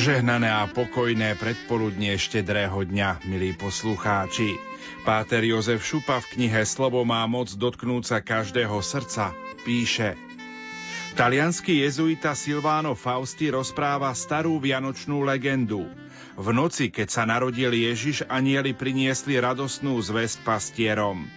Požehnané 0.00 0.48
a 0.48 0.64
pokojné 0.64 1.36
predpoludnie 1.36 2.16
štedrého 2.16 2.88
dňa, 2.88 3.20
milí 3.28 3.52
poslucháči. 3.52 4.56
Páter 5.04 5.44
Jozef 5.44 5.84
Šupa 5.84 6.24
v 6.24 6.40
knihe 6.40 6.64
Slovo 6.64 7.04
má 7.04 7.20
moc 7.28 7.52
dotknúť 7.52 8.08
sa 8.08 8.18
každého 8.24 8.80
srdca 8.80 9.36
píše 9.60 10.16
Talianský 11.20 11.84
jezuita 11.84 12.32
Silvano 12.32 12.96
Fausti 12.96 13.52
rozpráva 13.52 14.08
starú 14.16 14.56
vianočnú 14.56 15.20
legendu. 15.20 15.84
V 16.32 16.48
noci, 16.48 16.88
keď 16.88 17.08
sa 17.12 17.28
narodil 17.28 17.68
Ježiš, 17.68 18.24
anieli 18.24 18.72
priniesli 18.72 19.36
radosnú 19.36 20.00
zväzť 20.00 20.48
pastierom. 20.48 21.28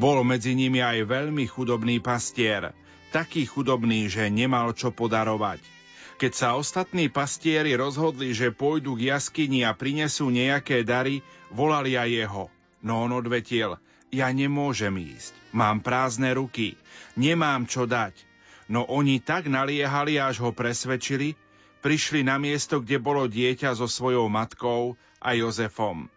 Bol 0.00 0.24
medzi 0.24 0.56
nimi 0.56 0.80
aj 0.80 1.04
veľmi 1.04 1.44
chudobný 1.44 2.00
pastier, 2.00 2.72
taký 3.12 3.44
chudobný, 3.44 4.08
že 4.08 4.32
nemal 4.32 4.72
čo 4.72 4.96
podarovať– 4.96 5.60
keď 6.18 6.32
sa 6.34 6.48
ostatní 6.58 7.06
pastieri 7.06 7.78
rozhodli, 7.78 8.34
že 8.34 8.50
pôjdu 8.50 8.98
k 8.98 9.14
jaskyni 9.14 9.62
a 9.62 9.70
prinesú 9.70 10.34
nejaké 10.34 10.82
dary, 10.82 11.22
volali 11.54 11.94
aj 11.94 12.10
jeho. 12.10 12.44
No 12.82 13.06
on 13.06 13.14
odvetil, 13.14 13.78
ja 14.10 14.26
nemôžem 14.34 14.92
ísť, 14.98 15.30
mám 15.54 15.78
prázdne 15.78 16.34
ruky, 16.34 16.74
nemám 17.14 17.70
čo 17.70 17.86
dať. 17.86 18.18
No 18.66 18.84
oni 18.90 19.22
tak 19.22 19.46
naliehali, 19.46 20.18
až 20.18 20.42
ho 20.42 20.50
presvedčili, 20.50 21.38
prišli 21.80 22.26
na 22.26 22.36
miesto, 22.36 22.82
kde 22.82 22.98
bolo 22.98 23.30
dieťa 23.30 23.78
so 23.78 23.86
svojou 23.86 24.26
matkou 24.26 24.98
a 25.22 25.38
Jozefom. 25.38 26.10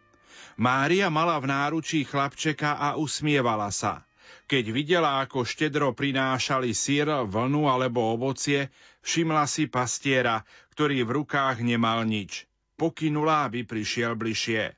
Mária 0.58 1.08
mala 1.14 1.38
v 1.38 1.48
náručí 1.48 2.04
chlapčeka 2.04 2.76
a 2.76 2.98
usmievala 2.98 3.70
sa– 3.70 4.02
keď 4.52 4.76
videla, 4.76 5.24
ako 5.24 5.48
štedro 5.48 5.96
prinášali 5.96 6.76
sír, 6.76 7.08
vlnu 7.08 7.72
alebo 7.72 8.12
ovocie, 8.12 8.68
všimla 9.00 9.48
si 9.48 9.72
pastiera, 9.72 10.44
ktorý 10.76 11.08
v 11.08 11.24
rukách 11.24 11.64
nemal 11.64 12.04
nič. 12.04 12.52
Pokynula, 12.76 13.48
aby 13.48 13.64
prišiel 13.64 14.20
bližšie. 14.20 14.76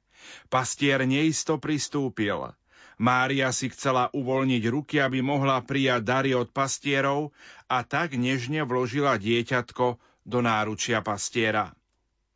Pastier 0.54 1.02
neisto 1.10 1.58
pristúpil. 1.58 2.54
Mária 3.02 3.50
si 3.50 3.74
chcela 3.74 4.14
uvoľniť 4.14 4.64
ruky, 4.70 5.02
aby 5.02 5.26
mohla 5.26 5.58
prijať 5.66 6.06
dary 6.06 6.32
od 6.38 6.54
pastierov 6.54 7.34
a 7.66 7.82
tak 7.82 8.14
nežne 8.14 8.70
vložila 8.70 9.18
dieťatko 9.18 9.98
do 10.22 10.40
náručia 10.46 11.02
pastiera. 11.02 11.74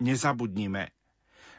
Nezabudnime, 0.02 0.97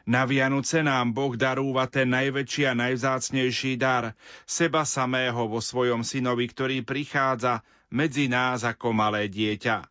na 0.08 0.24
Vianoce 0.24 0.80
nám 0.80 1.12
Boh 1.12 1.36
darúva 1.36 1.84
ten 1.84 2.08
najväčší 2.08 2.64
a 2.64 2.72
najvzácnejší 2.72 3.76
dar, 3.76 4.16
seba 4.48 4.88
samého 4.88 5.44
vo 5.44 5.60
svojom 5.60 6.00
synovi, 6.00 6.48
ktorý 6.48 6.80
prichádza 6.80 7.60
medzi 7.92 8.32
nás 8.32 8.64
ako 8.64 8.96
malé 8.96 9.28
dieťa. 9.28 9.84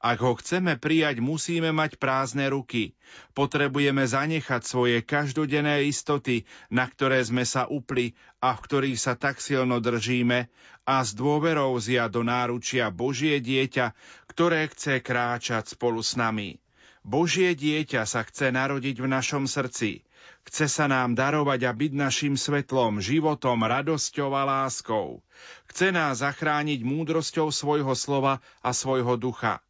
Ak 0.00 0.24
ho 0.24 0.32
chceme 0.32 0.80
prijať, 0.80 1.20
musíme 1.20 1.76
mať 1.76 2.00
prázdne 2.00 2.48
ruky. 2.48 2.96
Potrebujeme 3.36 4.00
zanechať 4.08 4.64
svoje 4.64 5.04
každodenné 5.04 5.84
istoty, 5.84 6.48
na 6.72 6.88
ktoré 6.88 7.20
sme 7.20 7.44
sa 7.44 7.68
upli 7.68 8.16
a 8.40 8.56
v 8.56 8.64
ktorých 8.64 8.96
sa 8.96 9.12
tak 9.12 9.44
silno 9.44 9.76
držíme, 9.76 10.48
a 10.88 11.04
s 11.04 11.12
dôverou 11.12 11.76
zia 11.76 12.08
do 12.08 12.24
náručia 12.24 12.88
Božie 12.88 13.44
dieťa, 13.44 13.92
ktoré 14.24 14.72
chce 14.72 15.04
kráčať 15.04 15.76
spolu 15.76 16.00
s 16.00 16.16
nami. 16.16 16.56
Božie 17.00 17.56
dieťa 17.56 18.04
sa 18.04 18.20
chce 18.22 18.52
narodiť 18.52 19.00
v 19.00 19.08
našom 19.08 19.48
srdci. 19.48 20.04
Chce 20.44 20.68
sa 20.68 20.84
nám 20.88 21.16
darovať 21.16 21.60
a 21.68 21.72
byť 21.72 21.92
našim 21.96 22.34
svetlom, 22.36 23.00
životom, 23.00 23.60
radosťou 23.60 24.32
a 24.36 24.44
láskou. 24.44 25.24
Chce 25.68 25.92
nás 25.92 26.20
zachrániť 26.20 26.80
múdrosťou 26.84 27.48
svojho 27.52 27.92
slova 27.96 28.44
a 28.60 28.72
svojho 28.72 29.16
ducha. 29.16 29.60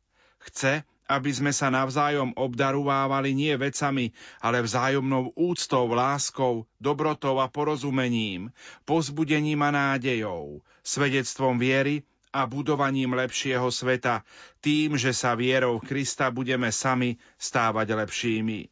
Chce, 0.42 0.82
aby 1.10 1.30
sme 1.34 1.50
sa 1.50 1.74
navzájom 1.74 2.34
obdarovávali 2.38 3.34
nie 3.34 3.50
vecami, 3.58 4.14
ale 4.38 4.62
vzájomnou 4.62 5.34
úctou, 5.34 5.90
láskou, 5.90 6.70
dobrotou 6.78 7.42
a 7.42 7.50
porozumením, 7.50 8.54
pozbudením 8.86 9.58
a 9.66 9.70
nádejou, 9.74 10.62
svedectvom 10.86 11.58
viery 11.58 12.06
a 12.30 12.46
budovaním 12.46 13.18
lepšieho 13.18 13.68
sveta, 13.70 14.22
tým, 14.62 14.94
že 14.94 15.10
sa 15.10 15.34
vierou 15.34 15.82
Krista 15.82 16.30
budeme 16.30 16.70
sami 16.70 17.18
stávať 17.38 17.94
lepšími. 17.94 18.70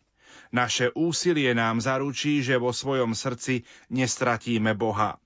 Naše 0.55 0.95
úsilie 0.97 1.53
nám 1.53 1.83
zaručí, 1.83 2.41
že 2.41 2.57
vo 2.57 2.73
svojom 2.73 3.13
srdci 3.13 3.69
nestratíme 3.93 4.73
Boha. 4.73 5.21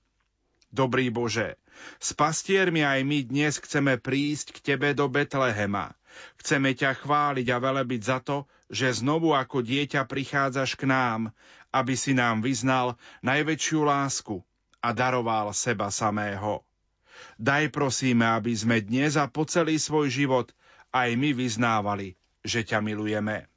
Dobrý 0.73 1.13
Bože, 1.13 1.55
s 2.01 2.11
pastiermi 2.17 2.81
aj 2.81 2.99
my 3.05 3.19
dnes 3.23 3.61
chceme 3.61 4.01
prísť 4.01 4.57
k 4.57 4.73
Tebe 4.73 4.91
do 4.97 5.05
Betlehema. 5.07 5.93
Chceme 6.41 6.73
ťa 6.77 6.97
chváliť 6.97 7.47
a 7.49 7.57
velebiť 7.57 8.01
za 8.01 8.19
to, 8.21 8.45
že 8.69 9.01
znovu 9.01 9.33
ako 9.33 9.61
dieťa 9.61 10.05
prichádzaš 10.05 10.77
k 10.77 10.89
nám, 10.89 11.29
aby 11.73 11.93
si 11.97 12.13
nám 12.13 12.41
vyznal 12.41 12.97
najväčšiu 13.25 13.79
lásku 13.85 14.41
a 14.81 14.89
daroval 14.93 15.53
seba 15.55 15.89
samého. 15.89 16.61
Daj 17.39 17.73
prosíme, 17.73 18.25
aby 18.25 18.53
sme 18.53 18.79
dnes 18.83 19.17
a 19.19 19.27
po 19.27 19.43
celý 19.47 19.79
svoj 19.81 20.09
život 20.09 20.47
aj 20.93 21.17
my 21.17 21.33
vyznávali, 21.33 22.15
že 22.45 22.61
ťa 22.61 22.79
milujeme. 22.79 23.49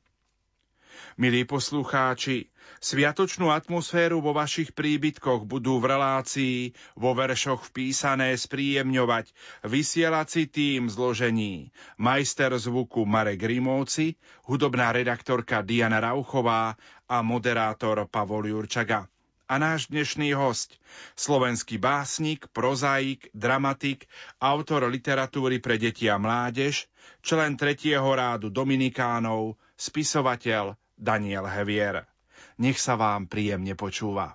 Milí 1.17 1.49
poslucháči, 1.49 2.53
sviatočnú 2.81 3.49
atmosféru 3.49 4.21
vo 4.21 4.37
vašich 4.37 4.77
príbytkoch 4.77 5.49
budú 5.49 5.81
v 5.81 5.97
relácii, 5.97 6.59
vo 6.93 7.17
veršoch 7.17 7.73
vpísané 7.73 8.37
spríjemňovať 8.37 9.33
vysielací 9.65 10.45
tým 10.53 10.93
zložení 10.93 11.73
majster 11.97 12.53
zvuku 12.53 13.09
Marek 13.09 13.41
Rimóci, 13.41 14.21
hudobná 14.45 14.93
redaktorka 14.93 15.65
Diana 15.65 16.05
Rauchová 16.05 16.77
a 17.09 17.25
moderátor 17.25 18.05
Pavol 18.13 18.53
Jurčaga 18.53 19.09
a 19.47 19.63
náš 19.63 19.87
dnešný 19.87 20.35
host, 20.35 20.75
slovenský 21.15 21.79
básnik, 21.79 22.51
prozaik, 22.51 23.31
dramatik, 23.31 24.11
autor 24.43 24.91
literatúry 24.91 25.63
pre 25.63 25.79
deti 25.79 26.11
a 26.11 26.19
mládež, 26.19 26.91
člen 27.23 27.55
tretieho 27.55 28.07
rádu 28.11 28.51
Dominikánov, 28.51 29.55
spisovateľ 29.79 30.75
Daniel 30.99 31.47
Hevier. 31.47 32.11
Nech 32.59 32.83
sa 32.83 32.99
vám 32.99 33.31
príjemne 33.31 33.79
počúva. 33.79 34.35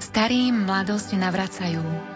Starým 0.00 0.64
mladosť 0.64 1.12
navracajú 1.20 2.15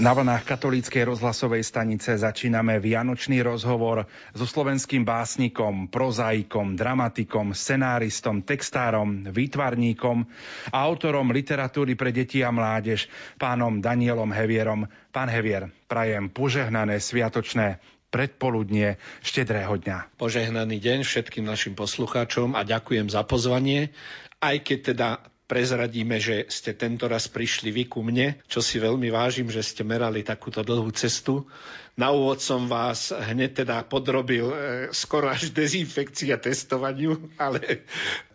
Na 0.00 0.16
vlnách 0.16 0.48
katolíckej 0.48 1.12
rozhlasovej 1.12 1.60
stanice 1.60 2.16
začíname 2.16 2.80
vianočný 2.80 3.44
rozhovor 3.44 4.08
so 4.32 4.48
slovenským 4.48 5.04
básnikom, 5.04 5.92
prozaikom, 5.92 6.72
dramatikom, 6.72 7.52
scenáristom, 7.52 8.40
textárom, 8.40 9.28
výtvarníkom 9.28 10.24
a 10.72 10.88
autorom 10.88 11.28
literatúry 11.28 12.00
pre 12.00 12.16
deti 12.16 12.40
a 12.40 12.48
mládež, 12.48 13.12
pánom 13.36 13.84
Danielom 13.84 14.32
Hevierom. 14.32 14.88
Pán 15.12 15.28
Hevier, 15.28 15.68
prajem 15.84 16.32
požehnané 16.32 16.96
sviatočné 16.96 17.76
predpoludnie 18.08 18.96
štedrého 19.20 19.76
dňa. 19.84 20.16
Požehnaný 20.16 20.80
deň 20.80 21.04
všetkým 21.04 21.44
našim 21.44 21.76
poslucháčom 21.76 22.56
a 22.56 22.64
ďakujem 22.64 23.12
za 23.12 23.20
pozvanie, 23.28 23.92
aj 24.40 24.64
keď 24.64 24.78
teda 24.96 25.08
prezradíme, 25.50 26.22
že 26.22 26.46
ste 26.46 26.78
tento 26.78 27.10
raz 27.10 27.26
prišli 27.26 27.74
vy 27.74 27.90
ku 27.90 28.06
mne, 28.06 28.38
čo 28.46 28.62
si 28.62 28.78
veľmi 28.78 29.10
vážim, 29.10 29.50
že 29.50 29.66
ste 29.66 29.82
merali 29.82 30.22
takúto 30.22 30.62
dlhú 30.62 30.94
cestu. 30.94 31.50
Na 31.98 32.14
úvod 32.14 32.38
som 32.38 32.70
vás 32.70 33.10
hneď 33.10 33.66
teda 33.66 33.82
podrobil 33.82 34.46
e, 34.46 34.56
skoro 34.94 35.26
až 35.26 35.50
dezinfekcii 35.50 36.30
a 36.30 36.38
testovaniu, 36.38 37.18
ale 37.34 37.82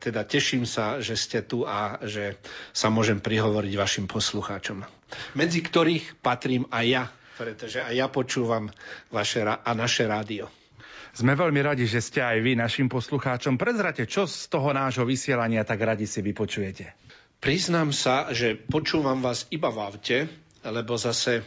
teda 0.04 0.28
teším 0.28 0.68
sa, 0.68 1.00
že 1.00 1.16
ste 1.16 1.40
tu 1.40 1.64
a 1.64 2.04
že 2.04 2.36
sa 2.76 2.92
môžem 2.92 3.24
prihovoriť 3.24 3.74
vašim 3.80 4.06
poslucháčom. 4.12 4.84
Medzi 5.40 5.64
ktorých 5.64 6.20
patrím 6.20 6.68
aj 6.68 6.86
ja, 6.86 7.04
pretože 7.40 7.80
aj 7.80 7.96
ja 7.96 8.08
počúvam 8.12 8.68
vaše 9.08 9.40
a 9.48 9.72
naše 9.72 10.04
rádio. 10.04 10.52
Sme 11.16 11.32
veľmi 11.32 11.64
radi, 11.64 11.88
že 11.88 12.04
ste 12.04 12.20
aj 12.20 12.44
vy 12.44 12.60
našim 12.60 12.92
poslucháčom. 12.92 13.56
Prezrate, 13.56 14.04
čo 14.04 14.28
z 14.28 14.52
toho 14.52 14.76
nášho 14.76 15.08
vysielania 15.08 15.64
tak 15.64 15.80
radi 15.80 16.04
si 16.04 16.20
vypočujete. 16.20 17.05
Priznám 17.46 17.94
sa, 17.94 18.34
že 18.34 18.58
počúvam 18.58 19.22
vás 19.22 19.46
iba 19.54 19.70
v 19.70 19.78
aute, 19.78 20.26
lebo 20.66 20.98
zase 20.98 21.46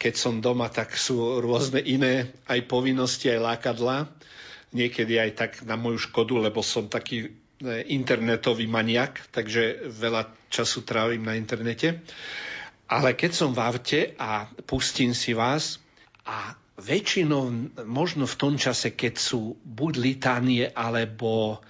keď 0.00 0.14
som 0.16 0.40
doma, 0.40 0.72
tak 0.72 0.96
sú 0.96 1.44
rôzne 1.44 1.76
iné 1.84 2.32
aj 2.48 2.64
povinnosti, 2.64 3.28
aj 3.28 3.44
lákadla. 3.44 4.08
Niekedy 4.72 5.20
aj 5.20 5.30
tak 5.36 5.50
na 5.68 5.76
moju 5.76 6.08
škodu, 6.08 6.40
lebo 6.40 6.64
som 6.64 6.88
taký 6.88 7.28
e, 7.28 7.28
internetový 7.92 8.64
maniak, 8.64 9.28
takže 9.28 9.92
veľa 9.92 10.32
času 10.48 10.88
trávim 10.88 11.20
na 11.20 11.36
internete. 11.36 12.00
Ale 12.88 13.12
keď 13.12 13.36
som 13.36 13.52
v 13.52 13.60
aute 13.60 14.00
a 14.16 14.48
pustím 14.64 15.12
si 15.12 15.36
vás 15.36 15.84
a 16.24 16.56
väčšinou 16.80 17.76
možno 17.84 18.24
v 18.24 18.38
tom 18.40 18.56
čase, 18.56 18.96
keď 18.96 19.20
sú 19.20 19.60
buď 19.68 19.92
litánie, 20.00 20.64
alebo 20.72 21.60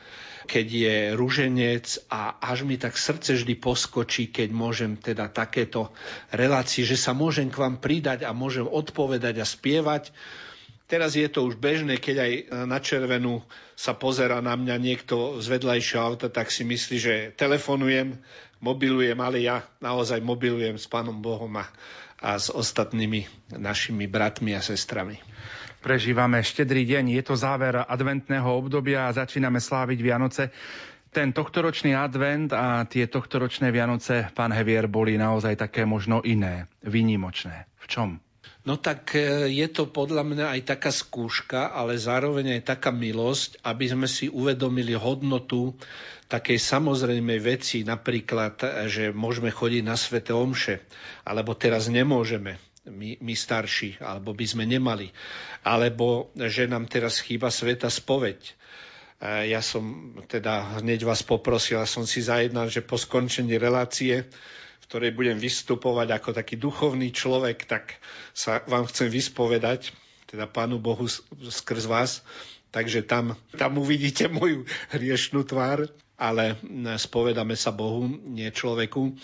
keď 0.46 0.66
je 0.70 0.96
ruženec 1.18 1.84
a 2.08 2.38
až 2.38 2.62
mi 2.62 2.78
tak 2.78 2.94
srdce 2.94 3.36
vždy 3.36 3.58
poskočí, 3.58 4.30
keď 4.30 4.48
môžem 4.54 4.94
teda 4.94 5.26
takéto 5.28 5.90
relácie, 6.30 6.86
že 6.86 6.94
sa 6.94 7.12
môžem 7.12 7.50
k 7.50 7.58
vám 7.58 7.82
pridať 7.82 8.22
a 8.22 8.30
môžem 8.30 8.64
odpovedať 8.64 9.42
a 9.42 9.46
spievať. 9.46 10.14
Teraz 10.86 11.18
je 11.18 11.26
to 11.26 11.42
už 11.42 11.58
bežné, 11.58 11.98
keď 11.98 12.16
aj 12.22 12.32
na 12.70 12.78
červenú 12.78 13.42
sa 13.74 13.98
pozera 13.98 14.38
na 14.38 14.54
mňa 14.54 14.76
niekto 14.78 15.42
z 15.42 15.46
vedľajšieho 15.50 16.00
auta, 16.00 16.30
tak 16.30 16.54
si 16.54 16.62
myslí, 16.62 16.96
že 16.96 17.14
telefonujem, 17.34 18.14
mobilujem, 18.62 19.18
ale 19.18 19.42
ja 19.42 19.66
naozaj 19.82 20.22
mobilujem 20.22 20.78
s 20.78 20.86
Pánom 20.86 21.18
Bohom 21.18 21.50
a 21.58 21.66
a 22.20 22.40
s 22.40 22.48
ostatnými 22.48 23.28
našimi 23.60 24.08
bratmi 24.08 24.56
a 24.56 24.64
sestrami. 24.64 25.20
Prežívame 25.80 26.42
štedrý 26.42 26.82
deň, 26.82 27.16
je 27.20 27.22
to 27.22 27.34
záver 27.38 27.78
adventného 27.78 28.46
obdobia 28.46 29.06
a 29.06 29.16
začíname 29.16 29.62
sláviť 29.62 29.98
Vianoce. 30.02 30.44
Ten 31.12 31.32
tohtoročný 31.32 31.96
advent 31.96 32.52
a 32.52 32.84
tie 32.84 33.08
tohtoročné 33.08 33.72
Vianoce, 33.72 34.28
pán 34.36 34.52
Hevier, 34.52 34.90
boli 34.90 35.16
naozaj 35.16 35.56
také 35.56 35.88
možno 35.88 36.20
iné, 36.26 36.68
výnimočné. 36.84 37.70
V 37.80 37.86
čom? 37.88 38.08
No 38.66 38.74
tak 38.74 39.14
e, 39.14 39.46
je 39.46 39.66
to 39.70 39.86
podľa 39.86 40.26
mňa 40.26 40.46
aj 40.58 40.60
taká 40.66 40.90
skúška, 40.90 41.70
ale 41.70 42.02
zároveň 42.02 42.58
aj 42.58 42.76
taká 42.76 42.90
milosť, 42.90 43.62
aby 43.62 43.86
sme 43.86 44.10
si 44.10 44.26
uvedomili 44.26 44.98
hodnotu 44.98 45.78
takej 46.26 46.58
samozrejmej 46.58 47.38
veci, 47.38 47.86
napríklad, 47.86 48.58
že 48.90 49.14
môžeme 49.14 49.54
chodiť 49.54 49.82
na 49.86 49.94
svete 49.94 50.34
omše, 50.34 50.82
alebo 51.22 51.54
teraz 51.54 51.86
nemôžeme, 51.86 52.58
my, 52.86 53.18
my 53.20 53.34
starší, 53.34 53.98
alebo 54.00 54.32
by 54.32 54.46
sme 54.46 54.64
nemali, 54.64 55.10
alebo 55.66 56.30
že 56.34 56.70
nám 56.70 56.86
teraz 56.86 57.20
chýba 57.20 57.50
sveta 57.50 57.90
spoveď. 57.90 58.54
Ja 59.22 59.64
som 59.64 60.14
teda 60.28 60.80
hneď 60.80 61.08
vás 61.08 61.24
poprosil, 61.24 61.80
a 61.80 61.88
som 61.88 62.04
si 62.04 62.20
zajednal, 62.20 62.68
že 62.68 62.84
po 62.84 63.00
skončení 63.00 63.56
relácie 63.56 64.28
v 64.76 64.94
ktorej 64.94 65.18
budem 65.18 65.34
vystupovať 65.42 66.14
ako 66.14 66.30
taký 66.30 66.54
duchovný 66.62 67.10
človek, 67.10 67.66
tak 67.66 67.98
sa 68.30 68.62
vám 68.70 68.86
chcem 68.86 69.10
vyspovedať, 69.10 69.90
teda 70.30 70.46
Pánu 70.46 70.78
Bohu 70.78 71.10
skrz 71.42 71.90
vás. 71.90 72.22
Takže 72.70 73.02
tam, 73.02 73.34
tam 73.56 73.82
uvidíte 73.82 74.30
moju 74.30 74.62
hriešnú 74.94 75.42
tvár, 75.42 75.90
ale 76.14 76.54
spovedáme 77.02 77.58
sa 77.58 77.74
Bohu, 77.74 78.06
nie 78.06 78.46
človeku 78.52 79.16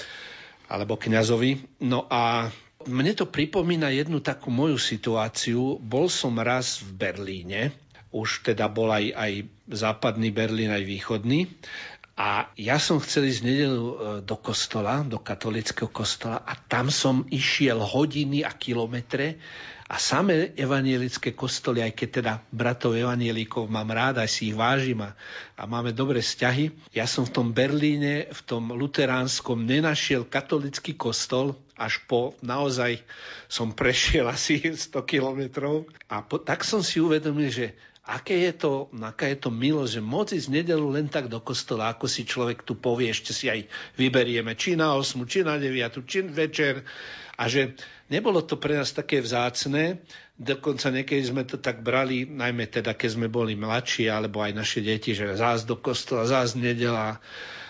alebo 0.66 0.96
kňazovi. 0.96 1.78
No 1.84 2.08
a 2.08 2.48
mne 2.86 3.12
to 3.14 3.28
pripomína 3.28 3.90
jednu 3.92 4.22
takú 4.22 4.48
moju 4.48 4.78
situáciu. 4.78 5.78
Bol 5.82 6.06
som 6.10 6.38
raz 6.38 6.82
v 6.82 6.90
Berlíne, 6.96 7.60
už 8.12 8.44
teda 8.44 8.68
bol 8.68 8.92
aj, 8.92 9.14
aj 9.14 9.32
západný 9.72 10.28
Berlín, 10.30 10.70
aj 10.70 10.84
východný. 10.84 11.48
A 12.12 12.52
ja 12.60 12.76
som 12.76 13.00
chcel 13.00 13.32
ísť 13.32 13.42
nedelu 13.42 13.86
e, 13.88 13.96
do 14.20 14.36
kostola, 14.36 15.00
do 15.00 15.16
katolického 15.16 15.88
kostola 15.88 16.44
a 16.44 16.52
tam 16.54 16.92
som 16.92 17.24
išiel 17.32 17.80
hodiny 17.80 18.44
a 18.44 18.52
kilometre 18.52 19.40
a 19.92 20.00
samé 20.00 20.56
evanielické 20.56 21.36
kostoly, 21.36 21.84
aj 21.84 21.92
keď 21.92 22.08
teda 22.08 22.32
bratov 22.48 22.96
evanielikov 22.96 23.68
mám 23.68 23.92
rád, 23.92 24.24
aj 24.24 24.30
si 24.32 24.48
ich 24.48 24.56
vážim 24.56 25.04
a, 25.04 25.12
a 25.52 25.68
máme 25.68 25.92
dobré 25.92 26.24
vzťahy. 26.24 26.72
Ja 26.96 27.04
som 27.04 27.28
v 27.28 27.34
tom 27.36 27.52
Berlíne, 27.52 28.24
v 28.32 28.40
tom 28.40 28.72
luteránskom 28.72 29.60
nenašiel 29.68 30.24
katolický 30.24 30.96
kostol, 30.96 31.60
až 31.76 32.00
po 32.08 32.32
naozaj 32.40 33.04
som 33.52 33.76
prešiel 33.76 34.24
asi 34.32 34.64
100 34.64 34.96
kilometrov 35.04 35.84
a 36.08 36.24
po, 36.24 36.40
tak 36.40 36.64
som 36.64 36.80
si 36.80 36.96
uvedomil, 36.96 37.52
že 37.52 37.76
aké 38.02 38.50
je 38.50 38.52
to, 38.66 38.90
aká 38.98 39.30
je 39.30 39.38
to 39.38 39.50
milo, 39.54 39.86
že 39.86 40.02
môcť 40.02 40.34
ísť 40.34 40.50
nedelu 40.50 40.86
len 40.90 41.06
tak 41.06 41.30
do 41.30 41.38
kostola, 41.38 41.94
ako 41.94 42.10
si 42.10 42.26
človek 42.26 42.66
tu 42.66 42.74
povie, 42.74 43.14
ešte 43.14 43.30
si 43.30 43.46
aj 43.46 43.70
vyberieme, 43.94 44.58
či 44.58 44.74
na 44.74 44.98
8, 44.98 45.22
či 45.30 45.46
na 45.46 45.54
9, 45.54 46.02
či 46.02 46.26
večer. 46.26 46.82
A 47.38 47.46
že 47.46 47.78
nebolo 48.10 48.42
to 48.42 48.58
pre 48.58 48.74
nás 48.74 48.90
také 48.90 49.22
vzácne, 49.22 50.02
dokonca 50.34 50.90
niekedy 50.90 51.22
sme 51.22 51.46
to 51.46 51.62
tak 51.62 51.86
brali, 51.86 52.26
najmä 52.26 52.66
teda, 52.66 52.98
keď 52.98 53.22
sme 53.22 53.26
boli 53.30 53.54
mladší, 53.54 54.10
alebo 54.10 54.42
aj 54.42 54.52
naše 54.58 54.82
deti, 54.82 55.14
že 55.14 55.38
zás 55.38 55.62
do 55.62 55.78
kostola, 55.78 56.26
zás 56.26 56.58
nedela, 56.58 57.22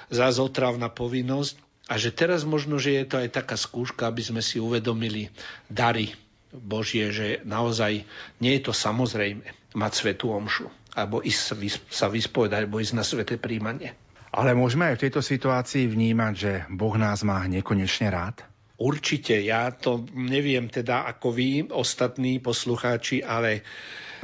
zás 0.09 0.41
otravná 0.41 0.89
povinnosť. 0.89 1.61
A 1.93 2.01
že 2.01 2.09
teraz 2.09 2.49
možno, 2.49 2.81
že 2.81 2.97
je 2.97 3.05
to 3.05 3.21
aj 3.21 3.37
taká 3.37 3.61
skúška, 3.61 4.09
aby 4.09 4.25
sme 4.25 4.41
si 4.41 4.57
uvedomili 4.57 5.29
dary 5.69 6.17
Božie, 6.53 7.09
že 7.11 7.41
naozaj 7.49 8.05
nie 8.39 8.53
je 8.61 8.63
to 8.69 8.73
samozrejme 8.77 9.43
mať 9.73 9.93
svetú 9.93 10.37
omšu, 10.37 10.69
alebo 10.93 11.25
ísť 11.25 11.41
sa 11.89 12.07
vyspovedať, 12.13 12.69
alebo 12.69 12.79
ísť 12.79 12.95
na 12.95 13.05
sveté 13.05 13.41
príjmanie. 13.41 13.97
Ale 14.33 14.57
môžeme 14.57 14.89
aj 14.89 14.97
v 14.97 15.05
tejto 15.09 15.21
situácii 15.21 15.89
vnímať, 15.89 16.35
že 16.37 16.53
Boh 16.73 16.97
nás 16.97 17.21
má 17.25 17.45
nekonečne 17.45 18.09
rád? 18.09 18.45
Určite, 18.81 19.37
ja 19.45 19.69
to 19.71 20.09
neviem 20.17 20.67
teda 20.73 21.05
ako 21.05 21.37
vy, 21.37 21.69
ostatní 21.69 22.41
poslucháči, 22.41 23.21
ale 23.21 23.63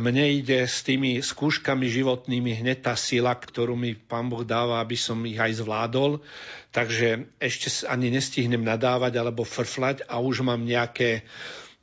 mne 0.00 0.30
ide 0.30 0.64
s 0.64 0.87
tými 0.87 1.20
skúškami 1.20 1.90
životnými 1.90 2.62
hneď 2.64 2.87
tá 2.87 2.94
sila, 2.94 3.37
ktorú 3.37 3.75
mi 3.75 3.99
Pán 3.99 4.32
Boh 4.32 4.47
dáva, 4.47 4.80
aby 4.80 4.97
som 4.97 5.20
ich 5.26 5.37
aj 5.37 5.61
zvládol. 5.61 6.25
Takže 6.70 7.28
ešte 7.42 7.87
ani 7.90 8.08
nestihnem 8.14 8.62
nadávať 8.62 9.18
alebo 9.18 9.42
frflať 9.44 10.06
a 10.06 10.23
už 10.23 10.47
mám 10.47 10.62
nejaké 10.64 11.26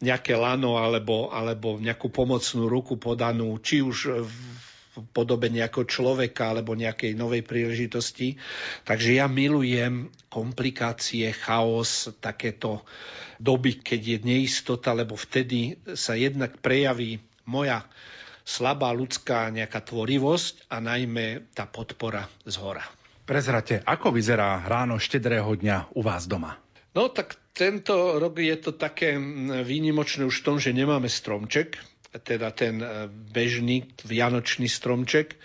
nejaké 0.06 0.38
lano 0.38 0.78
alebo, 0.78 1.34
alebo 1.34 1.82
nejakú 1.82 2.14
pomocnú 2.14 2.70
ruku 2.70 3.02
podanú, 3.02 3.58
či 3.58 3.82
už 3.82 3.98
v 4.22 4.38
podobe 5.12 5.52
nejakého 5.52 5.84
človeka 5.84 6.56
alebo 6.56 6.78
nejakej 6.78 7.18
novej 7.20 7.44
príležitosti. 7.44 8.40
Takže 8.88 9.20
ja 9.20 9.28
milujem 9.28 10.14
komplikácie, 10.32 11.34
chaos, 11.36 12.08
takéto 12.24 12.88
doby, 13.42 13.84
keď 13.84 14.02
je 14.02 14.18
neistota, 14.24 14.96
lebo 14.96 15.20
vtedy 15.20 15.76
sa 15.98 16.16
jednak 16.16 16.62
prejaví 16.64 17.20
moja 17.44 17.84
slabá 18.46 18.94
ľudská 18.94 19.50
nejaká 19.52 19.84
tvorivosť 19.84 20.70
a 20.72 20.80
najmä 20.80 21.52
tá 21.52 21.66
podpora 21.66 22.30
z 22.46 22.56
hora. 22.62 22.86
Prezrate, 23.26 23.82
ako 23.82 24.14
vyzerá 24.14 24.62
ráno 24.70 25.02
štedrého 25.02 25.50
dňa 25.58 25.98
u 25.98 26.02
vás 26.06 26.30
doma? 26.30 26.62
No 26.94 27.10
tak 27.10 27.42
tento 27.56 28.20
rok 28.20 28.36
je 28.44 28.58
to 28.60 28.76
také 28.76 29.16
výnimočné 29.64 30.28
už 30.28 30.44
v 30.44 30.46
tom, 30.46 30.58
že 30.60 30.76
nemáme 30.76 31.08
stromček, 31.08 31.80
teda 32.12 32.52
ten 32.52 32.84
e, 32.84 33.08
bežný 33.08 33.88
vianočný 34.04 34.68
stromček, 34.68 35.40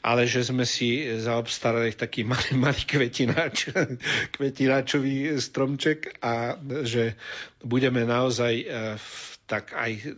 ale 0.00 0.24
že 0.24 0.40
sme 0.40 0.64
si 0.64 1.04
zaobstarali 1.20 1.92
taký 1.92 2.24
malý, 2.30 2.56
malý 2.56 2.82
kvetináč, 2.88 3.76
kvetináčový 4.36 5.36
stromček 5.36 6.24
a 6.24 6.56
že 6.84 7.20
budeme 7.60 8.08
naozaj 8.08 8.54
e, 8.56 8.66
v 8.96 9.08
tak 9.50 9.74
aj 9.74 10.14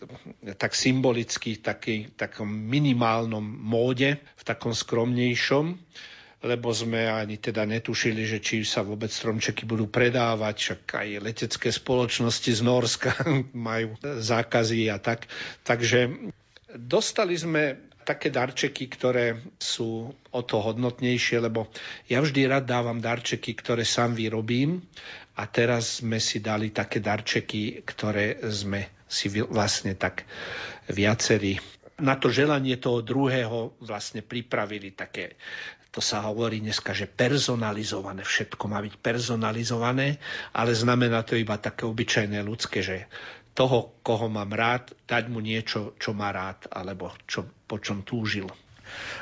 tak 0.60 0.76
symbolicky 0.76 1.56
v 1.56 1.64
takom 2.12 2.52
minimálnom 2.52 3.40
móde, 3.40 4.20
v 4.20 4.42
takom 4.44 4.76
skromnejšom 4.76 5.72
lebo 6.42 6.74
sme 6.74 7.06
ani 7.06 7.38
teda 7.38 7.62
netušili, 7.62 8.26
že 8.26 8.42
či 8.42 8.66
sa 8.66 8.82
vôbec 8.82 9.08
stromčeky 9.14 9.62
budú 9.62 9.86
predávať, 9.86 10.54
však 10.58 10.80
aj 10.98 11.08
letecké 11.22 11.68
spoločnosti 11.70 12.50
z 12.50 12.60
Norska 12.66 13.14
majú 13.54 13.94
zákazy 14.02 14.90
a 14.90 14.98
tak. 14.98 15.30
Takže 15.62 16.10
dostali 16.74 17.38
sme 17.38 17.94
také 18.02 18.34
darčeky, 18.34 18.90
ktoré 18.90 19.38
sú 19.62 20.10
o 20.10 20.40
to 20.42 20.58
hodnotnejšie, 20.58 21.38
lebo 21.38 21.70
ja 22.10 22.18
vždy 22.18 22.50
rád 22.50 22.66
dávam 22.66 22.98
darčeky, 22.98 23.54
ktoré 23.54 23.86
sám 23.86 24.18
vyrobím 24.18 24.82
a 25.38 25.46
teraz 25.46 26.02
sme 26.02 26.18
si 26.18 26.42
dali 26.42 26.74
také 26.74 26.98
darčeky, 26.98 27.86
ktoré 27.86 28.42
sme 28.50 29.06
si 29.06 29.30
vlastne 29.30 29.94
tak 29.94 30.26
viacerí 30.90 31.62
na 32.02 32.18
to 32.18 32.34
želanie 32.34 32.82
toho 32.82 32.98
druhého 32.98 33.78
vlastne 33.78 34.26
pripravili 34.26 34.90
také 34.90 35.38
to 35.92 36.00
sa 36.00 36.24
hovorí 36.24 36.64
dneska, 36.64 36.96
že 36.96 37.04
personalizované, 37.04 38.24
všetko 38.24 38.64
má 38.64 38.80
byť 38.80 38.96
personalizované, 38.96 40.16
ale 40.56 40.72
znamená 40.72 41.20
to 41.20 41.36
iba 41.36 41.60
také 41.60 41.84
obyčajné 41.84 42.40
ľudské, 42.40 42.80
že 42.80 43.12
toho, 43.52 44.00
koho 44.00 44.32
mám 44.32 44.56
rád, 44.56 44.96
dať 45.04 45.28
mu 45.28 45.44
niečo, 45.44 45.92
čo 46.00 46.16
má 46.16 46.32
rád, 46.32 46.64
alebo 46.72 47.12
čo, 47.28 47.44
po 47.68 47.76
čom 47.76 48.00
túžil. 48.00 48.48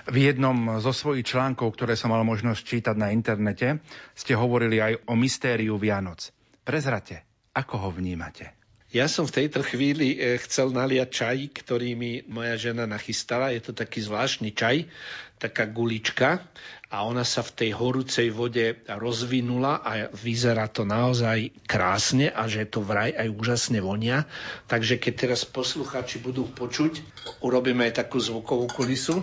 V 0.06 0.16
jednom 0.16 0.78
zo 0.78 0.94
svojich 0.94 1.26
článkov, 1.26 1.74
ktoré 1.74 1.98
som 1.98 2.14
mal 2.14 2.22
možnosť 2.22 2.62
čítať 2.62 2.94
na 2.94 3.10
internete, 3.10 3.82
ste 4.14 4.38
hovorili 4.38 4.78
aj 4.78 5.10
o 5.10 5.18
mystériu 5.18 5.74
Vianoc. 5.74 6.30
Prezrate, 6.62 7.26
ako 7.54 7.74
ho 7.82 7.90
vnímate? 7.90 8.59
Ja 8.90 9.06
som 9.06 9.22
v 9.22 9.46
tejto 9.46 9.62
chvíli 9.62 10.18
eh, 10.18 10.34
chcel 10.42 10.74
naliať 10.74 11.08
čaj, 11.14 11.36
ktorý 11.62 11.94
mi 11.94 12.26
moja 12.26 12.58
žena 12.58 12.90
nachystala. 12.90 13.54
Je 13.54 13.62
to 13.62 13.70
taký 13.70 14.02
zvláštny 14.02 14.50
čaj, 14.50 14.90
taká 15.38 15.70
gulička 15.70 16.42
a 16.90 17.06
ona 17.06 17.22
sa 17.22 17.46
v 17.46 17.54
tej 17.54 17.70
horúcej 17.78 18.34
vode 18.34 18.82
rozvinula 18.90 19.78
a 19.78 20.10
vyzerá 20.10 20.66
to 20.66 20.82
naozaj 20.82 21.54
krásne 21.70 22.34
a 22.34 22.50
že 22.50 22.66
to 22.66 22.82
vraj 22.82 23.14
aj 23.14 23.30
úžasne 23.30 23.78
vonia. 23.78 24.26
Takže 24.66 24.98
keď 24.98 25.12
teraz 25.14 25.46
poslucháči 25.46 26.18
budú 26.18 26.50
počuť, 26.50 26.98
urobíme 27.46 27.86
aj 27.86 28.02
takú 28.02 28.18
zvukovú 28.18 28.66
kulisu. 28.74 29.22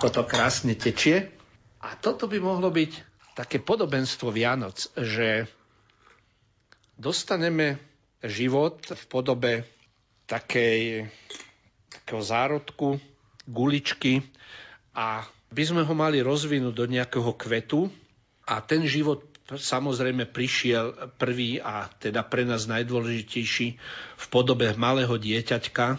Ako 0.00 0.08
to 0.08 0.24
krásne 0.24 0.72
tečie. 0.80 1.28
A 1.84 1.92
toto 2.00 2.24
by 2.24 2.40
mohlo 2.40 2.72
byť 2.72 2.92
také 3.36 3.60
podobenstvo 3.60 4.32
Vianoc, 4.32 4.88
že 4.96 5.44
dostaneme 7.02 7.82
život 8.22 8.78
v 8.86 9.04
podobe 9.10 9.52
takej, 10.30 11.10
takého 11.90 12.22
zárodku, 12.22 13.02
guličky 13.42 14.22
a 14.94 15.26
by 15.50 15.62
sme 15.66 15.82
ho 15.82 15.94
mali 15.98 16.22
rozvinúť 16.22 16.70
do 16.70 16.86
nejakého 16.86 17.34
kvetu 17.34 17.90
a 18.46 18.62
ten 18.62 18.86
život 18.86 19.26
samozrejme 19.50 20.30
prišiel 20.30 21.18
prvý 21.18 21.58
a 21.58 21.90
teda 21.90 22.22
pre 22.22 22.46
nás 22.46 22.70
najdôležitejší 22.70 23.66
v 24.14 24.26
podobe 24.30 24.70
malého 24.78 25.18
dieťaťka, 25.18 25.98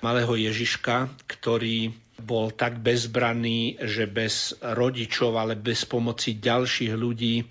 malého 0.00 0.32
Ježiška, 0.32 1.12
ktorý 1.28 1.92
bol 2.18 2.50
tak 2.50 2.80
bezbranný, 2.82 3.78
že 3.84 4.10
bez 4.10 4.56
rodičov, 4.58 5.38
ale 5.38 5.54
bez 5.54 5.86
pomoci 5.86 6.40
ďalších 6.40 6.96
ľudí 6.96 7.46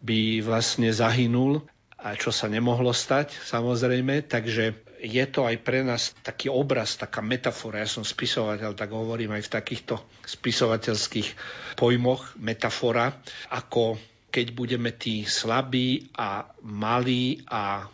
by 0.00 0.40
vlastne 0.40 0.88
zahynul 0.94 1.66
a 1.98 2.14
čo 2.14 2.30
sa 2.30 2.46
nemohlo 2.46 2.94
stať 2.94 3.34
samozrejme, 3.34 4.22
takže 4.30 4.88
je 5.02 5.24
to 5.30 5.46
aj 5.46 5.56
pre 5.62 5.82
nás 5.82 6.14
taký 6.22 6.50
obraz, 6.50 6.98
taká 6.98 7.22
metafora. 7.22 7.82
Ja 7.82 7.90
som 7.90 8.02
spisovateľ, 8.02 8.74
tak 8.74 8.90
hovorím 8.90 9.34
aj 9.34 9.46
v 9.46 9.54
takýchto 9.54 9.94
spisovateľských 10.26 11.28
pojmoch 11.78 12.38
metafora, 12.38 13.14
ako 13.50 13.98
keď 14.30 14.46
budeme 14.54 14.90
tí 14.94 15.26
slabí 15.26 16.10
a 16.18 16.46
malí 16.62 17.42
a 17.50 17.86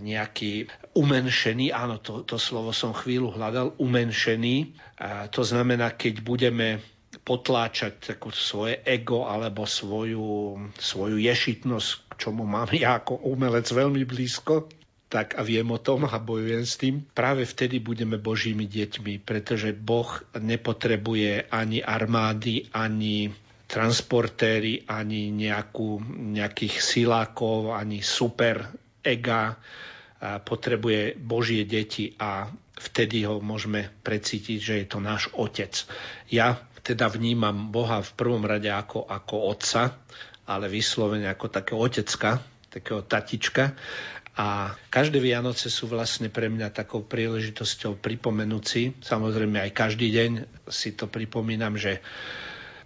nejaký 0.00 0.70
umenšený, 0.96 1.76
áno, 1.76 2.00
to, 2.00 2.24
to 2.24 2.40
slovo 2.40 2.72
som 2.72 2.96
chvíľu 2.96 3.36
hľadal, 3.36 3.76
umenšený. 3.76 4.72
A 4.96 5.28
to 5.28 5.44
znamená, 5.44 5.92
keď 5.92 6.24
budeme 6.24 6.80
potláčať 7.20 8.14
takú 8.14 8.32
svoje 8.32 8.80
ego 8.86 9.28
alebo 9.28 9.68
svoju, 9.68 10.56
svoju 10.78 11.20
ješitnosť, 11.20 12.09
čomu 12.20 12.44
mám 12.44 12.68
ja 12.76 13.00
ako 13.00 13.24
umelec 13.24 13.64
veľmi 13.72 14.04
blízko, 14.04 14.68
tak 15.10 15.34
a 15.34 15.42
viem 15.42 15.66
o 15.72 15.80
tom 15.80 16.06
a 16.06 16.20
bojujem 16.20 16.64
s 16.68 16.78
tým, 16.78 17.02
práve 17.02 17.42
vtedy 17.48 17.82
budeme 17.82 18.20
Božími 18.20 18.68
deťmi, 18.68 19.24
pretože 19.24 19.74
Boh 19.74 20.06
nepotrebuje 20.38 21.50
ani 21.50 21.82
armády, 21.82 22.70
ani 22.70 23.32
transportéry, 23.66 24.86
ani 24.86 25.34
nejakú, 25.34 25.98
nejakých 26.36 26.74
silákov, 26.78 27.74
ani 27.74 28.02
super 28.02 28.70
ega. 29.02 29.58
Potrebuje 30.20 31.16
Božie 31.16 31.64
deti 31.64 32.12
a 32.20 32.46
vtedy 32.76 33.24
ho 33.24 33.40
môžeme 33.40 33.88
precítiť, 34.04 34.58
že 34.60 34.74
je 34.84 34.86
to 34.86 34.98
náš 35.00 35.32
otec. 35.32 35.74
Ja 36.28 36.60
teda 36.82 37.08
vnímam 37.08 37.72
Boha 37.72 38.04
v 38.04 38.10
prvom 38.14 38.44
rade 38.44 38.68
ako, 38.68 39.06
ako 39.06 39.54
otca, 39.54 39.96
ale 40.50 40.66
vyslovene 40.66 41.30
ako 41.30 41.46
takého 41.46 41.78
otecka, 41.78 42.42
takého 42.74 43.06
tatička. 43.06 43.78
A 44.34 44.74
každé 44.90 45.22
Vianoce 45.22 45.70
sú 45.70 45.86
vlastne 45.86 46.26
pre 46.26 46.50
mňa 46.50 46.74
takou 46.74 47.06
príležitosťou 47.06 47.98
pripomenúť 48.02 48.64
si, 48.66 48.82
samozrejme 48.98 49.62
aj 49.62 49.70
každý 49.70 50.10
deň 50.10 50.30
si 50.66 50.98
to 50.98 51.06
pripomínam, 51.06 51.78
že 51.78 52.02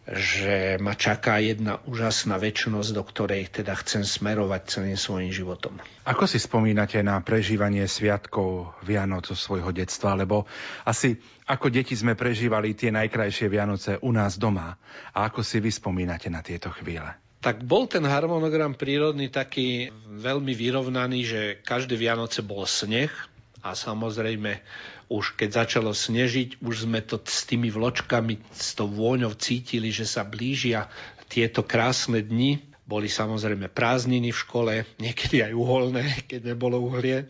že 0.04 0.76
ma 0.84 0.92
čaká 0.92 1.40
jedna 1.40 1.80
úžasná 1.88 2.36
väčšnosť, 2.36 2.90
do 2.92 3.00
ktorej 3.00 3.48
teda 3.48 3.72
chcem 3.80 4.04
smerovať 4.04 4.62
celým 4.68 5.00
svojim 5.00 5.32
životom. 5.32 5.80
Ako 6.04 6.28
si 6.28 6.36
spomínate 6.36 7.00
na 7.00 7.16
prežívanie 7.24 7.88
sviatkov 7.88 8.76
Vianoc 8.84 9.32
svojho 9.32 9.72
detstva? 9.72 10.12
Lebo 10.12 10.44
asi 10.84 11.16
ako 11.48 11.72
deti 11.72 11.96
sme 11.96 12.20
prežívali 12.20 12.76
tie 12.76 12.92
najkrajšie 12.92 13.48
Vianoce 13.48 13.96
u 14.04 14.12
nás 14.12 14.36
doma. 14.36 14.76
A 15.16 15.32
ako 15.32 15.40
si 15.40 15.56
vy 15.64 15.72
spomínate 15.72 16.28
na 16.28 16.44
tieto 16.44 16.68
chvíle? 16.68 17.23
Tak 17.44 17.60
bol 17.60 17.84
ten 17.84 18.08
harmonogram 18.08 18.72
prírodný 18.72 19.28
taký 19.28 19.92
veľmi 20.08 20.56
vyrovnaný, 20.56 21.18
že 21.28 21.40
každé 21.60 22.00
Vianoce 22.00 22.40
bol 22.40 22.64
sneh 22.64 23.12
a 23.60 23.76
samozrejme 23.76 24.64
už 25.12 25.36
keď 25.36 25.68
začalo 25.68 25.92
snežiť, 25.92 26.64
už 26.64 26.88
sme 26.88 27.04
to 27.04 27.20
s 27.20 27.44
tými 27.44 27.68
vločkami, 27.68 28.40
s 28.48 28.72
tou 28.72 28.88
vôňou 28.88 29.36
cítili, 29.36 29.92
že 29.92 30.08
sa 30.08 30.24
blížia 30.24 30.88
tieto 31.28 31.60
krásne 31.60 32.24
dni. 32.24 32.64
Boli 32.88 33.12
samozrejme 33.12 33.68
prázdniny 33.68 34.32
v 34.32 34.40
škole, 34.40 34.72
niekedy 34.96 35.44
aj 35.44 35.52
uholné, 35.52 36.04
keď 36.24 36.56
nebolo 36.56 36.80
uhlie. 36.80 37.28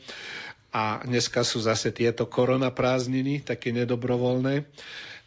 A 0.70 1.02
dneska 1.02 1.42
sú 1.42 1.58
zase 1.58 1.90
tieto 1.90 2.30
korona 2.30 2.70
prázdniny, 2.70 3.42
také 3.42 3.74
nedobrovoľné. 3.74 4.62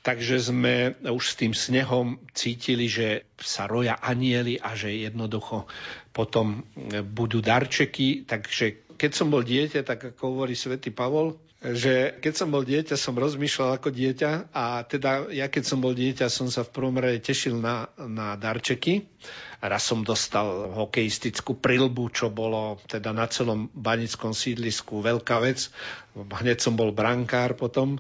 Takže 0.08 0.40
sme 0.40 0.96
už 1.04 1.36
s 1.36 1.36
tým 1.36 1.52
snehom 1.52 2.16
cítili, 2.32 2.88
že 2.88 3.28
sa 3.36 3.68
roja 3.68 4.00
anieli 4.00 4.56
a 4.56 4.72
že 4.72 4.96
jednoducho 4.96 5.68
potom 6.16 6.64
budú 7.12 7.44
darčeky. 7.44 8.24
Takže 8.24 8.96
keď 8.96 9.12
som 9.12 9.28
bol 9.28 9.44
dieťa, 9.44 9.84
tak 9.84 10.16
ako 10.16 10.32
hovorí 10.32 10.56
svätý 10.56 10.96
Pavol, 10.96 11.36
že 11.60 12.16
keď 12.24 12.34
som 12.40 12.54
bol 12.54 12.64
dieťa, 12.64 12.96
som 12.96 13.20
rozmýšľal 13.20 13.82
ako 13.82 13.90
dieťa 13.92 14.56
a 14.56 14.86
teda 14.88 15.28
ja 15.34 15.52
keď 15.52 15.64
som 15.66 15.84
bol 15.84 15.92
dieťa, 15.92 16.32
som 16.32 16.48
sa 16.48 16.64
v 16.64 16.72
prvom 16.72 16.96
rade 16.96 17.20
tešil 17.20 17.60
na, 17.60 17.92
na 18.00 18.40
darčeky. 18.40 19.10
Raz 19.58 19.90
som 19.90 20.06
dostal 20.06 20.70
hokejistickú 20.70 21.58
prilbu, 21.58 22.14
čo 22.14 22.30
bolo 22.30 22.78
teda 22.86 23.10
na 23.10 23.26
celom 23.26 23.74
banickom 23.74 24.38
sídlisku 24.38 25.02
veľká 25.02 25.42
vec. 25.42 25.74
Hneď 26.14 26.62
som 26.62 26.78
bol 26.78 26.94
brankár 26.94 27.58
potom 27.58 27.98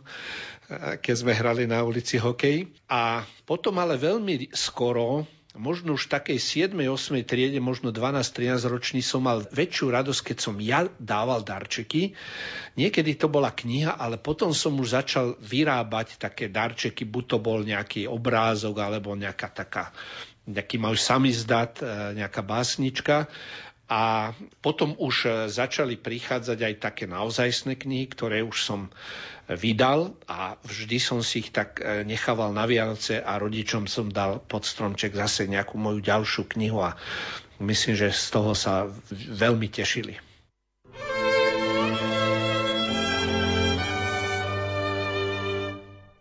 keď 0.99 1.15
sme 1.15 1.31
hrali 1.31 1.63
na 1.63 1.83
ulici 1.83 2.19
hokej. 2.19 2.67
A 2.91 3.23
potom 3.47 3.79
ale 3.79 3.95
veľmi 3.95 4.51
skoro 4.51 5.23
možno 5.57 5.97
už 5.97 6.07
v 6.07 6.13
takej 6.13 6.37
7. 6.69 6.77
8. 6.77 7.25
triede, 7.25 7.57
možno 7.57 7.89
12-13 7.89 8.61
ročný 8.69 9.01
som 9.01 9.25
mal 9.25 9.41
väčšiu 9.41 9.89
radosť, 9.89 10.21
keď 10.31 10.37
som 10.37 10.55
ja 10.61 10.85
dával 11.01 11.41
darčeky. 11.41 12.13
Niekedy 12.77 13.17
to 13.17 13.27
bola 13.27 13.49
kniha, 13.49 13.97
ale 13.97 14.21
potom 14.21 14.53
som 14.53 14.77
už 14.77 15.01
začal 15.01 15.33
vyrábať 15.41 16.21
také 16.21 16.47
darčeky, 16.47 17.03
buď 17.09 17.23
to 17.25 17.37
bol 17.41 17.59
nejaký 17.65 18.05
obrázok, 18.05 18.77
alebo 18.77 19.17
nejaká 19.17 19.49
taká 19.49 19.91
nejaký 20.47 20.79
môj 20.79 20.95
samizdat, 20.95 21.83
e, 21.83 22.15
nejaká 22.23 22.39
básnička. 22.39 23.27
A 23.91 24.31
potom 24.63 24.95
už 24.95 25.15
e, 25.27 25.29
začali 25.51 25.99
prichádzať 25.99 26.59
aj 26.63 26.73
také 26.79 27.03
naozajstné 27.03 27.75
knihy, 27.75 28.07
ktoré 28.07 28.39
už 28.47 28.55
som 28.63 28.87
vydal 29.47 30.11
a 30.27 30.59
vždy 30.59 30.99
som 30.99 31.23
si 31.23 31.39
ich 31.39 31.55
tak 31.55 31.79
e, 31.79 32.03
nechával 32.03 32.51
na 32.51 32.67
Vianoce 32.67 33.23
a 33.23 33.39
rodičom 33.39 33.87
som 33.87 34.11
dal 34.11 34.43
pod 34.43 34.67
stromček 34.67 35.15
zase 35.15 35.47
nejakú 35.47 35.79
moju 35.79 36.03
ďalšiu 36.03 36.43
knihu 36.51 36.83
a 36.83 36.99
myslím, 37.63 37.95
že 37.95 38.11
z 38.11 38.27
toho 38.27 38.51
sa 38.51 38.91
veľmi 39.13 39.71
tešili. 39.71 40.19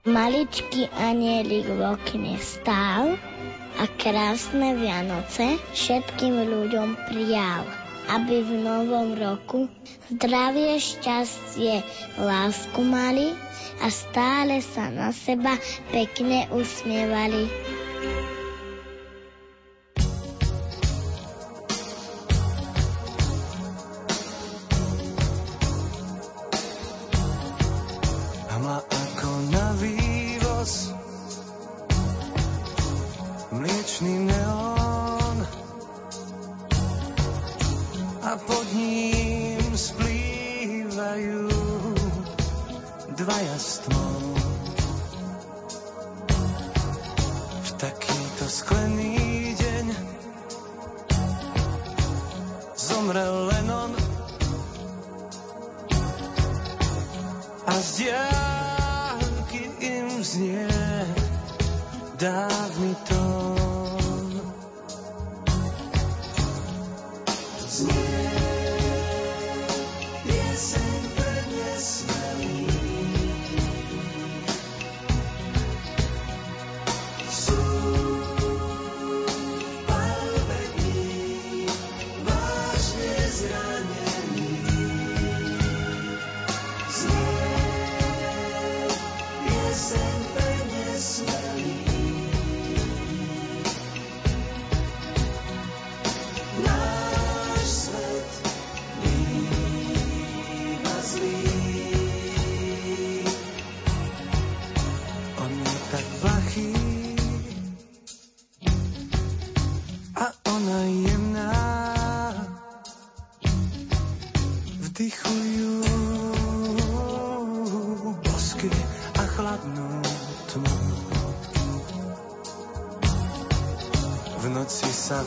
Maličký 0.07 0.87
anielik 1.03 1.67
v 1.67 1.83
okne 1.83 2.39
stál 2.39 3.19
a 3.77 3.85
krásne 3.99 4.79
Vianoce 4.79 5.59
všetkým 5.75 6.47
ľuďom 6.47 6.89
prijal 7.11 7.86
aby 8.07 8.43
v 8.43 8.53
novom 8.63 9.19
roku 9.19 9.67
zdravie, 10.11 10.79
šťastie, 10.79 11.83
lásku 12.21 12.81
mali 12.81 13.35
a 13.83 13.91
stále 13.91 14.63
sa 14.63 14.89
na 14.89 15.11
seba 15.11 15.59
pekne 15.91 16.47
usmievali. 16.55 17.51
ním 38.87 39.63
splývajú 39.75 41.51
dvaja 43.19 43.57
stmou. 43.59 44.26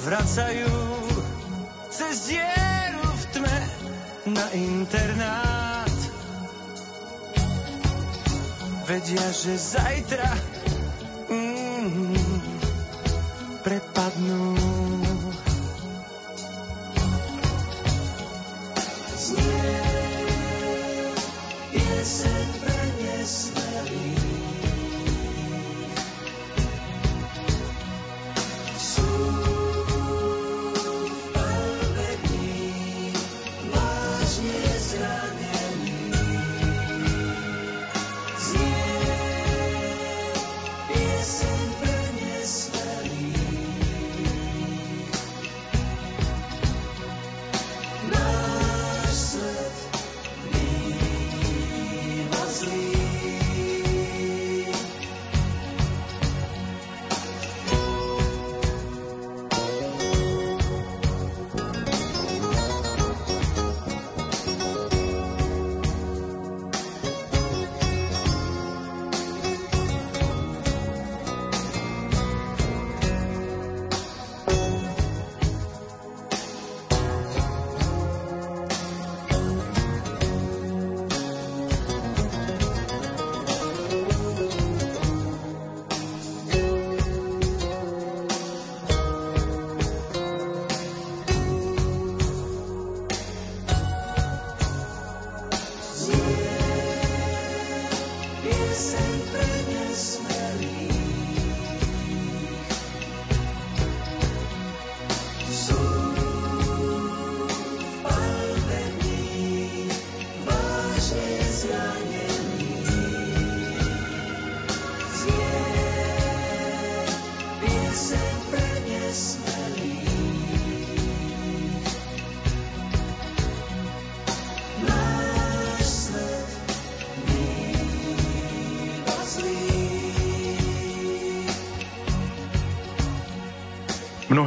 Vracajú 0.09 0.73
cez 1.93 2.33
dieru 2.33 3.05
v 3.13 3.23
tme 3.29 3.57
na 4.33 4.45
internát. 4.57 5.97
Vedia, 8.89 9.27
že 9.29 9.53
zajtra 9.53 10.33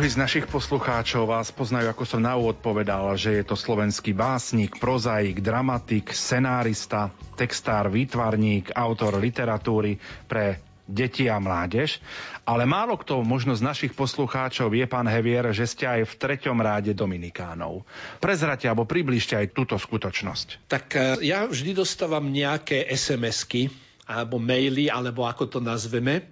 Mnohí 0.02 0.18
z 0.18 0.26
našich 0.26 0.50
poslucháčov 0.50 1.30
vás 1.30 1.54
poznajú, 1.54 1.86
ako 1.86 2.02
som 2.02 2.26
na 2.26 2.34
úvod 2.34 2.58
povedal, 2.58 3.14
že 3.14 3.38
je 3.38 3.46
to 3.46 3.54
slovenský 3.54 4.10
básnik, 4.10 4.74
prozaik, 4.82 5.38
dramatik, 5.38 6.10
scenárista, 6.10 7.14
textár, 7.38 7.86
výtvarník, 7.86 8.74
autor 8.74 9.22
literatúry 9.22 10.02
pre 10.26 10.58
deti 10.90 11.30
a 11.30 11.38
mládež. 11.38 12.02
Ale 12.42 12.66
málo 12.66 12.98
kto 12.98 13.22
možno 13.22 13.54
z 13.54 13.62
našich 13.62 13.94
poslucháčov 13.94 14.74
vie, 14.74 14.82
pán 14.90 15.06
Hevier, 15.06 15.54
že 15.54 15.70
ste 15.70 15.86
aj 15.86 16.10
v 16.10 16.18
treťom 16.18 16.58
ráde 16.58 16.90
Dominikánov. 16.98 17.86
Prezrate 18.18 18.66
alebo 18.66 18.82
približte 18.82 19.38
aj 19.38 19.54
túto 19.54 19.78
skutočnosť. 19.78 20.66
Tak 20.66 20.84
e, 20.98 21.30
ja 21.30 21.46
vždy 21.46 21.78
dostávam 21.78 22.26
nejaké 22.26 22.90
SMS-ky 22.90 23.70
alebo 24.10 24.42
maily, 24.42 24.90
alebo 24.90 25.30
ako 25.30 25.46
to 25.46 25.58
nazveme. 25.62 26.26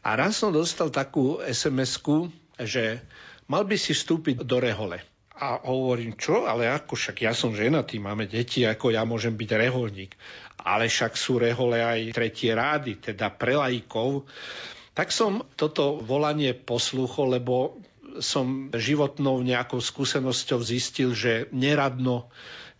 A 0.00 0.16
raz 0.16 0.40
som 0.40 0.48
dostal 0.48 0.88
takú 0.88 1.36
SMS-ku, 1.44 2.32
že 2.64 3.04
mal 3.48 3.66
by 3.66 3.76
si 3.76 3.92
vstúpiť 3.92 4.42
do 4.44 4.58
rehole. 4.60 5.00
A 5.40 5.56
hovorím, 5.64 6.20
čo? 6.20 6.44
Ale 6.44 6.68
ako 6.68 6.92
však 6.94 7.24
ja 7.24 7.32
som 7.32 7.56
ženatý, 7.56 7.96
máme 7.96 8.28
deti, 8.28 8.68
ako 8.68 8.92
ja 8.92 9.08
môžem 9.08 9.32
byť 9.32 9.50
reholník. 9.56 10.12
Ale 10.60 10.92
však 10.92 11.16
sú 11.16 11.40
rehole 11.40 11.80
aj 11.80 12.12
tretie 12.12 12.52
rády, 12.52 13.00
teda 13.00 13.32
pre 13.32 13.56
laikov. 13.56 14.28
Tak 14.92 15.08
som 15.08 15.40
toto 15.56 15.96
volanie 16.04 16.52
poslúchol, 16.52 17.40
lebo 17.40 17.80
som 18.20 18.68
životnou 18.74 19.40
nejakou 19.40 19.80
skúsenosťou 19.80 20.60
zistil, 20.60 21.16
že 21.16 21.48
neradno 21.56 22.28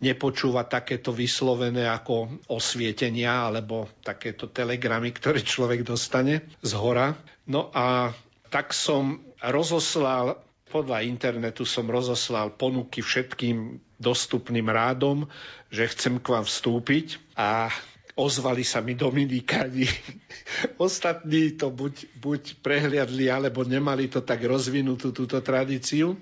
nepočúva 0.01 0.65
takéto 0.65 1.13
vyslovené 1.13 1.85
ako 1.85 2.45
osvietenia 2.49 3.47
alebo 3.47 3.87
takéto 4.01 4.49
telegramy, 4.49 5.13
ktoré 5.13 5.39
človek 5.45 5.85
dostane 5.85 6.45
z 6.65 6.73
hora. 6.73 7.17
No 7.45 7.69
a 7.71 8.11
tak 8.51 8.75
som 8.75 9.21
rozoslal, 9.49 10.37
podľa 10.71 11.03
internetu 11.03 11.67
som 11.67 11.83
rozoslal 11.89 12.55
ponuky 12.55 13.03
všetkým 13.03 13.81
dostupným 13.99 14.71
rádom, 14.71 15.27
že 15.67 15.91
chcem 15.91 16.17
k 16.17 16.31
vám 16.31 16.47
vstúpiť 16.47 17.19
a 17.35 17.67
ozvali 18.15 18.63
sa 18.63 18.79
mi 18.79 18.95
Dominikáni. 18.95 19.85
Ostatní 20.79 21.59
to 21.59 21.69
buď, 21.69 22.17
buď 22.17 22.41
prehliadli, 22.63 23.27
alebo 23.27 23.67
nemali 23.67 24.07
to 24.07 24.23
tak 24.23 24.41
rozvinutú 24.47 25.11
túto 25.11 25.43
tradíciu. 25.43 26.15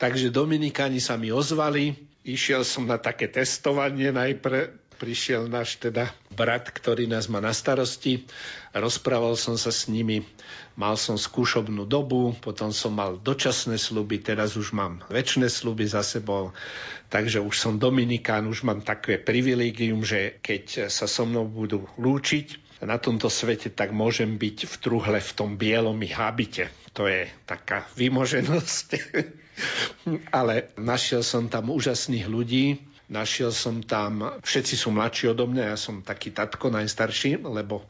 Takže 0.00 0.34
Dominikáni 0.34 0.98
sa 0.98 1.20
mi 1.20 1.30
ozvali. 1.30 1.94
Išiel 2.22 2.62
som 2.62 2.86
na 2.86 2.98
také 3.02 3.26
testovanie 3.26 4.14
najprv, 4.14 4.81
prišiel 5.02 5.50
náš 5.50 5.82
teda 5.82 6.14
brat, 6.38 6.70
ktorý 6.70 7.10
nás 7.10 7.26
má 7.26 7.42
na 7.42 7.50
starosti. 7.50 8.22
Rozprával 8.70 9.34
som 9.34 9.58
sa 9.58 9.74
s 9.74 9.90
nimi, 9.90 10.22
mal 10.78 10.94
som 10.94 11.18
skúšobnú 11.18 11.82
dobu, 11.90 12.38
potom 12.38 12.70
som 12.70 12.94
mal 12.94 13.18
dočasné 13.18 13.82
sluby, 13.82 14.22
teraz 14.22 14.54
už 14.54 14.70
mám 14.70 15.02
väčšie 15.10 15.50
sluby 15.50 15.90
za 15.90 16.06
sebou, 16.06 16.54
takže 17.10 17.42
už 17.42 17.58
som 17.58 17.82
Dominikán, 17.82 18.46
už 18.46 18.62
mám 18.62 18.86
také 18.86 19.18
privilégium, 19.18 20.06
že 20.06 20.38
keď 20.38 20.86
sa 20.86 21.10
so 21.10 21.26
mnou 21.26 21.50
budú 21.50 21.90
lúčiť 21.98 22.78
na 22.86 22.94
tomto 23.02 23.26
svete, 23.26 23.74
tak 23.74 23.90
môžem 23.90 24.38
byť 24.38 24.70
v 24.70 24.74
truhle 24.78 25.18
v 25.18 25.30
tom 25.34 25.58
bielom 25.58 25.98
habite. 26.14 26.70
To 26.94 27.10
je 27.10 27.26
taká 27.42 27.90
vymoženosť. 27.98 28.88
Ale 30.38 30.70
našiel 30.78 31.26
som 31.26 31.50
tam 31.50 31.74
úžasných 31.74 32.26
ľudí, 32.30 32.91
Našiel 33.12 33.52
som 33.52 33.84
tam, 33.84 34.40
všetci 34.40 34.72
sú 34.72 34.88
mladší 34.88 35.36
odo 35.36 35.44
mňa, 35.44 35.76
ja 35.76 35.76
som 35.76 36.00
taký 36.00 36.32
tatko 36.32 36.72
najstarší, 36.72 37.44
lebo 37.44 37.84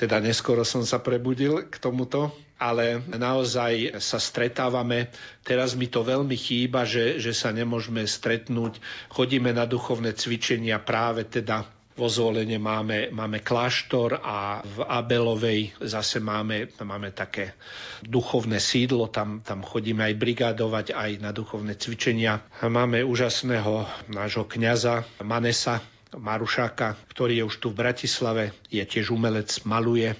teda 0.00 0.16
neskoro 0.16 0.64
som 0.64 0.80
sa 0.80 0.96
prebudil 1.04 1.68
k 1.68 1.76
tomuto, 1.76 2.32
ale 2.56 3.04
naozaj 3.04 4.00
sa 4.00 4.16
stretávame. 4.16 5.12
Teraz 5.44 5.76
mi 5.76 5.92
to 5.92 6.00
veľmi 6.00 6.32
chýba, 6.40 6.88
že, 6.88 7.20
že 7.20 7.36
sa 7.36 7.52
nemôžeme 7.52 8.00
stretnúť. 8.08 8.80
Chodíme 9.12 9.52
na 9.52 9.68
duchovné 9.68 10.16
cvičenia 10.16 10.80
práve 10.80 11.28
teda 11.28 11.68
vo 11.92 12.08
Zvolene 12.08 12.56
máme, 12.56 13.12
máme 13.12 13.44
kláštor 13.44 14.16
a 14.24 14.64
v 14.64 14.80
Abelovej 14.84 15.76
zase 15.84 16.24
máme, 16.24 16.72
máme 16.80 17.12
také 17.12 17.52
duchovné 18.00 18.56
sídlo, 18.60 19.12
tam, 19.12 19.44
tam 19.44 19.60
chodíme 19.60 20.00
aj 20.04 20.14
brigádovať, 20.16 20.86
aj 20.96 21.10
na 21.20 21.30
duchovné 21.36 21.76
cvičenia. 21.76 22.40
Máme 22.64 23.04
úžasného 23.04 23.84
nášho 24.08 24.48
kňaza 24.48 25.04
Manesa 25.20 25.84
Marušáka, 26.12 26.96
ktorý 27.08 27.40
je 27.40 27.44
už 27.48 27.56
tu 27.56 27.68
v 27.72 27.80
Bratislave, 27.88 28.52
je 28.68 28.84
tiež 28.84 29.12
umelec, 29.12 29.48
maluje. 29.64 30.12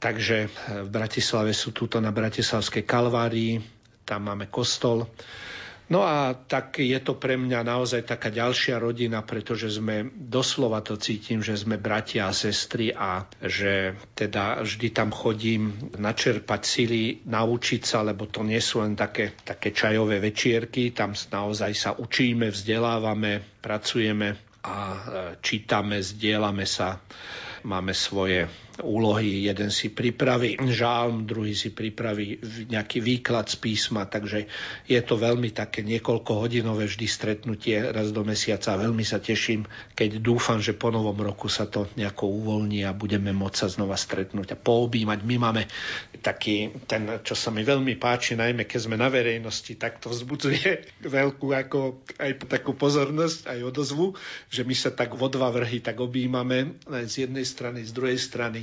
Takže 0.00 0.48
v 0.86 0.88
Bratislave 0.88 1.52
sú 1.52 1.74
túto 1.74 1.98
na 1.98 2.14
Bratislavskej 2.14 2.86
Kalvárii, 2.86 3.60
tam 4.06 4.26
máme 4.26 4.48
kostol. 4.48 5.06
No 5.90 6.06
a 6.06 6.38
tak 6.38 6.78
je 6.78 6.94
to 7.02 7.18
pre 7.18 7.34
mňa 7.34 7.66
naozaj 7.66 8.06
taká 8.06 8.30
ďalšia 8.30 8.78
rodina, 8.78 9.26
pretože 9.26 9.74
sme 9.74 10.06
doslova 10.14 10.86
to 10.86 10.94
cítim, 10.94 11.42
že 11.42 11.58
sme 11.58 11.82
bratia 11.82 12.30
a 12.30 12.36
sestry 12.36 12.94
a 12.94 13.26
že 13.42 13.98
teda 14.14 14.62
vždy 14.62 14.88
tam 14.94 15.10
chodím 15.10 15.90
načerpať 15.98 16.62
sily, 16.62 17.26
naučiť 17.26 17.82
sa, 17.82 18.06
lebo 18.06 18.30
to 18.30 18.46
nie 18.46 18.62
sú 18.62 18.86
len 18.86 18.94
také, 18.94 19.34
také 19.42 19.74
čajové 19.74 20.22
večierky, 20.22 20.94
tam 20.94 21.10
naozaj 21.10 21.74
sa 21.74 21.90
učíme, 21.98 22.54
vzdelávame, 22.54 23.58
pracujeme 23.58 24.38
a 24.62 24.74
e, 24.94 24.98
čítame, 25.42 25.98
zdieľame 25.98 26.70
sa. 26.70 27.02
máme 27.66 27.92
svoje 27.92 28.46
úlohy. 28.78 29.46
Jeden 29.46 29.70
si 29.74 29.90
pripraví 29.90 30.58
žálm, 30.70 31.26
druhý 31.26 31.52
si 31.54 31.70
pripraví 31.70 32.40
nejaký 32.70 33.02
výklad 33.02 33.50
z 33.50 33.56
písma, 33.58 34.06
takže 34.06 34.46
je 34.86 35.00
to 35.02 35.18
veľmi 35.18 35.50
také 35.50 35.82
niekoľko 35.82 36.46
hodinové 36.46 36.86
vždy 36.86 37.06
stretnutie 37.06 37.80
raz 37.80 38.14
do 38.14 38.22
mesiaca. 38.22 38.78
Veľmi 38.78 39.02
sa 39.02 39.18
teším, 39.18 39.66
keď 39.94 40.20
dúfam, 40.20 40.58
že 40.58 40.76
po 40.76 40.92
novom 40.92 41.16
roku 41.20 41.50
sa 41.50 41.68
to 41.68 41.90
nejako 41.96 42.30
uvoľní 42.30 42.84
a 42.84 42.96
budeme 42.96 43.30
môcť 43.34 43.56
sa 43.56 43.68
znova 43.68 43.96
stretnúť 43.96 44.54
a 44.54 44.60
poobímať. 44.60 45.18
My 45.24 45.36
máme 45.40 45.62
taký, 46.20 46.72
ten, 46.84 47.20
čo 47.24 47.34
sa 47.34 47.48
mi 47.52 47.64
veľmi 47.64 47.96
páči, 47.96 48.36
najmä 48.36 48.64
keď 48.68 48.80
sme 48.90 48.96
na 49.00 49.08
verejnosti, 49.08 49.72
tak 49.76 50.00
to 50.00 50.12
vzbudzuje 50.12 50.88
veľkú 51.20 51.46
ako 51.52 52.04
aj 52.20 52.30
takú 52.48 52.76
pozornosť, 52.76 53.48
aj 53.48 53.60
odozvu, 53.64 54.16
že 54.52 54.64
my 54.64 54.74
sa 54.76 54.90
tak 54.92 55.16
vo 55.16 55.28
dva 55.28 55.48
vrhy 55.52 55.80
tak 55.80 56.00
objímame 56.00 56.80
z 57.06 57.26
jednej 57.26 57.44
strany, 57.46 57.84
z 57.84 57.92
druhej 57.92 58.18
strany 58.20 58.59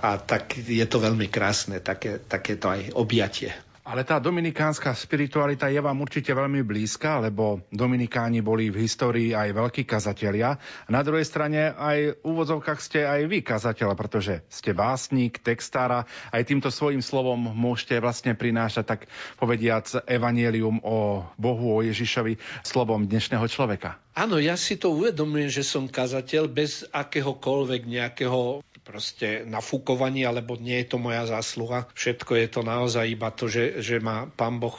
a 0.00 0.16
tak 0.16 0.56
je 0.56 0.86
to 0.88 0.98
veľmi 1.02 1.28
krásne, 1.28 1.82
také, 1.84 2.22
takéto 2.22 2.72
aj 2.72 2.94
objatie. 2.96 3.52
Ale 3.86 4.02
tá 4.02 4.18
dominikánska 4.18 4.90
spiritualita 4.98 5.70
je 5.70 5.78
vám 5.78 6.02
určite 6.02 6.34
veľmi 6.34 6.66
blízka, 6.66 7.22
lebo 7.22 7.62
dominikáni 7.70 8.42
boli 8.42 8.66
v 8.66 8.82
histórii 8.82 9.30
aj 9.30 9.54
veľkí 9.54 9.86
kazatelia. 9.86 10.58
Na 10.90 11.06
druhej 11.06 11.22
strane 11.22 11.70
aj 11.70 12.18
v 12.18 12.26
úvodzovkách 12.26 12.82
ste 12.82 13.06
aj 13.06 13.30
vy 13.30 13.46
kazateľ, 13.46 13.94
pretože 13.94 14.42
ste 14.50 14.74
básnik, 14.74 15.38
textára. 15.38 16.02
Aj 16.34 16.42
týmto 16.42 16.66
svojim 16.74 16.98
slovom 16.98 17.38
môžete 17.38 18.02
vlastne 18.02 18.34
prinášať, 18.34 18.84
tak 18.90 19.00
povediac, 19.38 19.86
evanielium 20.10 20.82
o 20.82 21.22
Bohu, 21.38 21.78
o 21.78 21.86
Ježišovi, 21.86 22.42
slovom 22.66 23.06
dnešného 23.06 23.46
človeka. 23.46 24.02
Áno, 24.18 24.42
ja 24.42 24.58
si 24.58 24.74
to 24.80 24.98
uvedomujem, 24.98 25.52
že 25.52 25.62
som 25.62 25.86
kazateľ 25.86 26.50
bez 26.50 26.88
akéhokoľvek 26.90 27.86
nejakého 27.86 28.65
proste 28.86 29.42
nafúkovaní, 29.42 30.22
alebo 30.22 30.54
nie 30.54 30.78
je 30.86 30.94
to 30.94 31.02
moja 31.02 31.26
zásluha. 31.26 31.90
Všetko 31.98 32.38
je 32.38 32.46
to 32.46 32.60
naozaj 32.62 33.02
iba 33.02 33.34
to, 33.34 33.50
že, 33.50 33.82
že 33.82 33.98
ma 33.98 34.30
pán 34.30 34.62
Boh 34.62 34.78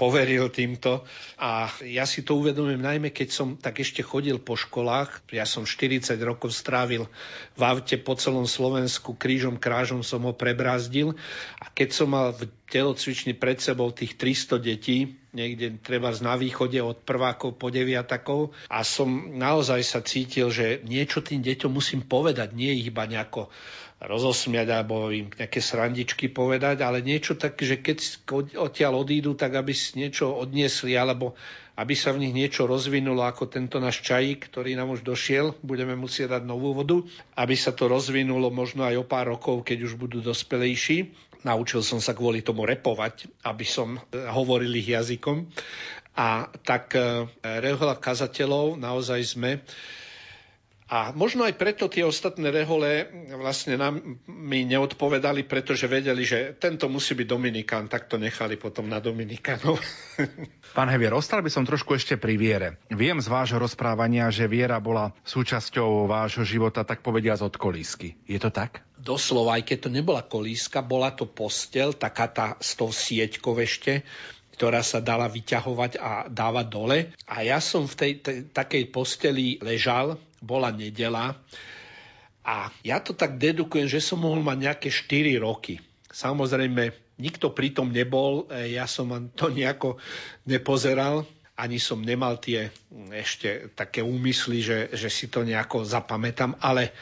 poveril 0.00 0.48
týmto. 0.48 1.04
A 1.36 1.68
ja 1.84 2.08
si 2.08 2.24
to 2.24 2.40
uvedomujem 2.40 2.80
najmä, 2.80 3.12
keď 3.12 3.28
som 3.28 3.48
tak 3.60 3.84
ešte 3.84 4.00
chodil 4.00 4.40
po 4.40 4.56
školách. 4.56 5.28
Ja 5.28 5.44
som 5.44 5.68
40 5.68 6.16
rokov 6.24 6.56
strávil 6.56 7.04
v 7.52 7.62
aute 7.68 8.00
po 8.00 8.16
celom 8.16 8.48
Slovensku, 8.48 9.12
krížom 9.12 9.60
krážom 9.60 10.00
som 10.00 10.24
ho 10.24 10.32
prebrázdil. 10.32 11.12
A 11.60 11.68
keď 11.68 11.88
som 11.92 12.08
mal 12.16 12.32
v 12.32 12.48
telocvični 12.72 13.36
pred 13.36 13.60
sebou 13.60 13.92
tých 13.92 14.16
300 14.16 14.56
detí, 14.56 15.19
niekde 15.30 15.78
treba 15.78 16.10
na 16.18 16.34
východe 16.34 16.78
od 16.82 17.02
prvákov 17.06 17.56
po 17.56 17.70
deviatakov 17.70 18.50
a 18.66 18.82
som 18.82 19.34
naozaj 19.38 19.80
sa 19.86 20.00
cítil, 20.02 20.50
že 20.50 20.82
niečo 20.82 21.22
tým 21.22 21.40
deťom 21.42 21.70
musím 21.70 22.02
povedať, 22.02 22.54
nie 22.54 22.74
iba 22.82 23.06
nejako 23.06 23.50
rozosmiať 24.00 24.68
alebo 24.72 25.12
im 25.12 25.28
nejaké 25.28 25.60
srandičky 25.60 26.32
povedať, 26.32 26.80
ale 26.80 27.04
niečo 27.04 27.36
tak, 27.36 27.60
že 27.60 27.84
keď 27.84 28.00
odtiaľ 28.56 29.04
odídu, 29.04 29.36
tak 29.36 29.52
aby 29.60 29.76
si 29.76 30.00
niečo 30.00 30.32
odniesli 30.32 30.96
alebo 30.96 31.36
aby 31.76 31.96
sa 31.96 32.12
v 32.12 32.28
nich 32.28 32.34
niečo 32.36 32.68
rozvinulo 32.68 33.24
ako 33.24 33.48
tento 33.48 33.80
náš 33.80 34.04
čajík, 34.04 34.52
ktorý 34.52 34.76
nám 34.76 34.96
už 34.96 35.04
došiel, 35.04 35.56
budeme 35.64 35.96
musieť 35.96 36.36
dať 36.36 36.42
novú 36.44 36.76
vodu, 36.76 37.00
aby 37.36 37.56
sa 37.56 37.72
to 37.72 37.88
rozvinulo 37.88 38.52
možno 38.52 38.84
aj 38.84 39.00
o 39.00 39.08
pár 39.08 39.32
rokov, 39.32 39.64
keď 39.64 39.88
už 39.88 39.96
budú 39.96 40.20
dospelejší. 40.20 41.12
Naučil 41.40 41.80
som 41.80 42.02
sa 42.02 42.12
kvôli 42.12 42.44
tomu 42.44 42.68
repovať, 42.68 43.28
aby 43.48 43.64
som 43.64 43.96
hovoril 44.12 44.72
ich 44.76 44.92
jazykom. 44.92 45.48
A 46.20 46.50
tak 46.66 46.92
eh, 46.98 47.24
rehoľa 47.40 47.96
kazateľov 47.96 48.76
naozaj 48.76 49.20
sme 49.24 49.64
a 50.90 51.14
možno 51.14 51.46
aj 51.46 51.54
preto 51.54 51.86
tie 51.86 52.02
ostatné 52.02 52.50
rehole 52.50 53.06
vlastne 53.38 53.78
nám 53.78 54.18
mi 54.26 54.66
neodpovedali, 54.66 55.46
pretože 55.46 55.86
vedeli, 55.86 56.26
že 56.26 56.58
tento 56.58 56.90
musí 56.90 57.14
byť 57.14 57.26
Dominikán, 57.30 57.86
tak 57.86 58.10
to 58.10 58.18
nechali 58.18 58.58
potom 58.58 58.90
na 58.90 58.98
Dominikánov. 58.98 59.78
Pán 60.76 60.90
Hevier, 60.90 61.14
ostal 61.14 61.46
by 61.46 61.50
som 61.54 61.62
trošku 61.62 61.94
ešte 61.94 62.18
pri 62.18 62.34
viere. 62.34 62.68
Viem 62.90 63.22
z 63.22 63.30
vášho 63.30 63.62
rozprávania, 63.62 64.34
že 64.34 64.50
viera 64.50 64.82
bola 64.82 65.14
súčasťou 65.22 66.10
vášho 66.10 66.42
života, 66.42 66.82
tak 66.82 67.06
povediať 67.06 67.46
od 67.46 67.54
kolísky. 67.54 68.18
Je 68.26 68.42
to 68.42 68.50
tak? 68.50 68.82
Doslova, 68.98 69.62
aj 69.62 69.70
keď 69.70 69.78
to 69.86 69.90
nebola 69.94 70.26
kolíska, 70.26 70.82
bola 70.82 71.14
to 71.14 71.22
postel, 71.24 71.94
taká 71.94 72.26
tá 72.26 72.46
s 72.58 72.74
tou 72.74 72.90
sieťkou 72.90 73.54
ešte, 73.62 74.02
ktorá 74.60 74.84
sa 74.84 75.00
dala 75.00 75.24
vyťahovať 75.24 75.96
a 75.96 76.28
dávať 76.28 76.66
dole. 76.68 76.98
A 77.24 77.40
ja 77.40 77.64
som 77.64 77.88
v 77.88 77.96
tej, 77.96 78.12
tej 78.20 78.38
takej 78.52 78.92
posteli 78.92 79.56
ležal 79.64 80.20
bola 80.44 80.68
nedela 80.68 81.32
a 82.44 82.68
ja 82.84 83.00
to 83.00 83.16
tak 83.16 83.40
dedukujem, 83.40 83.88
že 83.88 84.04
som 84.04 84.20
mohol 84.20 84.44
mať 84.44 84.58
nejaké 84.60 84.88
4 84.92 85.40
roky. 85.40 85.80
Samozrejme, 86.12 86.92
nikto 87.16 87.56
pritom 87.56 87.88
nebol, 87.88 88.52
e, 88.52 88.76
ja 88.76 88.84
som 88.84 89.08
to 89.32 89.48
nejako 89.48 89.96
nepozeral, 90.44 91.24
ani 91.56 91.80
som 91.80 92.04
nemal 92.04 92.36
tie 92.36 92.68
ešte 93.16 93.72
také 93.72 94.04
úmysly, 94.04 94.60
že, 94.60 94.78
že 94.92 95.08
si 95.08 95.32
to 95.32 95.40
nejako 95.40 95.88
zapamätám, 95.88 96.60
ale 96.60 96.92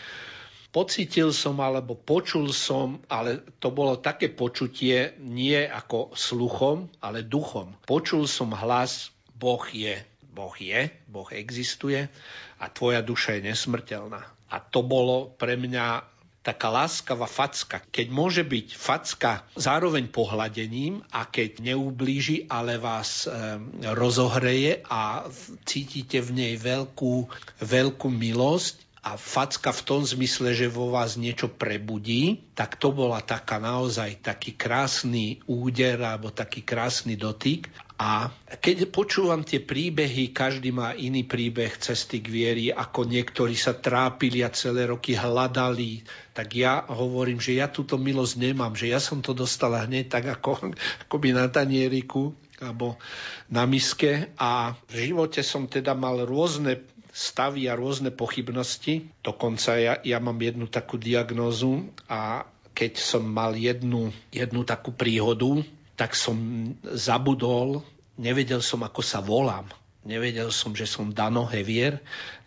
pocitil 0.70 1.33
som 1.33 1.59
alebo 1.59 1.96
počul 1.96 2.52
som, 2.52 3.00
ale 3.09 3.44
to 3.59 3.72
bolo 3.72 3.98
také 3.98 4.28
počutie 4.33 5.16
nie 5.20 5.59
ako 5.64 6.12
sluchom, 6.12 6.88
ale 7.00 7.24
duchom. 7.24 7.76
Počul 7.88 8.28
som 8.28 8.52
hlas 8.52 9.11
Boh 9.38 9.64
je. 9.70 9.96
Boh 10.28 10.54
je, 10.54 10.87
Boh 11.11 11.26
existuje 11.35 12.07
a 12.62 12.64
tvoja 12.70 13.02
duša 13.02 13.38
je 13.38 13.50
nesmrteľná. 13.50 14.22
A 14.48 14.57
to 14.62 14.87
bolo 14.87 15.35
pre 15.35 15.59
mňa 15.59 16.18
taká 16.48 16.72
láskavá 16.72 17.28
facka. 17.28 17.85
Keď 17.92 18.07
môže 18.09 18.40
byť 18.40 18.72
facka 18.72 19.44
zároveň 19.52 20.09
pohľadením 20.09 21.04
a 21.12 21.28
keď 21.28 21.61
neublíži, 21.61 22.48
ale 22.48 22.81
vás 22.81 23.28
e, 23.28 23.61
rozohreje 23.92 24.81
a 24.88 25.28
cítite 25.68 26.24
v 26.24 26.31
nej 26.33 26.54
veľkú, 26.57 27.28
veľkú 27.61 28.09
milosť 28.09 28.88
a 29.08 29.16
facka 29.16 29.72
v 29.72 29.84
tom 29.88 30.04
zmysle, 30.04 30.52
že 30.52 30.68
vo 30.68 30.92
vás 30.92 31.16
niečo 31.16 31.48
prebudí, 31.48 32.44
tak 32.52 32.76
to 32.76 32.92
bola 32.92 33.24
taká 33.24 33.56
naozaj 33.56 34.20
taký 34.20 34.52
krásny 34.52 35.40
úder 35.48 35.96
alebo 36.04 36.28
taký 36.28 36.60
krásny 36.60 37.16
dotyk. 37.16 37.72
A 37.98 38.30
keď 38.60 38.92
počúvam 38.92 39.42
tie 39.42 39.58
príbehy, 39.64 40.30
každý 40.30 40.70
má 40.70 40.92
iný 40.92 41.24
príbeh 41.24 41.72
cesty 41.80 42.20
k 42.20 42.28
viery, 42.28 42.64
ako 42.68 43.08
niektorí 43.08 43.56
sa 43.56 43.74
trápili 43.74 44.44
a 44.44 44.52
celé 44.52 44.86
roky 44.86 45.16
hľadali, 45.16 46.04
tak 46.36 46.52
ja 46.52 46.84
hovorím, 46.92 47.40
že 47.40 47.58
ja 47.58 47.66
túto 47.66 47.96
milosť 47.96 48.34
nemám, 48.38 48.76
že 48.76 48.92
ja 48.92 49.00
som 49.00 49.24
to 49.24 49.32
dostala 49.32 49.88
hneď 49.88 50.12
tak 50.12 50.30
ako, 50.30 50.76
ako 51.08 51.16
by 51.16 51.28
na 51.32 51.48
tanieriku 51.48 52.36
alebo 52.60 53.00
na 53.48 53.64
miske 53.64 54.34
a 54.36 54.76
v 54.90 54.94
živote 55.10 55.40
som 55.40 55.70
teda 55.70 55.94
mal 55.94 56.22
rôzne 56.26 56.97
stavy 57.18 57.66
a 57.66 57.74
rôzne 57.74 58.14
pochybnosti. 58.14 59.11
Dokonca 59.26 59.74
ja, 59.74 59.98
ja 60.07 60.22
mám 60.22 60.38
jednu 60.38 60.70
takú 60.70 60.94
diagnózu 60.94 61.90
a 62.07 62.46
keď 62.78 62.94
som 62.94 63.26
mal 63.26 63.59
jednu, 63.59 64.14
jednu 64.31 64.62
takú 64.62 64.94
príhodu, 64.94 65.66
tak 65.98 66.14
som 66.14 66.38
zabudol, 66.94 67.83
nevedel 68.14 68.62
som, 68.62 68.87
ako 68.87 69.02
sa 69.02 69.18
volám. 69.18 69.66
Nevedel 70.07 70.54
som, 70.54 70.70
že 70.70 70.87
som 70.87 71.11
Dano 71.11 71.42
Hevier. 71.42 71.98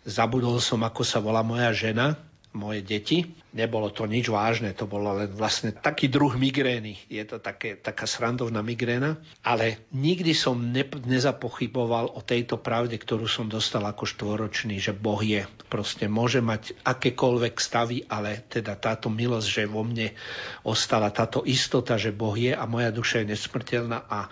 Zabudol 0.07 0.63
som, 0.63 0.79
ako 0.87 1.03
sa 1.03 1.19
volá 1.19 1.43
moja 1.43 1.75
žena 1.75 2.15
moje 2.51 2.83
deti. 2.83 3.23
Nebolo 3.51 3.91
to 3.91 4.07
nič 4.07 4.31
vážne, 4.31 4.71
to 4.71 4.87
bolo 4.87 5.11
len 5.11 5.27
vlastne 5.31 5.75
taký 5.75 6.07
druh 6.07 6.31
migrény. 6.39 6.95
Je 7.11 7.23
to 7.27 7.39
také, 7.39 7.75
taká 7.75 8.07
srandovná 8.07 8.63
migréna, 8.63 9.19
ale 9.43 9.87
nikdy 9.91 10.31
som 10.31 10.55
ne, 10.55 10.87
nezapochyboval 10.87 12.15
o 12.15 12.23
tejto 12.23 12.59
pravde, 12.59 12.95
ktorú 12.95 13.27
som 13.27 13.51
dostal 13.51 13.83
ako 13.83 14.07
štvoročný, 14.07 14.79
že 14.79 14.95
Boh 14.95 15.19
je. 15.19 15.43
Proste 15.67 16.07
môže 16.07 16.39
mať 16.39 16.75
akékoľvek 16.83 17.55
stavy, 17.59 18.07
ale 18.07 18.43
teda 18.47 18.79
táto 18.79 19.11
milosť, 19.11 19.47
že 19.47 19.63
vo 19.67 19.83
mne 19.83 20.15
ostala 20.63 21.11
táto 21.11 21.43
istota, 21.43 21.99
že 21.99 22.15
Boh 22.15 22.35
je 22.35 22.55
a 22.55 22.63
moja 22.67 22.91
duša 22.91 23.23
je 23.23 23.35
nesmrteľná 23.35 24.07
a 24.07 24.31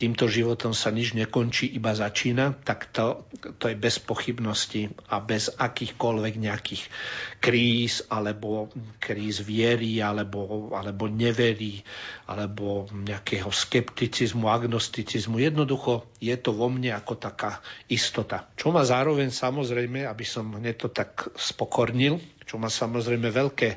týmto 0.00 0.32
životom 0.32 0.72
sa 0.72 0.88
nič 0.88 1.12
nekončí, 1.12 1.68
iba 1.76 1.92
začína, 1.92 2.56
tak 2.64 2.88
to, 2.88 3.28
to 3.60 3.68
je 3.68 3.76
bez 3.76 4.00
pochybnosti 4.00 4.88
a 5.12 5.20
bez 5.20 5.52
akýchkoľvek 5.52 6.34
nejakých 6.40 6.88
kríz, 7.36 8.08
alebo 8.08 8.72
kríz 8.96 9.44
viery, 9.44 10.00
alebo, 10.00 10.72
alebo 10.72 11.04
neverí, 11.04 11.84
alebo 12.24 12.88
nejakého 12.88 13.52
skepticizmu, 13.52 14.48
agnosticizmu. 14.48 15.36
Jednoducho 15.36 16.08
je 16.16 16.32
to 16.40 16.56
vo 16.56 16.72
mne 16.72 16.96
ako 16.96 17.20
taká 17.20 17.60
istota. 17.92 18.48
Čo 18.56 18.72
má 18.72 18.80
zároveň 18.88 19.28
samozrejme, 19.28 20.08
aby 20.08 20.24
som 20.24 20.56
hneď 20.56 20.74
to 20.80 20.88
tak 20.88 21.28
spokornil, 21.36 22.16
čo 22.48 22.56
má 22.56 22.72
samozrejme 22.72 23.28
veľké 23.28 23.76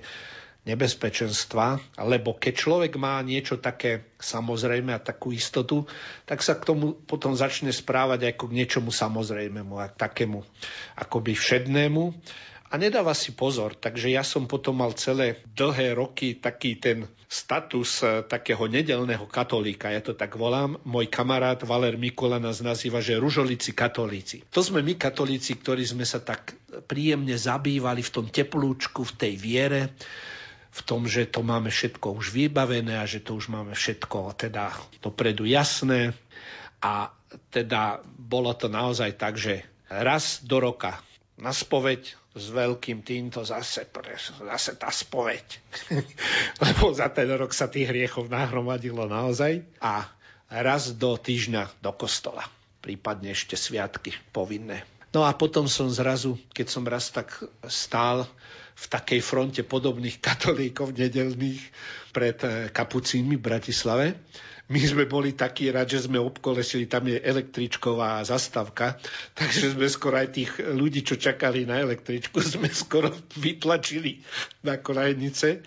nebezpečenstva, 0.64 2.00
lebo 2.08 2.40
keď 2.40 2.54
človek 2.56 2.96
má 2.96 3.20
niečo 3.20 3.60
také 3.60 4.16
samozrejme 4.24 4.96
a 4.96 5.04
takú 5.04 5.36
istotu, 5.36 5.84
tak 6.24 6.40
sa 6.40 6.56
k 6.56 6.64
tomu 6.64 6.96
potom 6.96 7.36
začne 7.36 7.76
správať 7.76 8.32
ako 8.32 8.48
k 8.48 8.56
niečomu 8.64 8.90
samozrejmému 8.90 9.76
a 9.76 9.92
takému 9.92 10.40
akoby 10.96 11.36
všednému. 11.36 12.16
A 12.74 12.82
nedáva 12.82 13.14
si 13.14 13.30
pozor. 13.38 13.78
Takže 13.78 14.10
ja 14.10 14.26
som 14.26 14.50
potom 14.50 14.82
mal 14.82 14.98
celé 14.98 15.46
dlhé 15.54 15.94
roky 15.94 16.42
taký 16.42 16.82
ten 16.82 17.06
status 17.30 18.02
e, 18.02 18.26
takého 18.26 18.66
nedelného 18.66 19.30
katolíka, 19.30 19.94
ja 19.94 20.02
to 20.02 20.18
tak 20.18 20.34
volám. 20.34 20.82
Môj 20.82 21.06
kamarát 21.06 21.62
Valer 21.62 22.02
Mikula 22.02 22.42
nás 22.42 22.66
nazýva, 22.66 22.98
že 22.98 23.22
ružolici 23.22 23.78
katolíci. 23.78 24.42
To 24.50 24.66
sme 24.66 24.82
my 24.82 24.98
katolíci, 24.98 25.54
ktorí 25.54 25.86
sme 25.86 26.02
sa 26.02 26.18
tak 26.18 26.58
príjemne 26.90 27.38
zabývali 27.38 28.02
v 28.02 28.10
tom 28.10 28.26
teplúčku, 28.26 29.06
v 29.06 29.14
tej 29.22 29.34
viere, 29.38 29.94
v 30.74 30.82
tom, 30.82 31.06
že 31.06 31.30
to 31.30 31.46
máme 31.46 31.70
všetko 31.70 32.18
už 32.18 32.34
vybavené 32.34 32.98
a 32.98 33.06
že 33.06 33.22
to 33.22 33.38
už 33.38 33.54
máme 33.54 33.78
všetko 33.78 34.34
teda 34.34 34.74
dopredu 35.06 35.46
jasné. 35.46 36.18
A 36.82 37.14
teda 37.54 38.02
bolo 38.06 38.52
to 38.58 38.68
naozaj 38.68 39.14
tak, 39.16 39.38
že 39.38 39.62
raz 39.88 40.42
do 40.42 40.58
roka 40.58 40.98
na 41.38 41.54
spoveď 41.54 42.18
s 42.34 42.46
veľkým 42.50 43.06
týmto 43.06 43.46
zase, 43.46 43.86
zase 44.42 44.72
tá 44.74 44.90
spoveď. 44.90 45.46
Lebo 46.66 46.90
za 46.90 47.14
ten 47.14 47.30
rok 47.30 47.54
sa 47.54 47.70
tých 47.70 47.94
hriechov 47.94 48.26
nahromadilo 48.26 49.06
naozaj. 49.06 49.62
A 49.78 50.10
raz 50.50 50.98
do 50.98 51.14
týždňa 51.14 51.86
do 51.86 51.94
kostola. 51.94 52.50
Prípadne 52.82 53.38
ešte 53.38 53.54
sviatky 53.54 54.18
povinné. 54.34 54.82
No 55.14 55.30
a 55.30 55.38
potom 55.38 55.70
som 55.70 55.94
zrazu, 55.94 56.42
keď 56.58 56.68
som 56.74 56.84
raz 56.90 57.14
tak 57.14 57.30
stál 57.70 58.26
v 58.74 58.86
takej 58.90 59.22
fronte 59.22 59.62
podobných 59.62 60.18
katolíkov 60.20 60.98
nedelných 60.98 61.62
pred 62.12 62.38
eh, 62.44 62.52
kapucínmi 62.74 63.38
v 63.38 63.46
Bratislave, 63.46 64.08
my 64.72 64.80
sme 64.80 65.04
boli 65.04 65.36
takí 65.36 65.68
rád, 65.68 65.92
že 65.92 66.08
sme 66.08 66.24
obkolesili, 66.24 66.88
tam 66.88 67.12
je 67.12 67.20
električková 67.20 68.24
zastavka, 68.24 68.96
takže 69.40 69.76
sme 69.76 69.92
skoro 69.92 70.16
aj 70.18 70.30
tých 70.32 70.52
ľudí, 70.64 71.04
čo 71.04 71.20
čakali 71.20 71.68
na 71.68 71.84
električku, 71.84 72.40
sme 72.58 72.72
skoro 72.72 73.12
vytlačili 73.36 74.24
na 74.64 74.80
kolejnice. 74.80 75.62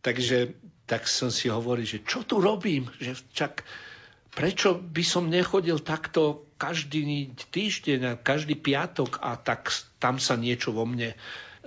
Takže 0.00 0.54
tak 0.86 1.10
som 1.10 1.34
si 1.34 1.50
hovoril, 1.50 1.82
že 1.82 2.06
čo 2.06 2.22
tu 2.22 2.38
robím? 2.38 2.86
Že 3.02 3.12
čak, 3.34 3.66
prečo 4.30 4.78
by 4.78 5.02
som 5.02 5.26
nechodil 5.26 5.82
takto 5.82 6.46
každý 6.56 7.34
týždeň 7.52 8.24
každý 8.24 8.56
piatok 8.56 9.20
a 9.20 9.36
tak 9.36 9.68
tam 10.00 10.16
sa 10.16 10.40
niečo 10.40 10.72
vo 10.72 10.88
mne 10.88 11.12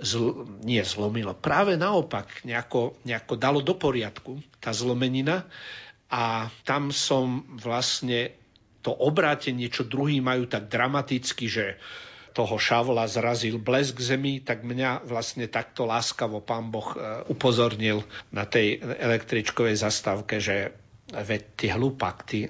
zl, 0.00 0.48
nie 0.64 0.82
zlomilo. 0.84 1.36
Práve 1.36 1.76
naopak, 1.76 2.44
nejako, 2.44 3.00
nejako 3.04 3.34
dalo 3.36 3.60
do 3.60 3.76
poriadku 3.76 4.40
tá 4.58 4.72
zlomenina 4.72 5.46
a 6.10 6.48
tam 6.64 6.90
som 6.90 7.44
vlastne 7.56 8.34
to 8.80 8.90
obrátenie, 8.96 9.68
čo 9.68 9.84
druhý 9.84 10.24
majú 10.24 10.48
tak 10.48 10.72
dramaticky, 10.72 11.46
že 11.46 11.76
toho 12.32 12.56
šavla 12.56 13.04
zrazil 13.10 13.58
blesk 13.60 13.98
zemi, 14.00 14.40
tak 14.40 14.62
mňa 14.62 15.04
vlastne 15.04 15.50
takto 15.50 15.84
láskavo 15.84 16.40
pán 16.40 16.70
Boh 16.70 16.94
e, 16.94 17.26
upozornil 17.28 18.06
na 18.30 18.46
tej 18.46 18.80
električkovej 18.80 19.76
zastávke, 19.76 20.38
že 20.38 20.72
veď 21.10 21.42
ty 21.58 21.66
hlupák, 21.74 22.16
ty, 22.22 22.46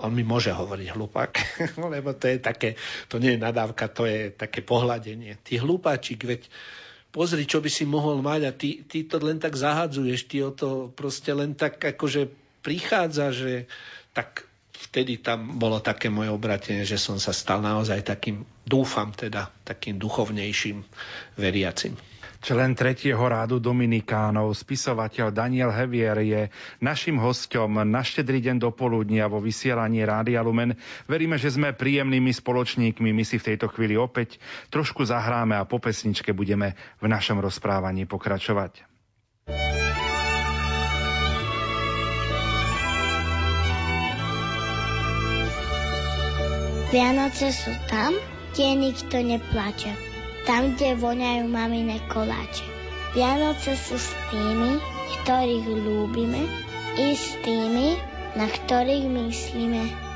on 0.00 0.16
mi 0.16 0.24
môže 0.24 0.48
hovoriť 0.54 0.88
hlupák, 0.96 1.32
lebo 1.94 2.16
to 2.16 2.26
je 2.32 2.38
také, 2.40 2.80
to 3.06 3.20
nie 3.20 3.36
je 3.36 3.44
nadávka, 3.44 3.92
to 3.92 4.08
je 4.08 4.32
také 4.32 4.64
pohľadenie. 4.64 5.36
Ty 5.44 5.60
hlupáčik, 5.60 6.24
veď 6.24 6.48
pozri, 7.08 7.48
čo 7.48 7.64
by 7.64 7.70
si 7.72 7.88
mohol 7.88 8.20
mať 8.20 8.40
a 8.44 8.52
ty, 8.52 8.84
ty 8.84 9.04
to 9.04 9.20
len 9.20 9.40
tak 9.40 9.56
zahadzuješ, 9.56 10.28
ty 10.28 10.44
o 10.44 10.52
to 10.52 10.92
proste 10.92 11.32
len 11.32 11.56
tak 11.56 11.80
akože 11.80 12.28
prichádza, 12.60 13.32
že 13.32 13.52
tak 14.12 14.44
vtedy 14.78 15.18
tam 15.18 15.58
bolo 15.58 15.82
také 15.82 16.06
moje 16.12 16.30
obratenie, 16.30 16.86
že 16.86 17.00
som 17.00 17.18
sa 17.18 17.34
stal 17.34 17.58
naozaj 17.64 18.06
takým, 18.06 18.46
dúfam 18.62 19.10
teda, 19.10 19.50
takým 19.66 19.98
duchovnejším 19.98 20.84
veriacim. 21.34 21.98
Člen 22.38 22.78
tretieho 22.78 23.18
rádu 23.18 23.58
Dominikánov, 23.58 24.54
spisovateľ 24.54 25.34
Daniel 25.34 25.74
Hevier 25.74 26.22
je 26.22 26.42
našim 26.78 27.18
hostom 27.18 27.82
na 27.82 28.00
štedrý 28.06 28.38
deň 28.38 28.62
do 28.62 28.70
poludnia 28.70 29.26
vo 29.26 29.42
vysielaní 29.42 30.06
Rádia 30.06 30.38
Lumen. 30.46 30.78
Veríme, 31.10 31.34
že 31.34 31.50
sme 31.50 31.74
príjemnými 31.74 32.30
spoločníkmi. 32.30 33.10
My 33.10 33.26
si 33.26 33.42
v 33.42 33.52
tejto 33.52 33.66
chvíli 33.74 33.98
opäť 33.98 34.38
trošku 34.70 35.02
zahráme 35.02 35.58
a 35.58 35.66
po 35.66 35.82
pesničke 35.82 36.30
budeme 36.30 36.78
v 37.02 37.10
našom 37.10 37.42
rozprávaní 37.42 38.06
pokračovať. 38.06 38.86
Vianoce 46.88 47.52
sú 47.52 47.74
tam, 47.92 48.16
kde 48.54 48.68
nikto 48.78 49.20
neplače. 49.20 50.07
Tam, 50.48 50.72
kde 50.72 50.96
voňajú 50.96 51.44
mamine 51.44 52.00
koláče. 52.08 52.64
Vianoce 53.12 53.76
sú 53.76 54.00
s 54.00 54.08
tými, 54.32 54.80
ktorých 55.20 55.68
ľúbime, 55.68 56.48
i 56.96 57.12
s 57.12 57.36
tými, 57.44 58.00
na 58.32 58.48
ktorých 58.48 59.12
myslíme. 59.12 60.07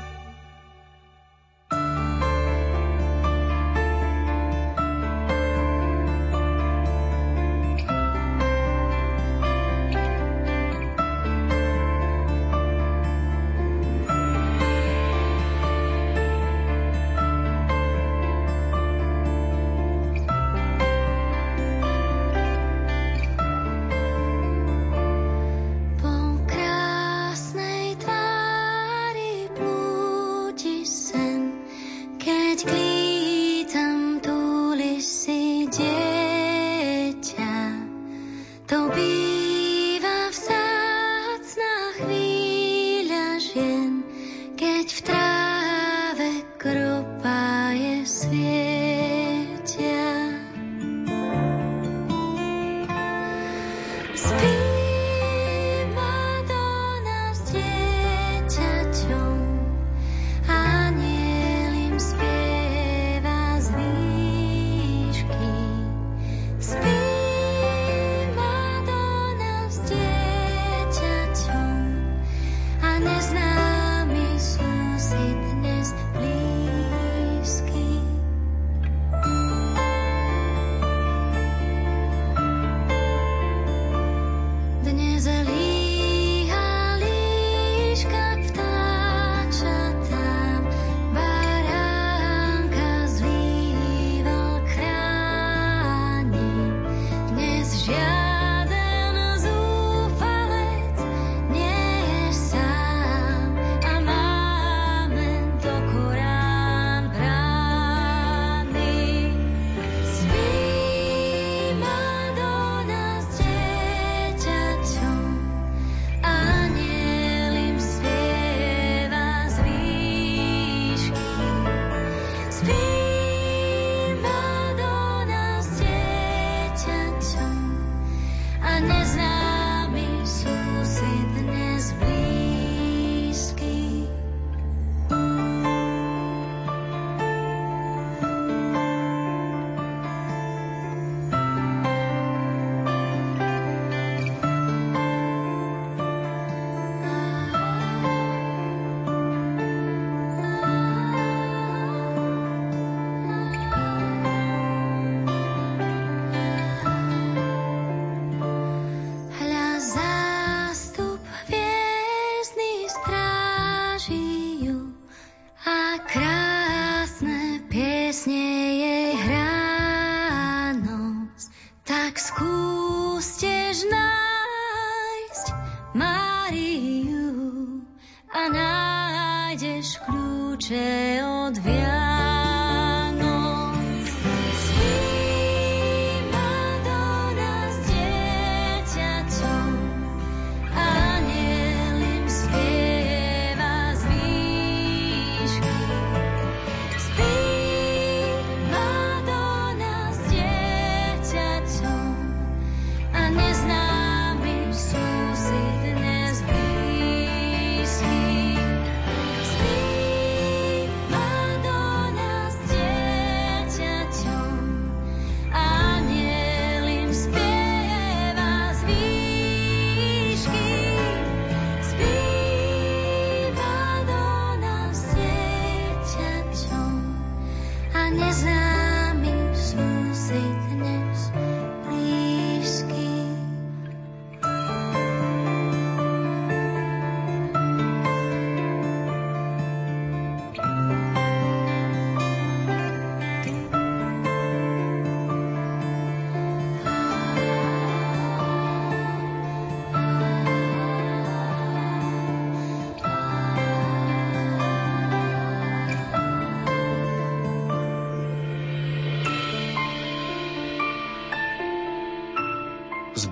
speak. 54.23 54.52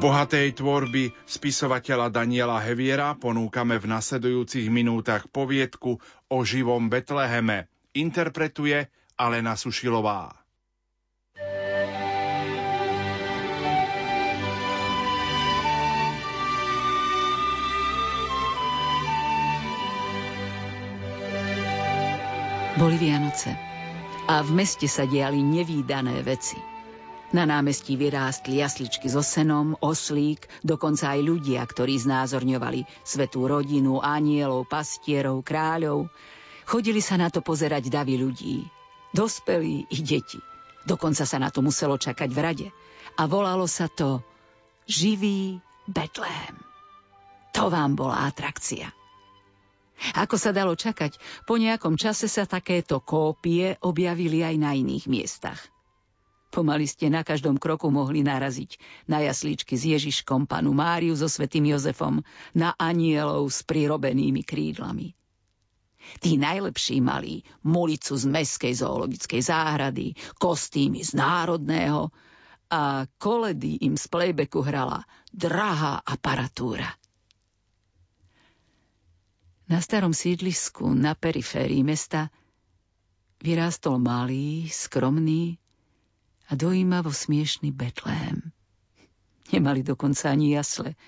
Bohatej 0.02 0.58
tvorby 0.58 1.14
spisovateľa 1.30 2.10
Daniela 2.10 2.58
Heviera 2.58 3.14
ponúkame 3.14 3.78
v 3.78 3.86
nasledujúcich 3.86 4.66
minútach 4.74 5.30
poviedku 5.30 6.02
o 6.26 6.38
živom 6.42 6.90
Betleheme. 6.90 7.70
Interpretuje 7.94 8.90
Alena 9.14 9.54
Sušilová. 9.54 10.34
Boli 22.82 22.98
Vianoce 22.98 23.54
a 24.26 24.42
v 24.42 24.50
meste 24.58 24.90
sa 24.90 25.06
diali 25.06 25.46
nevýdané 25.46 26.26
veci. 26.26 26.71
Na 27.32 27.48
námestí 27.48 27.96
vyrástli 27.96 28.60
jasličky 28.60 29.08
so 29.08 29.24
senom, 29.24 29.80
oslík, 29.80 30.52
dokonca 30.68 31.16
aj 31.16 31.24
ľudia, 31.24 31.64
ktorí 31.64 31.96
znázorňovali 31.96 32.84
svetú 33.08 33.48
rodinu, 33.48 34.04
anielov, 34.04 34.68
pastierov, 34.68 35.40
kráľov. 35.40 36.12
Chodili 36.68 37.00
sa 37.00 37.16
na 37.16 37.32
to 37.32 37.40
pozerať 37.40 37.88
davy 37.88 38.20
ľudí, 38.20 38.68
dospelí 39.16 39.88
i 39.88 39.98
deti. 40.04 40.44
Dokonca 40.84 41.24
sa 41.24 41.40
na 41.40 41.48
to 41.48 41.64
muselo 41.64 41.96
čakať 41.96 42.28
v 42.28 42.40
rade. 42.44 42.68
A 43.16 43.24
volalo 43.32 43.64
sa 43.64 43.88
to 43.88 44.20
Živý 44.84 45.64
Betlehem. 45.88 46.60
To 47.56 47.72
vám 47.72 47.96
bola 47.96 48.28
atrakcia. 48.28 48.92
Ako 50.20 50.36
sa 50.36 50.52
dalo 50.52 50.76
čakať, 50.76 51.16
po 51.48 51.56
nejakom 51.56 51.96
čase 51.96 52.28
sa 52.28 52.44
takéto 52.44 53.00
kópie 53.00 53.80
objavili 53.80 54.44
aj 54.44 54.56
na 54.60 54.76
iných 54.76 55.08
miestach. 55.08 55.62
Pomaly 56.52 56.84
ste 56.84 57.08
na 57.08 57.24
každom 57.24 57.56
kroku 57.56 57.88
mohli 57.88 58.28
naraziť 58.28 58.76
na 59.08 59.24
jaslíčky 59.24 59.80
s 59.80 59.88
Ježiškom, 59.88 60.52
panu 60.52 60.76
Máriu 60.76 61.16
so 61.16 61.32
svetým 61.32 61.64
Jozefom, 61.72 62.20
na 62.52 62.76
anielov 62.76 63.48
s 63.48 63.64
prirobenými 63.64 64.44
krídlami. 64.44 65.16
Tí 66.20 66.36
najlepší 66.36 67.00
mali 67.00 67.40
mulicu 67.64 68.20
z 68.20 68.28
meskej 68.28 68.84
zoologickej 68.84 69.42
záhrady, 69.48 70.12
kostýmy 70.36 71.00
z 71.08 71.16
národného 71.16 72.12
a 72.68 73.08
koledy 73.16 73.88
im 73.88 73.96
z 73.96 74.12
playbacku 74.12 74.60
hrala 74.60 75.08
drahá 75.32 76.04
aparatúra. 76.04 76.92
Na 79.72 79.80
starom 79.80 80.12
sídlisku 80.12 80.92
na 80.92 81.16
periférii 81.16 81.80
mesta 81.80 82.28
vyrástol 83.40 84.04
malý, 84.04 84.68
skromný 84.68 85.61
a 86.52 86.54
dojímavo 86.60 87.16
smiešný 87.16 87.72
Betlehem. 87.72 88.52
Nemali 89.56 89.88
dokonca 89.88 90.28
ani 90.28 90.52
jasle, 90.52 91.00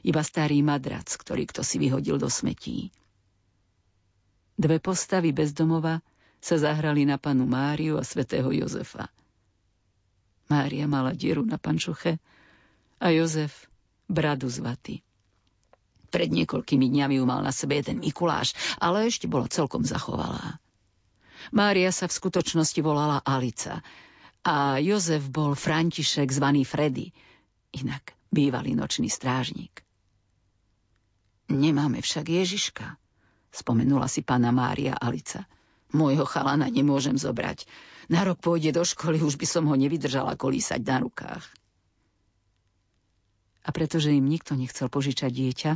iba 0.00 0.24
starý 0.24 0.64
madrac, 0.64 1.12
ktorý 1.12 1.44
kto 1.44 1.60
si 1.60 1.76
vyhodil 1.76 2.16
do 2.16 2.32
smetí. 2.32 2.88
Dve 4.56 4.80
postavy 4.80 5.36
bezdomova 5.36 6.00
sa 6.40 6.56
zahrali 6.56 7.04
na 7.04 7.20
panu 7.20 7.44
Máriu 7.44 8.00
a 8.00 8.04
svätého 8.04 8.48
Jozefa. 8.48 9.12
Mária 10.48 10.88
mala 10.88 11.12
dieru 11.12 11.44
na 11.44 11.60
pančuche 11.60 12.16
a 12.96 13.12
Jozef 13.12 13.68
bradu 14.08 14.48
z 14.48 14.64
vaty. 14.64 14.96
Pred 16.08 16.32
niekoľkými 16.32 16.86
dňami 16.88 17.20
ju 17.20 17.24
mal 17.28 17.44
na 17.44 17.52
sebe 17.52 17.76
jeden 17.76 18.00
Mikuláš, 18.00 18.56
ale 18.80 19.10
ešte 19.10 19.28
bola 19.28 19.50
celkom 19.50 19.84
zachovalá. 19.84 20.56
Mária 21.52 21.92
sa 21.92 22.08
v 22.08 22.16
skutočnosti 22.16 22.80
volala 22.80 23.20
Alica 23.26 23.84
a 24.46 24.78
Jozef 24.78 25.26
bol 25.26 25.58
František 25.58 26.30
zvaný 26.30 26.62
Freddy, 26.62 27.10
inak 27.74 28.14
bývalý 28.30 28.78
nočný 28.78 29.10
strážnik. 29.10 29.82
Nemáme 31.50 31.98
však 31.98 32.30
Ježiška, 32.30 32.94
spomenula 33.50 34.06
si 34.06 34.22
pána 34.22 34.54
Mária 34.54 34.94
Alica. 34.94 35.50
Môjho 35.90 36.22
chalana 36.22 36.70
nemôžem 36.70 37.18
zobrať. 37.18 37.66
Na 38.06 38.22
rok 38.22 38.38
pôjde 38.38 38.70
do 38.70 38.86
školy, 38.86 39.18
už 39.18 39.34
by 39.34 39.46
som 39.50 39.66
ho 39.66 39.74
nevydržala 39.74 40.38
kolísať 40.38 40.78
na 40.82 41.02
rukách. 41.02 41.42
A 43.66 43.74
pretože 43.74 44.14
im 44.14 44.30
nikto 44.30 44.54
nechcel 44.54 44.86
požičať 44.86 45.30
dieťa, 45.34 45.72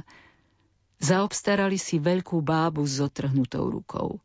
zaobstarali 1.03 1.75
si 1.75 1.99
veľkú 1.99 2.39
bábu 2.39 2.87
s 2.87 3.03
otrhnutou 3.03 3.67
rukou. 3.67 4.23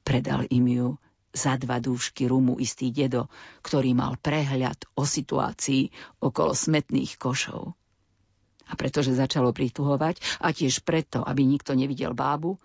Predal 0.00 0.48
im 0.48 0.64
ju 0.64 0.88
za 1.36 1.60
dva 1.60 1.76
dúšky 1.78 2.24
rumu 2.24 2.56
istý 2.56 2.88
dedo, 2.88 3.28
ktorý 3.60 3.92
mal 3.92 4.16
prehľad 4.16 4.88
o 4.96 5.04
situácii 5.04 5.92
okolo 6.24 6.56
smetných 6.56 7.20
košov. 7.20 7.76
A 8.66 8.72
pretože 8.74 9.14
začalo 9.14 9.52
prituhovať, 9.54 10.42
a 10.42 10.50
tiež 10.50 10.82
preto, 10.82 11.22
aby 11.22 11.46
nikto 11.46 11.76
nevidel 11.76 12.16
bábu, 12.16 12.58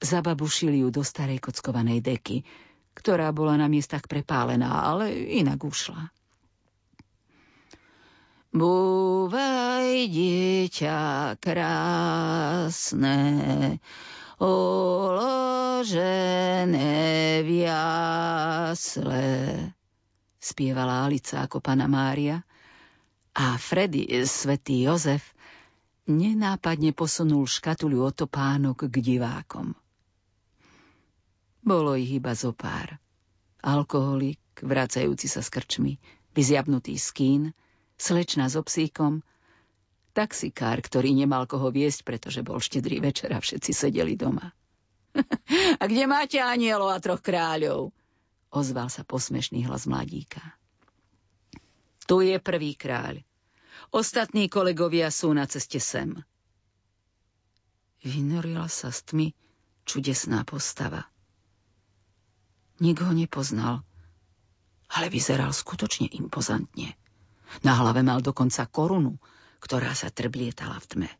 zababušili 0.00 0.80
ju 0.82 0.88
do 0.90 1.04
starej 1.04 1.38
kockovanej 1.38 2.00
deky, 2.00 2.42
ktorá 2.96 3.30
bola 3.30 3.54
na 3.60 3.68
miestach 3.70 4.08
prepálená, 4.08 4.82
ale 4.90 5.12
inak 5.12 5.62
ušla. 5.62 6.10
Búvaj, 8.50 10.10
dieťa 10.10 10.98
krásne, 11.38 13.18
uložené 14.40 15.84
v 17.44 17.68
jasle, 17.68 19.28
spievala 20.40 21.04
Alica 21.04 21.44
ako 21.44 21.60
pana 21.60 21.84
Mária 21.84 22.40
a 23.36 23.60
Freddy, 23.60 24.08
svätý 24.24 24.88
Jozef, 24.88 25.36
nenápadne 26.08 26.96
posunul 26.96 27.46
škatuľu 27.46 27.98
o 28.02 28.10
topánok 28.10 28.88
k 28.90 28.96
divákom. 28.98 29.76
Bolo 31.60 31.94
ich 31.94 32.16
iba 32.16 32.32
zo 32.32 32.56
pár. 32.56 32.96
Alkoholik, 33.60 34.40
vracajúci 34.64 35.28
sa 35.28 35.44
s 35.44 35.52
krčmi, 35.52 36.00
vyzjabnutý 36.32 36.96
skín, 36.96 37.52
slečna 38.00 38.48
s 38.48 38.56
obsíkom, 38.56 39.20
taxikár, 40.10 40.82
ktorý 40.82 41.14
nemal 41.14 41.46
koho 41.46 41.70
viesť, 41.70 42.04
pretože 42.06 42.44
bol 42.44 42.58
štedrý 42.58 42.98
večer 42.98 43.30
a 43.34 43.40
všetci 43.40 43.70
sedeli 43.72 44.14
doma. 44.18 44.52
a 45.80 45.82
kde 45.86 46.04
máte 46.06 46.38
anielov 46.38 46.94
a 46.94 47.02
troch 47.02 47.22
kráľov? 47.22 47.90
Ozval 48.50 48.90
sa 48.90 49.06
posmešný 49.06 49.66
hlas 49.70 49.86
mladíka. 49.86 50.42
Tu 52.10 52.26
je 52.26 52.36
prvý 52.42 52.74
kráľ. 52.74 53.22
Ostatní 53.94 54.50
kolegovia 54.50 55.10
sú 55.14 55.30
na 55.30 55.46
ceste 55.46 55.78
sem. 55.78 56.18
Vynorila 58.02 58.66
sa 58.66 58.90
s 58.90 59.06
tmy 59.06 59.34
čudesná 59.86 60.42
postava. 60.42 61.06
Nik 62.80 62.98
ho 63.02 63.12
nepoznal, 63.12 63.86
ale 64.90 65.06
vyzeral 65.12 65.54
skutočne 65.54 66.10
impozantne. 66.10 66.96
Na 67.62 67.78
hlave 67.78 68.02
mal 68.02 68.22
dokonca 68.22 68.66
korunu, 68.66 69.18
ktorá 69.60 69.92
sa 69.92 70.08
trblietala 70.08 70.80
v 70.80 70.86
tme. 70.88 71.10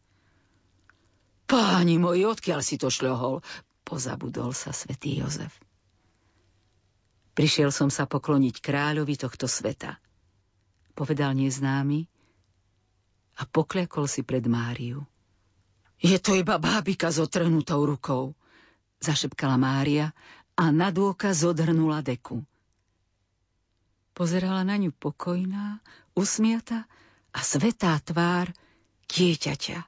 Páni 1.44 1.98
moji, 2.00 2.24
odkiaľ 2.24 2.60
si 2.64 2.78
to 2.80 2.88
šľohol? 2.88 3.42
Pozabudol 3.82 4.54
sa 4.54 4.70
svätý 4.70 5.18
Jozef. 5.18 5.50
Prišiel 7.34 7.74
som 7.74 7.90
sa 7.90 8.06
pokloniť 8.06 8.62
kráľovi 8.62 9.14
tohto 9.18 9.50
sveta. 9.50 9.98
Povedal 10.94 11.34
neznámy 11.34 12.06
a 13.40 13.42
poklekol 13.48 14.04
si 14.04 14.20
pred 14.20 14.44
Máriu. 14.44 15.02
Je 16.00 16.16
to 16.20 16.36
iba 16.36 16.56
bábika 16.56 17.12
s 17.12 17.20
otrhnutou 17.20 17.84
rukou, 17.84 18.36
zašepkala 19.00 19.56
Mária 19.60 20.12
a 20.56 20.68
na 20.68 20.92
dôkaz 20.92 21.44
odhrnula 21.44 22.04
deku. 22.04 22.44
Pozerala 24.12 24.60
na 24.64 24.76
ňu 24.76 24.92
pokojná, 24.92 25.80
usmiata 26.12 26.84
a 27.34 27.40
svetá 27.42 27.98
tvár 28.02 28.50
dieťaťa. 29.10 29.78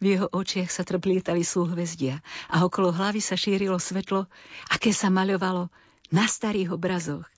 V 0.00 0.04
jeho 0.16 0.26
očiach 0.32 0.72
sa 0.72 0.80
trblietali 0.80 1.44
súhvezdia 1.44 2.24
a 2.48 2.64
okolo 2.64 2.88
hlavy 2.88 3.20
sa 3.20 3.36
šírilo 3.36 3.76
svetlo, 3.76 4.24
aké 4.72 4.96
sa 4.96 5.12
maľovalo 5.12 5.68
na 6.08 6.24
starých 6.24 6.72
obrazoch 6.72 7.28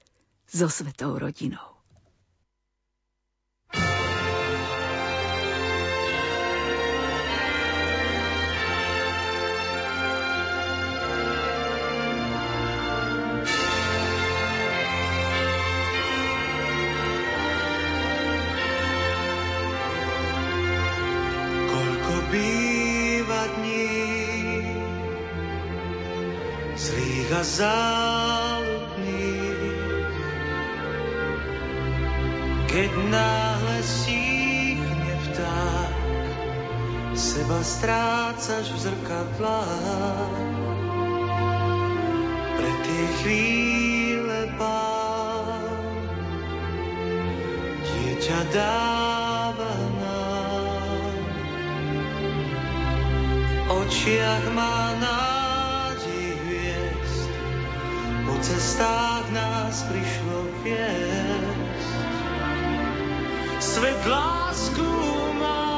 so 0.47 0.71
svetou 0.71 1.19
rodinou. 1.19 1.72
Zlých 27.43 27.67
a 27.67 27.67
záľudných, 28.63 29.35
keď 32.71 32.91
náhle 33.11 33.79
síchne 33.83 35.15
vták, 35.27 35.95
seba 37.19 37.59
strácaš 37.67 38.71
v 38.71 38.79
zrkadlách. 38.79 40.39
Pre 42.63 42.73
tie 42.87 43.07
chvíle 43.23 44.47
pán 44.55 45.83
dieťa 47.83 48.41
dáva 48.55 49.75
nám 49.99 51.19
očiach 53.67 54.47
má 54.55 54.95
nádej 55.03 55.32
cestách 58.43 59.27
nás 59.31 59.87
prišlo 59.87 60.39
viesť. 60.67 61.91
Svet 63.63 64.03
lásku 64.03 64.91
má, 65.39 65.71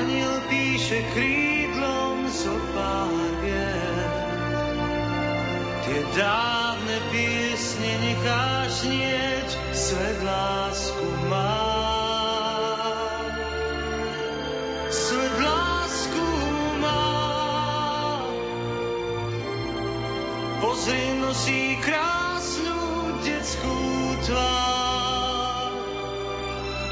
aniel 0.00 0.34
píše 0.48 1.04
krídlom 1.12 2.24
zo 2.32 2.56
pár 2.72 3.28
vied. 3.44 4.12
Tie 5.84 6.00
dávne 6.16 6.96
piesne 7.12 7.92
necháš 8.00 8.88
znieť, 8.88 9.48
svet 9.76 10.18
lásku 10.24 11.06
má. 11.28 11.99
Pozri, 20.70 21.18
nosí 21.18 21.82
krásnu 21.82 22.78
detskú 23.26 23.74
tvár. 24.22 25.82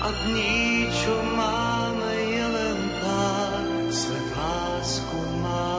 A 0.02 0.08
dní, 0.26 0.90
čo 0.90 1.14
máme, 1.38 2.10
je 2.10 2.42
len 2.42 2.78
pár. 2.98 3.62
Svet 3.94 4.34
lásku 4.34 5.18
má. 5.38 5.78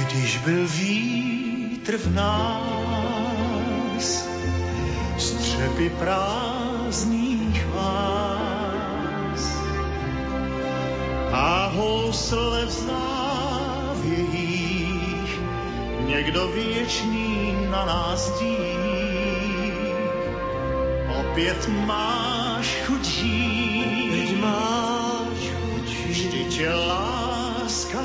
Když 0.00 0.40
byl 0.48 0.64
vítr 0.64 2.00
v 2.00 2.08
nás, 2.16 4.24
střepy 5.20 5.92
prázdných 6.00 7.27
housle 11.78 12.66
v 12.66 12.70
závějích, 12.90 14.20
někdo 16.06 16.48
věčný 16.48 17.54
na 17.70 17.84
nás 17.84 18.38
dí. 18.38 18.56
Opět 21.20 21.68
máš 21.86 22.76
chuť 22.86 23.04
žít, 23.04 24.40
máš 24.40 25.38
chuť 25.38 25.86
žít. 25.86 26.08
vždyť 26.08 26.58
je 26.58 26.74
láska 26.74 28.02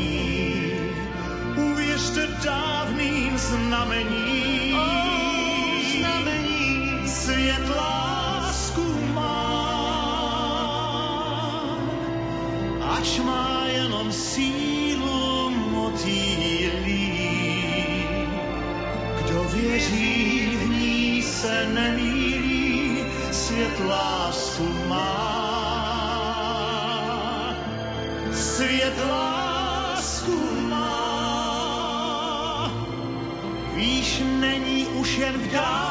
uvěřte 1.55 2.27
dávným 2.43 3.37
znamením. 3.37 4.35
znamení. 4.75 5.14
Svět 7.55 7.75
lásku 7.75 8.83
má, 9.13 9.47
má 13.23 13.65
jenom 13.67 14.11
sílu 14.11 15.49
motýlí. 15.71 17.15
Kdo 19.23 19.43
věří 19.43 20.51
v 20.55 20.69
se 21.23 21.67
nemýlí, 21.73 23.05
svět 23.31 23.79
lásku 23.79 24.67
má. 24.87 25.35
Svět. 28.33 28.85
Víš, 33.75 34.23
není 34.39 34.85
už 34.85 35.17
jen 35.17 35.37
v 35.37 35.51
dávných 35.51 35.84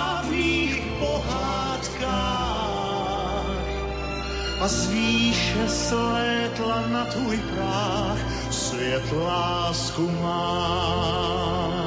a 4.65 4.69
z 4.69 4.89
výše 4.89 5.69
slétla 5.69 6.89
na 6.89 7.05
tvůj 7.05 7.37
práh 7.37 8.19
svět 8.51 9.13
lásku 9.13 10.11
má. 10.23 11.84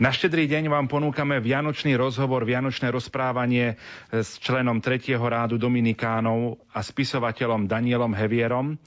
Na 0.00 0.16
štedrý 0.16 0.48
deň 0.48 0.72
vám 0.72 0.88
ponúkame 0.88 1.44
vianočný 1.44 1.92
rozhovor, 1.92 2.48
vianočné 2.48 2.88
rozprávanie 2.88 3.76
s 4.08 4.40
členom 4.40 4.80
tretieho 4.80 5.20
rádu 5.20 5.60
Dominikánov 5.60 6.56
a 6.72 6.80
spisovateľom 6.80 7.68
Danielom 7.68 8.16
Hevierom. 8.16 8.80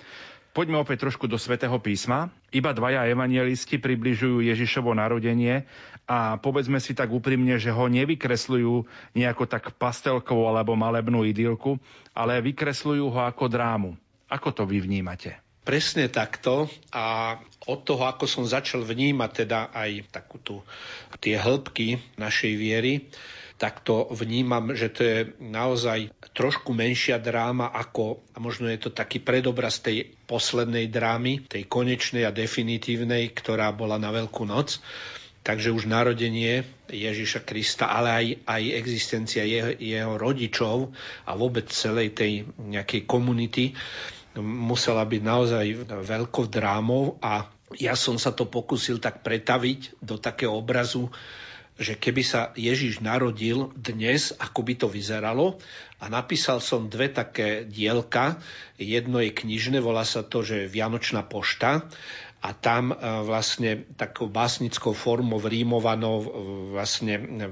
Poďme 0.58 0.82
opäť 0.82 1.06
trošku 1.06 1.30
do 1.30 1.38
svätého 1.38 1.78
písma. 1.78 2.34
Iba 2.50 2.74
dvaja 2.74 3.06
evangelisti 3.06 3.78
približujú 3.78 4.42
Ježišovo 4.42 4.98
narodenie 4.98 5.70
a 6.10 6.42
povedzme 6.42 6.82
si 6.82 6.98
tak 6.98 7.14
úprimne, 7.14 7.62
že 7.62 7.70
ho 7.70 7.86
nevykresľujú 7.94 8.74
nejako 9.14 9.46
tak 9.46 9.70
pastelkovú 9.78 10.50
alebo 10.50 10.74
malebnú 10.74 11.30
idylku, 11.30 11.78
ale 12.18 12.42
vykresľujú 12.42 13.06
ho 13.14 13.22
ako 13.22 13.46
drámu. 13.54 13.94
Ako 14.34 14.50
to 14.50 14.66
vy 14.66 14.82
vnímate? 14.82 15.43
Presne 15.64 16.12
takto 16.12 16.68
a 16.92 17.40
od 17.64 17.80
toho, 17.88 18.04
ako 18.04 18.28
som 18.28 18.44
začal 18.44 18.84
vnímať 18.84 19.32
teda 19.48 19.72
aj 19.72 20.12
takú 20.12 20.38
tú, 20.44 20.56
tie 21.24 21.40
hĺbky 21.40 22.20
našej 22.20 22.54
viery, 22.60 23.08
tak 23.56 23.80
to 23.88 24.12
vnímam, 24.12 24.76
že 24.76 24.92
to 24.92 25.02
je 25.08 25.20
naozaj 25.40 26.12
trošku 26.36 26.76
menšia 26.76 27.16
dráma 27.16 27.72
ako, 27.72 28.20
a 28.36 28.44
možno 28.44 28.68
je 28.68 28.76
to 28.76 28.92
taký 28.92 29.24
predobraz 29.24 29.80
tej 29.80 30.20
poslednej 30.28 30.92
drámy, 30.92 31.48
tej 31.48 31.72
konečnej 31.72 32.28
a 32.28 32.36
definitívnej, 32.36 33.32
ktorá 33.32 33.72
bola 33.72 33.96
na 33.96 34.12
Veľkú 34.12 34.44
noc. 34.44 34.84
Takže 35.44 35.76
už 35.76 35.92
narodenie 35.92 36.64
Ježiša 36.88 37.44
Krista, 37.44 37.92
ale 37.92 38.10
aj, 38.12 38.26
aj 38.48 38.64
existencia 38.80 39.44
jeho, 39.44 39.76
jeho 39.76 40.16
rodičov 40.16 40.96
a 41.28 41.36
vôbec 41.36 41.68
celej 41.68 42.16
tej 42.16 42.48
nejakej 42.60 43.04
komunity 43.04 43.76
musela 44.40 45.06
byť 45.06 45.22
naozaj 45.22 45.66
veľkou 45.86 46.50
drámou 46.50 47.22
a 47.22 47.46
ja 47.78 47.98
som 47.98 48.22
sa 48.22 48.30
to 48.30 48.46
pokusil 48.46 49.02
tak 49.02 49.26
pretaviť 49.26 49.98
do 50.02 50.22
takého 50.22 50.54
obrazu, 50.54 51.10
že 51.74 51.98
keby 51.98 52.22
sa 52.22 52.54
Ježiš 52.54 53.02
narodil 53.02 53.74
dnes, 53.74 54.30
ako 54.38 54.62
by 54.62 54.74
to 54.78 54.88
vyzeralo, 54.90 55.58
a 56.04 56.12
napísal 56.12 56.60
som 56.60 56.92
dve 56.92 57.10
také 57.10 57.64
dielka. 57.64 58.38
Jedno 58.76 59.24
je 59.24 59.32
knižné, 59.32 59.80
volá 59.80 60.04
sa 60.04 60.22
to, 60.22 60.44
že 60.44 60.70
Vianočná 60.70 61.24
pošta 61.26 61.88
a 62.44 62.52
tam 62.52 62.92
e, 62.92 62.96
vlastne 63.24 63.88
takou 63.96 64.28
básnickou 64.28 64.92
formou 64.92 65.40
rímovanou 65.40 66.18
e, 66.20 66.28
vlastne 66.76 67.16
e, 67.16 67.50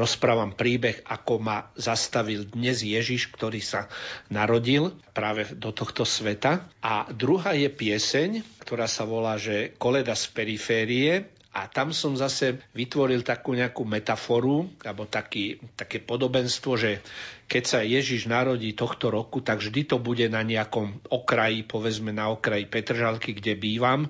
rozprávam 0.00 0.56
príbeh, 0.56 1.04
ako 1.04 1.44
ma 1.44 1.68
zastavil 1.76 2.48
dnes 2.48 2.80
Ježiš, 2.80 3.28
ktorý 3.28 3.60
sa 3.60 3.92
narodil 4.32 4.96
práve 5.12 5.44
do 5.52 5.76
tohto 5.76 6.08
sveta. 6.08 6.64
A 6.80 7.12
druhá 7.12 7.52
je 7.52 7.68
pieseň, 7.68 8.40
ktorá 8.64 8.88
sa 8.88 9.04
volá, 9.04 9.36
že 9.36 9.76
Koleda 9.76 10.16
z 10.16 10.32
periférie, 10.32 11.12
a 11.50 11.66
tam 11.66 11.90
som 11.90 12.14
zase 12.14 12.62
vytvoril 12.78 13.26
takú 13.26 13.58
nejakú 13.58 13.82
metaforu, 13.82 14.70
alebo 14.86 15.10
taký, 15.10 15.58
také 15.74 15.98
podobenstvo, 15.98 16.78
že 16.78 17.02
keď 17.50 17.64
sa 17.66 17.82
Ježiš 17.82 18.30
narodí 18.30 18.70
tohto 18.78 19.10
roku, 19.10 19.42
tak 19.42 19.58
vždy 19.58 19.82
to 19.90 19.98
bude 19.98 20.22
na 20.30 20.46
nejakom 20.46 21.02
okraji, 21.10 21.66
povedzme 21.66 22.14
na 22.14 22.30
okraji 22.30 22.70
Petržalky, 22.70 23.34
kde 23.34 23.58
bývam, 23.58 24.06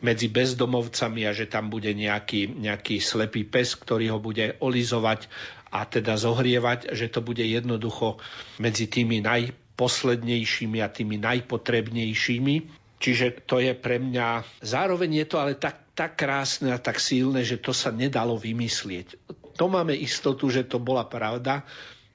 medzi 0.00 0.32
bezdomovcami 0.32 1.28
a 1.28 1.36
že 1.36 1.44
tam 1.44 1.68
bude 1.68 1.92
nejaký, 1.92 2.56
nejaký 2.56 3.04
slepý 3.04 3.44
pes, 3.44 3.76
ktorý 3.76 4.16
ho 4.16 4.18
bude 4.18 4.56
olizovať 4.64 5.28
a 5.68 5.84
teda 5.84 6.16
zohrievať, 6.16 6.96
že 6.96 7.12
to 7.12 7.20
bude 7.20 7.44
jednoducho 7.44 8.16
medzi 8.56 8.88
tými 8.88 9.20
najposlednejšími 9.28 10.80
a 10.80 10.88
tými 10.88 11.20
najpotrebnejšími. 11.20 12.80
Čiže 12.96 13.44
to 13.44 13.60
je 13.60 13.76
pre 13.76 14.00
mňa, 14.00 14.60
zároveň 14.64 15.24
je 15.24 15.26
to 15.28 15.36
ale 15.36 15.52
tak, 15.60 15.92
tak 15.92 16.16
krásne 16.16 16.72
a 16.72 16.80
tak 16.80 16.96
silné, 16.96 17.44
že 17.44 17.60
to 17.60 17.76
sa 17.76 17.92
nedalo 17.92 18.40
vymyslieť. 18.40 19.20
To 19.60 19.68
máme 19.68 19.92
istotu, 19.92 20.48
že 20.48 20.64
to 20.64 20.80
bola 20.80 21.04
pravda, 21.04 21.68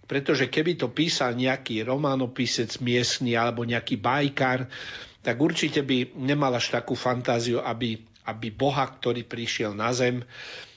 pretože 0.05 0.49
keby 0.49 0.77
to 0.77 0.87
písal 0.89 1.33
nejaký 1.33 1.81
románopisec 1.81 2.77
miestny 2.81 3.33
alebo 3.33 3.65
nejaký 3.65 3.97
bajkár, 3.97 4.69
tak 5.25 5.35
určite 5.41 5.81
by 5.81 6.13
nemal 6.21 6.53
až 6.53 6.69
takú 6.69 6.93
fantáziu, 6.93 7.57
aby, 7.57 7.97
aby 8.29 8.47
Boha, 8.53 8.85
ktorý 8.85 9.25
prišiel 9.25 9.73
na 9.73 9.89
zem, 9.89 10.21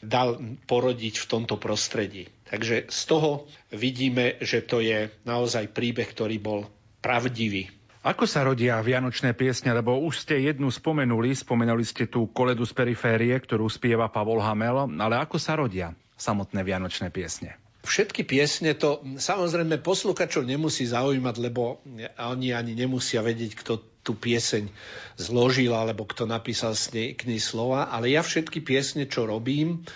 dal 0.00 0.40
porodiť 0.64 1.20
v 1.20 1.28
tomto 1.28 1.60
prostredí. 1.60 2.32
Takže 2.48 2.88
z 2.88 3.00
toho 3.04 3.44
vidíme, 3.68 4.40
že 4.40 4.64
to 4.64 4.80
je 4.80 5.12
naozaj 5.28 5.68
príbeh, 5.76 6.08
ktorý 6.08 6.40
bol 6.40 6.64
pravdivý. 7.04 7.68
Ako 8.08 8.24
sa 8.24 8.40
rodia 8.40 8.80
vianočné 8.80 9.36
piesne, 9.36 9.68
lebo 9.74 10.00
už 10.00 10.24
ste 10.24 10.48
jednu 10.48 10.72
spomenuli, 10.72 11.36
spomenuli 11.36 11.84
ste 11.84 12.08
tú 12.08 12.24
koledu 12.32 12.64
z 12.64 12.72
periférie, 12.72 13.36
ktorú 13.36 13.68
spieva 13.68 14.08
Pavol 14.08 14.40
Hamel, 14.40 14.88
ale 14.96 15.20
ako 15.20 15.36
sa 15.36 15.60
rodia 15.60 15.92
samotné 16.16 16.64
vianočné 16.64 17.12
piesne? 17.12 17.60
Všetky 17.88 18.28
piesne 18.28 18.76
to 18.76 19.00
samozrejme 19.16 19.80
poslúkačov 19.80 20.44
nemusí 20.44 20.84
zaujímať, 20.84 21.36
lebo 21.40 21.80
oni 22.20 22.52
ani 22.52 22.76
nemusia 22.76 23.24
vedieť, 23.24 23.56
kto 23.56 23.72
tú 24.04 24.12
pieseň 24.12 24.68
zložil 25.16 25.72
alebo 25.72 26.04
kto 26.04 26.28
napísal 26.28 26.76
k 26.92 27.20
nej 27.24 27.40
slova, 27.40 27.88
ale 27.88 28.12
ja 28.12 28.20
všetky 28.20 28.60
piesne, 28.60 29.08
čo 29.08 29.24
robím, 29.24 29.88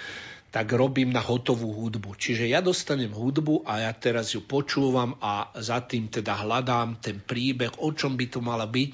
tak 0.53 0.69
robím 0.77 1.13
na 1.17 1.25
hotovú 1.25 1.73
hudbu. 1.73 2.13
Čiže 2.17 2.45
ja 2.45 2.61
dostanem 2.61 3.09
hudbu 3.09 3.65
a 3.65 3.89
ja 3.89 3.93
teraz 3.97 4.37
ju 4.37 4.45
počúvam 4.45 5.17
a 5.17 5.49
za 5.57 5.81
tým 5.81 6.13
teda 6.13 6.45
hľadám 6.45 7.01
ten 7.01 7.25
príbeh, 7.25 7.81
o 7.81 7.89
čom 7.97 8.21
by 8.21 8.27
to 8.29 8.45
mala 8.45 8.69
byť, 8.69 8.91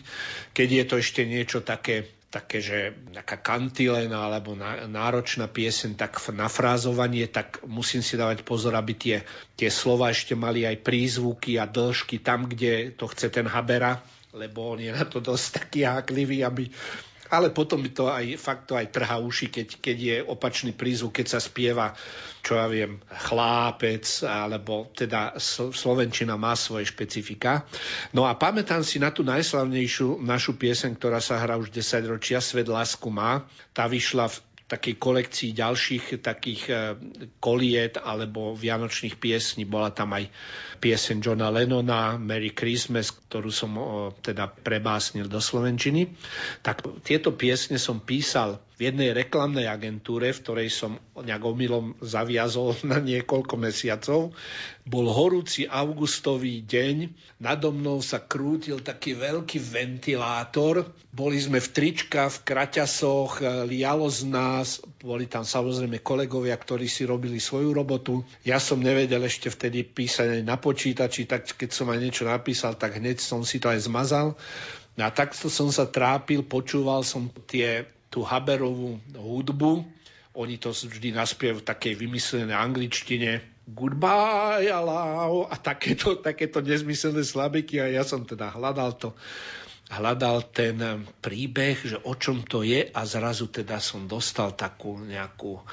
keď 0.54 0.68
je 0.70 0.84
to 0.86 0.94
ešte 1.02 1.22
niečo 1.26 1.66
také 1.66 2.17
také, 2.28 2.60
že 2.60 2.92
taká 3.16 3.40
kantilena 3.40 4.28
alebo 4.28 4.52
náročná 4.88 5.48
piesen, 5.48 5.96
tak 5.96 6.20
na 6.36 6.44
frázovanie, 6.52 7.24
tak 7.24 7.64
musím 7.64 8.04
si 8.04 8.20
dávať 8.20 8.44
pozor, 8.44 8.76
aby 8.76 8.92
tie, 8.92 9.16
tie 9.56 9.72
slova 9.72 10.12
ešte 10.12 10.36
mali 10.36 10.68
aj 10.68 10.84
prízvuky 10.84 11.56
a 11.56 11.64
dĺžky 11.64 12.20
tam, 12.20 12.44
kde 12.44 12.92
to 12.92 13.08
chce 13.08 13.32
ten 13.32 13.48
Habera, 13.48 14.04
lebo 14.36 14.76
on 14.76 14.84
je 14.84 14.92
na 14.92 15.08
to 15.08 15.24
dosť 15.24 15.46
taký 15.64 15.88
háklivý, 15.88 16.44
aby 16.44 16.68
ale 17.28 17.52
potom 17.52 17.84
by 17.84 17.90
to 17.92 18.04
aj, 18.08 18.24
fakt 18.40 18.72
to 18.72 18.74
aj 18.74 18.88
trhá 18.88 19.20
uši, 19.20 19.52
keď, 19.52 19.68
keď 19.78 19.96
je 19.96 20.16
opačný 20.24 20.72
prízvuk, 20.72 21.20
keď 21.20 21.26
sa 21.36 21.40
spieva, 21.40 21.92
čo 22.40 22.56
ja 22.56 22.66
viem, 22.66 22.98
chlápec, 23.28 24.04
alebo 24.24 24.88
teda 24.96 25.36
Slovenčina 25.72 26.40
má 26.40 26.56
svoje 26.56 26.88
špecifika. 26.88 27.68
No 28.16 28.24
a 28.24 28.34
pamätám 28.34 28.80
si 28.80 28.96
na 28.96 29.12
tú 29.12 29.20
najslavnejšiu 29.22 30.24
našu 30.24 30.56
pieseň, 30.56 30.96
ktorá 30.96 31.20
sa 31.20 31.38
hrá 31.38 31.60
už 31.60 31.68
10 31.68 32.08
ročia, 32.08 32.40
Svet 32.40 32.66
lásku 32.66 33.06
má. 33.12 33.44
Tá 33.76 33.84
vyšla 33.84 34.32
v 34.32 34.47
takej 34.68 34.94
kolekcii 35.00 35.56
ďalších 35.56 36.04
takých 36.20 36.62
e, 36.68 36.74
koliet 37.40 37.96
alebo 37.96 38.52
vianočných 38.52 39.16
piesní. 39.16 39.64
Bola 39.64 39.90
tam 39.90 40.12
aj 40.12 40.28
pieseň 40.78 41.16
Johna 41.24 41.48
Lennona 41.48 42.20
Merry 42.20 42.52
Christmas, 42.52 43.10
ktorú 43.10 43.48
som 43.48 43.74
teda 44.20 44.52
prebásnil 44.52 45.26
do 45.26 45.40
Slovenčiny. 45.40 46.12
Tak 46.60 46.84
tieto 47.00 47.32
piesne 47.32 47.80
som 47.80 48.04
písal 48.04 48.60
v 48.78 48.94
jednej 48.94 49.10
reklamnej 49.10 49.66
agentúre, 49.66 50.30
v 50.30 50.38
ktorej 50.38 50.68
som 50.70 51.02
nejak 51.18 51.42
omylom 51.42 51.98
zaviazol 51.98 52.78
na 52.90 53.02
niekoľko 53.02 53.58
mesiacov. 53.58 54.30
Bol 54.86 55.06
horúci 55.10 55.66
augustový 55.66 56.62
deň, 56.62 57.10
nado 57.42 57.74
mnou 57.74 57.98
sa 58.00 58.22
krútil 58.22 58.78
taký 58.80 59.18
veľký 59.18 59.58
ventilátor, 59.58 60.94
boli 61.10 61.42
sme 61.42 61.58
v 61.58 61.68
trička, 61.74 62.30
v 62.30 62.38
kraťasoch, 62.46 63.42
lialo 63.66 64.06
z 64.06 64.30
nás, 64.30 64.78
boli 65.02 65.26
tam 65.26 65.42
samozrejme 65.42 65.98
kolegovia, 66.00 66.54
ktorí 66.54 66.86
si 66.86 67.02
robili 67.02 67.42
svoju 67.42 67.74
robotu. 67.74 68.22
Ja 68.46 68.62
som 68.62 68.78
nevedel 68.78 69.26
ešte 69.26 69.50
vtedy 69.50 69.82
písať 69.82 70.46
na 70.46 70.54
počítači, 70.54 71.26
tak 71.26 71.50
keď 71.50 71.74
som 71.74 71.90
aj 71.90 71.98
niečo 71.98 72.24
napísal, 72.24 72.78
tak 72.78 73.02
hneď 73.02 73.18
som 73.18 73.42
si 73.42 73.58
to 73.58 73.68
aj 73.68 73.90
zmazal. 73.90 74.38
A 74.98 75.10
takto 75.10 75.50
som 75.50 75.70
sa 75.70 75.86
trápil, 75.86 76.46
počúval 76.46 77.02
som 77.02 77.30
tie 77.46 77.97
tú 78.08 78.24
Haberovú 78.24 79.00
hudbu. 79.14 79.84
Oni 80.38 80.56
to 80.60 80.70
vždy 80.70 81.16
naspievajú 81.16 81.60
v 81.60 81.68
takej 81.68 81.94
vymyslenej 81.98 82.56
angličtine. 82.56 83.30
Goodbye, 83.68 84.72
allow, 84.72 85.44
a 85.44 85.56
takéto, 85.60 86.16
takéto 86.24 86.64
nezmyselné 86.64 87.20
slabiky 87.20 87.84
a 87.84 87.92
ja 87.92 88.00
som 88.00 88.24
teda 88.24 88.48
hľadal 88.48 88.96
to 88.96 89.12
hľadal 89.88 90.52
ten 90.52 90.76
príbeh, 91.24 91.80
že 91.80 91.96
o 92.04 92.12
čom 92.12 92.44
to 92.44 92.60
je 92.60 92.92
a 92.92 93.00
zrazu 93.08 93.48
teda 93.48 93.80
som 93.80 94.04
dostal 94.04 94.52
takú 94.52 95.00
nejakú, 95.00 95.64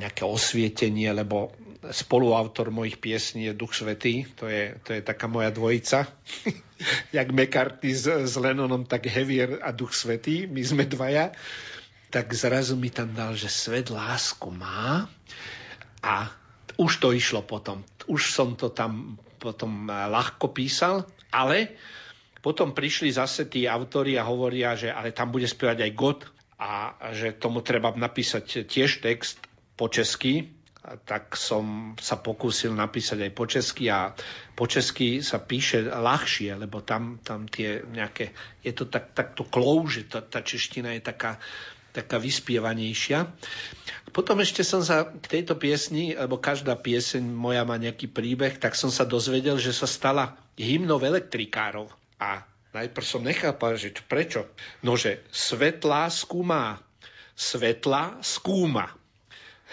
nejaké 0.00 0.24
osvietenie, 0.24 1.12
lebo 1.12 1.52
spoluautor 1.90 2.70
mojich 2.70 2.96
piesní 3.02 3.50
je 3.50 3.58
Duch 3.58 3.74
Svetý, 3.74 4.26
to 4.38 4.46
je, 4.46 4.78
to 4.86 4.94
je 4.94 5.02
taká 5.02 5.26
moja 5.26 5.50
dvojica. 5.50 6.06
Jak 7.16 7.34
McCartney 7.34 7.94
s, 7.94 8.06
s 8.06 8.34
Lennonom, 8.38 8.86
tak 8.86 9.10
Heavier 9.10 9.58
a 9.62 9.74
Duch 9.74 9.94
Svetý, 9.94 10.46
my 10.46 10.62
sme 10.62 10.84
dvaja. 10.86 11.34
Tak 12.12 12.30
zrazu 12.30 12.78
mi 12.78 12.92
tam 12.92 13.10
dal, 13.16 13.34
že 13.34 13.50
svet 13.50 13.90
lásku 13.90 14.46
má 14.52 15.10
a 16.04 16.30
už 16.76 17.02
to 17.02 17.10
išlo 17.10 17.42
potom. 17.42 17.82
Už 18.06 18.30
som 18.30 18.54
to 18.54 18.70
tam 18.70 19.18
potom 19.42 19.90
ľahko 19.90 20.54
písal, 20.54 21.08
ale 21.34 21.74
potom 22.42 22.74
prišli 22.74 23.10
zase 23.10 23.50
tí 23.50 23.66
autori 23.66 24.14
a 24.18 24.26
hovoria, 24.26 24.78
že 24.78 24.90
ale 24.90 25.10
tam 25.10 25.34
bude 25.34 25.46
spievať 25.46 25.78
aj 25.82 25.92
God 25.98 26.20
a 26.62 26.70
že 27.10 27.34
tomu 27.34 27.62
treba 27.62 27.90
napísať 27.90 28.66
tiež 28.70 29.02
text 29.02 29.42
po 29.74 29.90
česky, 29.90 30.61
tak 30.82 31.38
som 31.38 31.94
sa 31.94 32.18
pokúsil 32.18 32.74
napísať 32.74 33.30
aj 33.30 33.32
po 33.32 33.44
česky 33.46 33.86
a 33.86 34.10
po 34.58 34.66
česky 34.66 35.22
sa 35.22 35.38
píše 35.38 35.86
ľahšie, 35.86 36.58
lebo 36.58 36.82
tam, 36.82 37.22
tam 37.22 37.46
tie 37.46 37.86
nejaké, 37.86 38.34
je 38.66 38.74
to 38.74 38.90
tak, 38.90 39.14
takto 39.14 39.46
klouže, 39.46 40.10
tá, 40.10 40.18
tá 40.18 40.42
čeština 40.42 40.98
je 40.98 41.02
taká, 41.06 41.38
taká 41.94 42.18
vyspievanejšia. 42.18 43.30
Potom 44.10 44.42
ešte 44.42 44.66
som 44.66 44.82
sa 44.82 45.06
k 45.06 45.38
tejto 45.38 45.54
piesni, 45.54 46.18
lebo 46.18 46.42
každá 46.42 46.74
pieseň 46.74 47.22
moja 47.30 47.62
má 47.62 47.78
nejaký 47.78 48.10
príbeh, 48.10 48.58
tak 48.58 48.74
som 48.74 48.90
sa 48.90 49.06
dozvedel, 49.06 49.62
že 49.62 49.70
sa 49.70 49.86
stala 49.86 50.34
hymnou 50.58 50.98
elektrikárov. 50.98 51.86
A 52.18 52.42
najprv 52.74 53.06
som 53.06 53.22
nechápal, 53.22 53.78
že 53.78 53.94
prečo. 54.02 54.50
No, 54.82 54.98
že 54.98 55.22
svetlá 55.30 56.10
skúma, 56.10 56.82
svetla 57.38 58.18
skúma. 58.18 59.01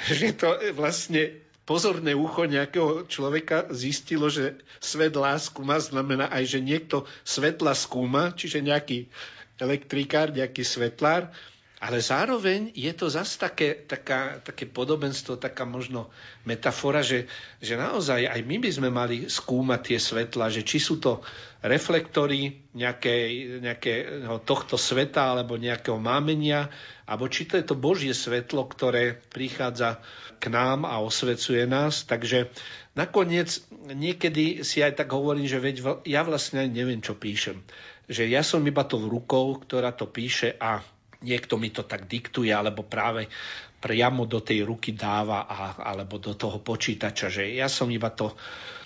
Že 0.08 0.28
to 0.40 0.50
vlastne 0.78 1.36
pozorné 1.68 2.18
ucho 2.18 2.50
nejakého 2.50 3.06
človeka 3.06 3.70
zistilo, 3.70 4.32
že 4.32 4.58
svet 4.82 5.14
lásku 5.14 5.62
má 5.62 5.78
znamená 5.78 6.32
aj, 6.34 6.58
že 6.58 6.60
niekto 6.64 7.06
svetla 7.22 7.78
skúma, 7.78 8.34
čiže 8.34 8.64
nejaký 8.64 9.06
elektrikár, 9.60 10.32
nejaký 10.34 10.66
svetlár, 10.66 11.30
ale 11.80 12.04
zároveň 12.04 12.76
je 12.76 12.92
to 12.92 13.08
zase 13.08 13.40
také, 13.40 13.88
taká, 13.88 14.44
také 14.44 14.68
podobenstvo, 14.68 15.40
taká 15.40 15.64
možno 15.64 16.12
metafora, 16.44 17.00
že, 17.00 17.32
že 17.64 17.80
naozaj 17.80 18.28
aj 18.28 18.42
my 18.44 18.56
by 18.60 18.70
sme 18.70 18.90
mali 18.92 19.32
skúmať 19.32 19.80
tie 19.88 20.00
svetla, 20.00 20.52
že 20.52 20.68
či 20.68 20.76
sú 20.76 21.00
to 21.00 21.24
reflektory 21.64 22.68
nejaké, 22.76 23.16
nejakého 23.64 24.44
tohto 24.44 24.76
sveta 24.76 25.32
alebo 25.32 25.56
nejakého 25.56 25.96
mámenia, 25.96 26.68
alebo 27.08 27.32
či 27.32 27.48
to 27.48 27.56
je 27.56 27.64
to 27.64 27.80
Božie 27.80 28.12
svetlo, 28.12 28.68
ktoré 28.68 29.16
prichádza 29.32 30.04
k 30.44 30.52
nám 30.52 30.84
a 30.84 31.00
osvecuje 31.00 31.64
nás. 31.64 32.04
Takže 32.04 32.52
nakoniec 32.92 33.64
niekedy 33.88 34.68
si 34.68 34.84
aj 34.84 35.00
tak 35.00 35.16
hovorím, 35.16 35.48
že 35.48 35.64
veď 35.64 36.04
ja 36.04 36.28
vlastne 36.28 36.68
neviem, 36.68 37.00
čo 37.00 37.16
píšem. 37.16 37.64
Že 38.12 38.36
ja 38.36 38.44
som 38.44 38.60
iba 38.68 38.84
tou 38.84 39.00
rukou, 39.00 39.56
ktorá 39.64 39.96
to 39.96 40.12
píše 40.12 40.60
a 40.60 40.84
niekto 41.24 41.60
mi 41.60 41.70
to 41.72 41.84
tak 41.84 42.08
diktuje, 42.08 42.52
alebo 42.52 42.88
práve 42.88 43.28
priamo 43.80 44.28
do 44.28 44.44
tej 44.44 44.68
ruky 44.68 44.92
dáva, 44.96 45.48
a, 45.48 45.80
alebo 45.80 46.20
do 46.20 46.36
toho 46.36 46.60
počítača, 46.60 47.32
že 47.32 47.44
ja 47.56 47.72
som 47.72 47.88
iba 47.88 48.12
to, 48.12 48.36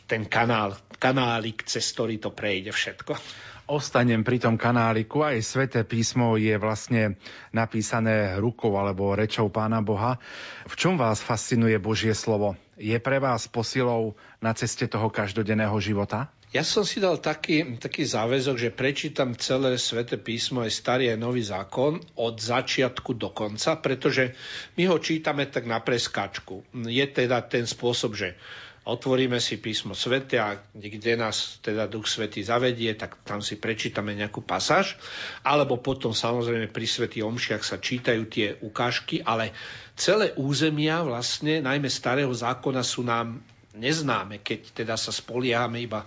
ten 0.05 0.29
kanál, 0.29 0.77
kanálik, 1.01 1.65
cez 1.65 1.83
ktorý 1.93 2.21
to 2.21 2.29
prejde 2.29 2.69
všetko. 2.69 3.17
Ostanem 3.63 4.27
pri 4.27 4.43
tom 4.43 4.59
kanáliku. 4.59 5.23
Aj 5.23 5.39
sveté 5.39 5.87
písmo 5.87 6.35
je 6.35 6.51
vlastne 6.59 7.15
napísané 7.55 8.35
rukou 8.35 8.75
alebo 8.75 9.15
rečou 9.15 9.47
Pána 9.47 9.79
Boha. 9.79 10.19
V 10.67 10.75
čom 10.75 10.99
vás 10.99 11.23
fascinuje 11.23 11.79
Božie 11.79 12.11
slovo? 12.11 12.59
Je 12.75 12.99
pre 12.99 13.23
vás 13.23 13.47
posilou 13.47 14.19
na 14.43 14.51
ceste 14.51 14.83
toho 14.91 15.07
každodenného 15.07 15.79
života? 15.79 16.27
Ja 16.53 16.61
som 16.61 16.85
si 16.85 17.01
dal 17.01 17.17
taký, 17.17 17.81
taký 17.81 18.05
záväzok, 18.05 18.55
že 18.61 18.69
prečítam 18.69 19.33
celé 19.33 19.73
sväté 19.81 20.21
písmo, 20.21 20.61
aj 20.61 20.69
starý, 20.69 21.09
aj 21.09 21.17
nový 21.17 21.41
zákon 21.41 21.97
od 22.13 22.35
začiatku 22.37 23.17
do 23.17 23.33
konca, 23.33 23.81
pretože 23.81 24.37
my 24.77 24.85
ho 24.85 25.01
čítame 25.01 25.49
tak 25.49 25.65
na 25.65 25.81
preskáčku. 25.81 26.61
Je 26.85 27.01
teda 27.09 27.41
ten 27.49 27.65
spôsob, 27.65 28.13
že 28.13 28.37
otvoríme 28.85 29.41
si 29.41 29.57
písmo 29.57 29.97
svete 29.97 30.37
a 30.37 30.61
kde 30.77 31.17
nás 31.17 31.57
teda 31.65 31.89
Duch 31.89 32.05
Svetý 32.05 32.45
zavedie, 32.45 32.93
tak 32.93 33.17
tam 33.25 33.41
si 33.41 33.57
prečítame 33.57 34.13
nejakú 34.13 34.45
pasáž, 34.45 34.93
alebo 35.41 35.81
potom 35.81 36.13
samozrejme 36.13 36.69
pri 36.69 36.85
Svetý 36.85 37.25
Omšiach 37.25 37.65
sa 37.65 37.81
čítajú 37.81 38.29
tie 38.29 38.61
ukážky, 38.61 39.25
ale 39.25 39.57
celé 39.97 40.37
územia 40.37 41.01
vlastne, 41.01 41.65
najmä 41.65 41.89
starého 41.89 42.29
zákona, 42.29 42.85
sú 42.85 43.01
nám 43.01 43.41
neznáme, 43.73 44.41
keď 44.41 44.83
teda 44.85 44.95
sa 44.95 45.09
spoliehame 45.09 45.81
iba 45.81 46.05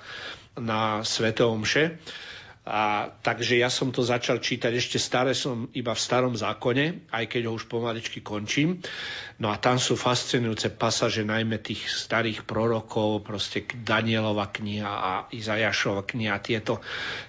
na 0.57 1.03
Svete 1.03 1.45
Omše. 1.45 1.99
A, 2.67 3.15
takže 3.23 3.63
ja 3.63 3.71
som 3.71 3.95
to 3.95 4.03
začal 4.03 4.43
čítať, 4.43 4.75
ešte 4.75 4.99
staré 4.99 5.39
som 5.39 5.71
iba 5.71 5.95
v 5.95 6.03
starom 6.03 6.35
zákone, 6.35 7.07
aj 7.15 7.31
keď 7.31 7.47
ho 7.47 7.55
už 7.55 7.71
pomaličky 7.71 8.27
končím. 8.27 8.83
No 9.39 9.55
a 9.55 9.57
tam 9.63 9.79
sú 9.79 9.95
fascinujúce 9.95 10.75
pasaže 10.75 11.23
najmä 11.23 11.63
tých 11.63 11.87
starých 11.87 12.43
prorokov, 12.43 13.23
proste 13.23 13.63
Danielova 13.71 14.51
kniha 14.51 14.91
a 14.91 15.13
Izajašova 15.31 16.11
kniha, 16.11 16.43
tieto 16.43 16.83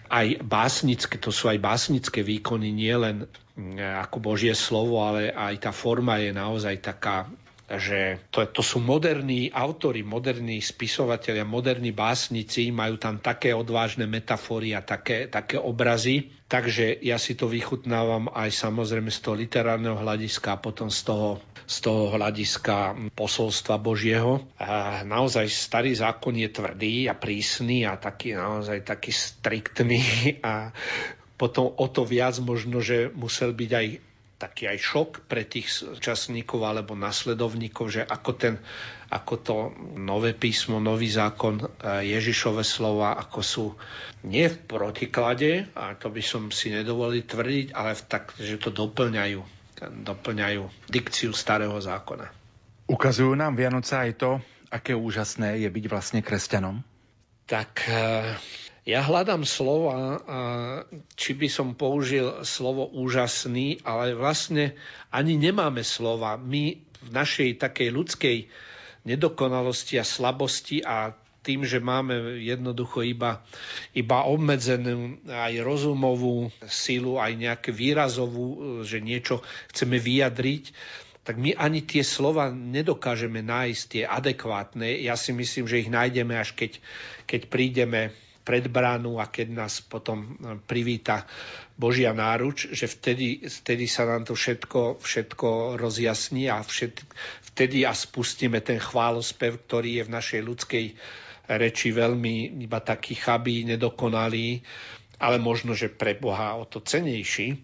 aj 0.10 0.42
básnické, 0.42 1.22
to 1.22 1.30
sú 1.30 1.54
aj 1.54 1.62
básnické 1.62 2.26
výkony, 2.26 2.74
nie 2.74 2.98
len 2.98 3.30
mm, 3.54 4.10
ako 4.10 4.18
Božie 4.18 4.58
slovo, 4.58 5.06
ale 5.06 5.30
aj 5.30 5.70
tá 5.70 5.70
forma 5.70 6.18
je 6.18 6.34
naozaj 6.34 6.82
taká 6.82 7.30
že 7.68 8.24
to, 8.32 8.48
to 8.48 8.64
sú 8.64 8.80
moderní 8.80 9.52
autory, 9.52 10.00
moderní 10.00 10.64
spisovateľia, 10.64 11.44
moderní 11.44 11.92
básnici, 11.92 12.72
majú 12.72 12.96
tam 12.96 13.20
také 13.20 13.52
odvážne 13.52 14.08
metafory 14.08 14.72
a 14.72 14.80
také, 14.80 15.28
také 15.28 15.60
obrazy, 15.60 16.32
takže 16.48 17.04
ja 17.04 17.20
si 17.20 17.36
to 17.36 17.52
vychutnávam 17.52 18.32
aj 18.32 18.56
samozrejme 18.56 19.12
z 19.12 19.20
toho 19.20 19.36
literárneho 19.36 20.00
hľadiska 20.00 20.56
a 20.56 20.62
potom 20.64 20.88
z 20.88 21.12
toho, 21.12 21.44
z 21.68 21.78
toho 21.84 22.16
hľadiska 22.16 22.96
posolstva 23.12 23.76
Božieho. 23.84 24.48
A 24.64 25.04
naozaj 25.04 25.52
starý 25.52 25.92
zákon 25.92 26.40
je 26.40 26.48
tvrdý 26.48 27.12
a 27.12 27.20
prísny 27.20 27.84
a 27.84 28.00
taký 28.00 28.32
naozaj 28.32 28.88
taký 28.88 29.12
striktný 29.12 30.40
a 30.40 30.72
potom 31.36 31.76
o 31.76 31.86
to 31.92 32.08
viac 32.08 32.40
možno, 32.40 32.80
že 32.80 33.12
musel 33.12 33.52
byť 33.52 33.72
aj 33.76 33.88
taký 34.38 34.70
aj 34.70 34.78
šok 34.78 35.10
pre 35.26 35.42
tých 35.50 35.98
časníkov 35.98 36.62
alebo 36.62 36.94
nasledovníkov, 36.94 37.90
že 37.90 38.02
ako, 38.06 38.32
ten, 38.38 38.56
ako 39.10 39.34
to 39.42 39.56
nové 39.98 40.38
písmo, 40.38 40.78
nový 40.78 41.10
zákon, 41.10 41.58
e, 41.58 41.66
Ježišove 42.14 42.62
slova, 42.62 43.18
ako 43.18 43.40
sú 43.42 43.66
nie 44.30 44.46
v 44.46 44.58
protiklade, 44.70 45.74
a 45.74 45.98
to 45.98 46.14
by 46.14 46.22
som 46.22 46.54
si 46.54 46.70
nedovolil 46.70 47.26
tvrdiť, 47.26 47.74
ale 47.74 47.98
v 47.98 48.04
tak, 48.06 48.38
že 48.38 48.62
to 48.62 48.70
doplňajú, 48.70 49.42
doplňajú 50.06 50.62
dikciu 50.86 51.34
starého 51.34 51.76
zákona. 51.82 52.30
Ukazujú 52.88 53.34
nám 53.34 53.58
Vianoce 53.58 53.98
aj 53.98 54.12
to, 54.22 54.32
aké 54.70 54.94
úžasné 54.94 55.66
je 55.66 55.70
byť 55.70 55.86
vlastne 55.90 56.22
kresťanom? 56.22 56.86
Tak 57.50 57.90
e, 57.90 58.38
ja 58.88 59.04
hľadám 59.04 59.44
slova, 59.44 60.24
či 61.20 61.36
by 61.36 61.48
som 61.52 61.76
použil 61.76 62.48
slovo 62.48 62.88
úžasný, 62.88 63.84
ale 63.84 64.16
vlastne 64.16 64.80
ani 65.12 65.36
nemáme 65.36 65.84
slova. 65.84 66.40
My 66.40 66.80
v 67.04 67.10
našej 67.12 67.60
takej 67.60 67.92
ľudskej 67.92 68.38
nedokonalosti 69.04 70.00
a 70.00 70.08
slabosti 70.08 70.88
a 70.88 71.12
tým, 71.44 71.68
že 71.68 71.84
máme 71.84 72.40
jednoducho 72.44 73.04
iba, 73.04 73.44
iba 73.96 74.24
obmedzenú 74.28 75.20
aj 75.28 75.64
rozumovú 75.64 76.52
silu, 76.68 77.20
aj 77.20 77.40
nejaké 77.40 77.72
výrazovú, 77.72 78.84
že 78.84 79.04
niečo 79.04 79.44
chceme 79.72 79.96
vyjadriť, 79.96 80.76
tak 81.28 81.40
my 81.40 81.56
ani 81.60 81.84
tie 81.84 82.08
slova 82.08 82.52
nedokážeme 82.52 83.44
nájsť, 83.44 83.84
tie 83.92 84.04
adekvátne. 84.08 85.04
Ja 85.04 85.20
si 85.20 85.36
myslím, 85.36 85.68
že 85.68 85.84
ich 85.84 85.92
nájdeme 85.92 86.40
až 86.40 86.56
keď, 86.56 86.80
keď 87.28 87.42
prídeme 87.52 88.16
pred 88.48 88.72
bránu 88.72 89.20
a 89.20 89.28
keď 89.28 89.48
nás 89.52 89.84
potom 89.84 90.24
e, 90.24 90.56
privíta 90.64 91.28
Božia 91.76 92.16
náruč, 92.16 92.72
že 92.72 92.88
vtedy, 92.88 93.44
vtedy 93.44 93.92
sa 93.92 94.08
nám 94.08 94.24
to 94.24 94.40
všetko, 94.40 95.04
všetko 95.04 95.76
rozjasní 95.76 96.48
a 96.48 96.64
všet, 96.64 97.04
vtedy 97.52 97.84
a 97.84 97.92
spustíme 97.92 98.64
ten 98.64 98.80
chválospev, 98.80 99.68
ktorý 99.68 100.00
je 100.00 100.04
v 100.08 100.14
našej 100.16 100.42
ľudskej 100.48 100.86
reči 101.52 101.92
veľmi 101.92 102.64
iba 102.64 102.80
taký 102.80 103.20
chabý, 103.20 103.68
nedokonalý, 103.68 104.64
ale 105.20 105.38
možno, 105.44 105.76
že 105.76 105.92
pre 105.92 106.16
Boha 106.16 106.56
o 106.56 106.64
to 106.64 106.80
cenejší. 106.80 107.60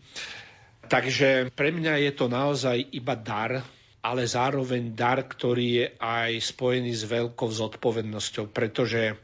Takže 0.84 1.56
pre 1.56 1.72
mňa 1.72 1.96
je 2.04 2.12
to 2.12 2.28
naozaj 2.28 2.76
iba 2.92 3.16
dar, 3.16 3.64
ale 4.04 4.28
zároveň 4.28 4.92
dar, 4.92 5.24
ktorý 5.24 5.68
je 5.80 5.88
aj 5.96 6.32
spojený 6.52 6.92
s 6.92 7.08
veľkou 7.08 7.48
zodpovednosťou, 7.48 8.52
pretože 8.52 9.16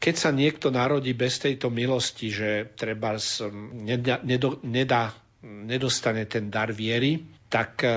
keď 0.00 0.14
sa 0.16 0.32
niekto 0.32 0.72
narodí 0.72 1.12
bez 1.12 1.36
tejto 1.44 1.68
milosti, 1.68 2.32
že 2.32 2.72
treba 2.72 3.20
nedá, 3.76 5.12
nedostane 5.44 6.24
ten 6.24 6.48
dar 6.48 6.72
viery, 6.72 7.20
tak 7.52 7.84
e, 7.84 7.88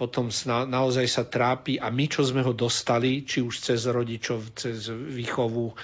potom 0.00 0.32
naozaj 0.48 1.04
sa 1.04 1.28
trápi 1.28 1.76
a 1.76 1.92
my, 1.92 2.08
čo 2.08 2.24
sme 2.24 2.40
ho 2.40 2.56
dostali, 2.56 3.28
či 3.28 3.44
už 3.44 3.52
cez 3.60 3.84
rodičov, 3.84 4.56
cez 4.56 4.88
výchovu, 4.88 5.76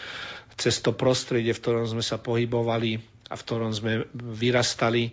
cez 0.57 0.81
to 0.81 0.97
prostredie, 0.97 1.53
v 1.53 1.61
ktorom 1.61 1.85
sme 1.85 2.05
sa 2.05 2.17
pohybovali 2.17 2.97
a 3.29 3.35
v 3.37 3.45
ktorom 3.45 3.73
sme 3.77 4.09
vyrastali, 4.17 5.13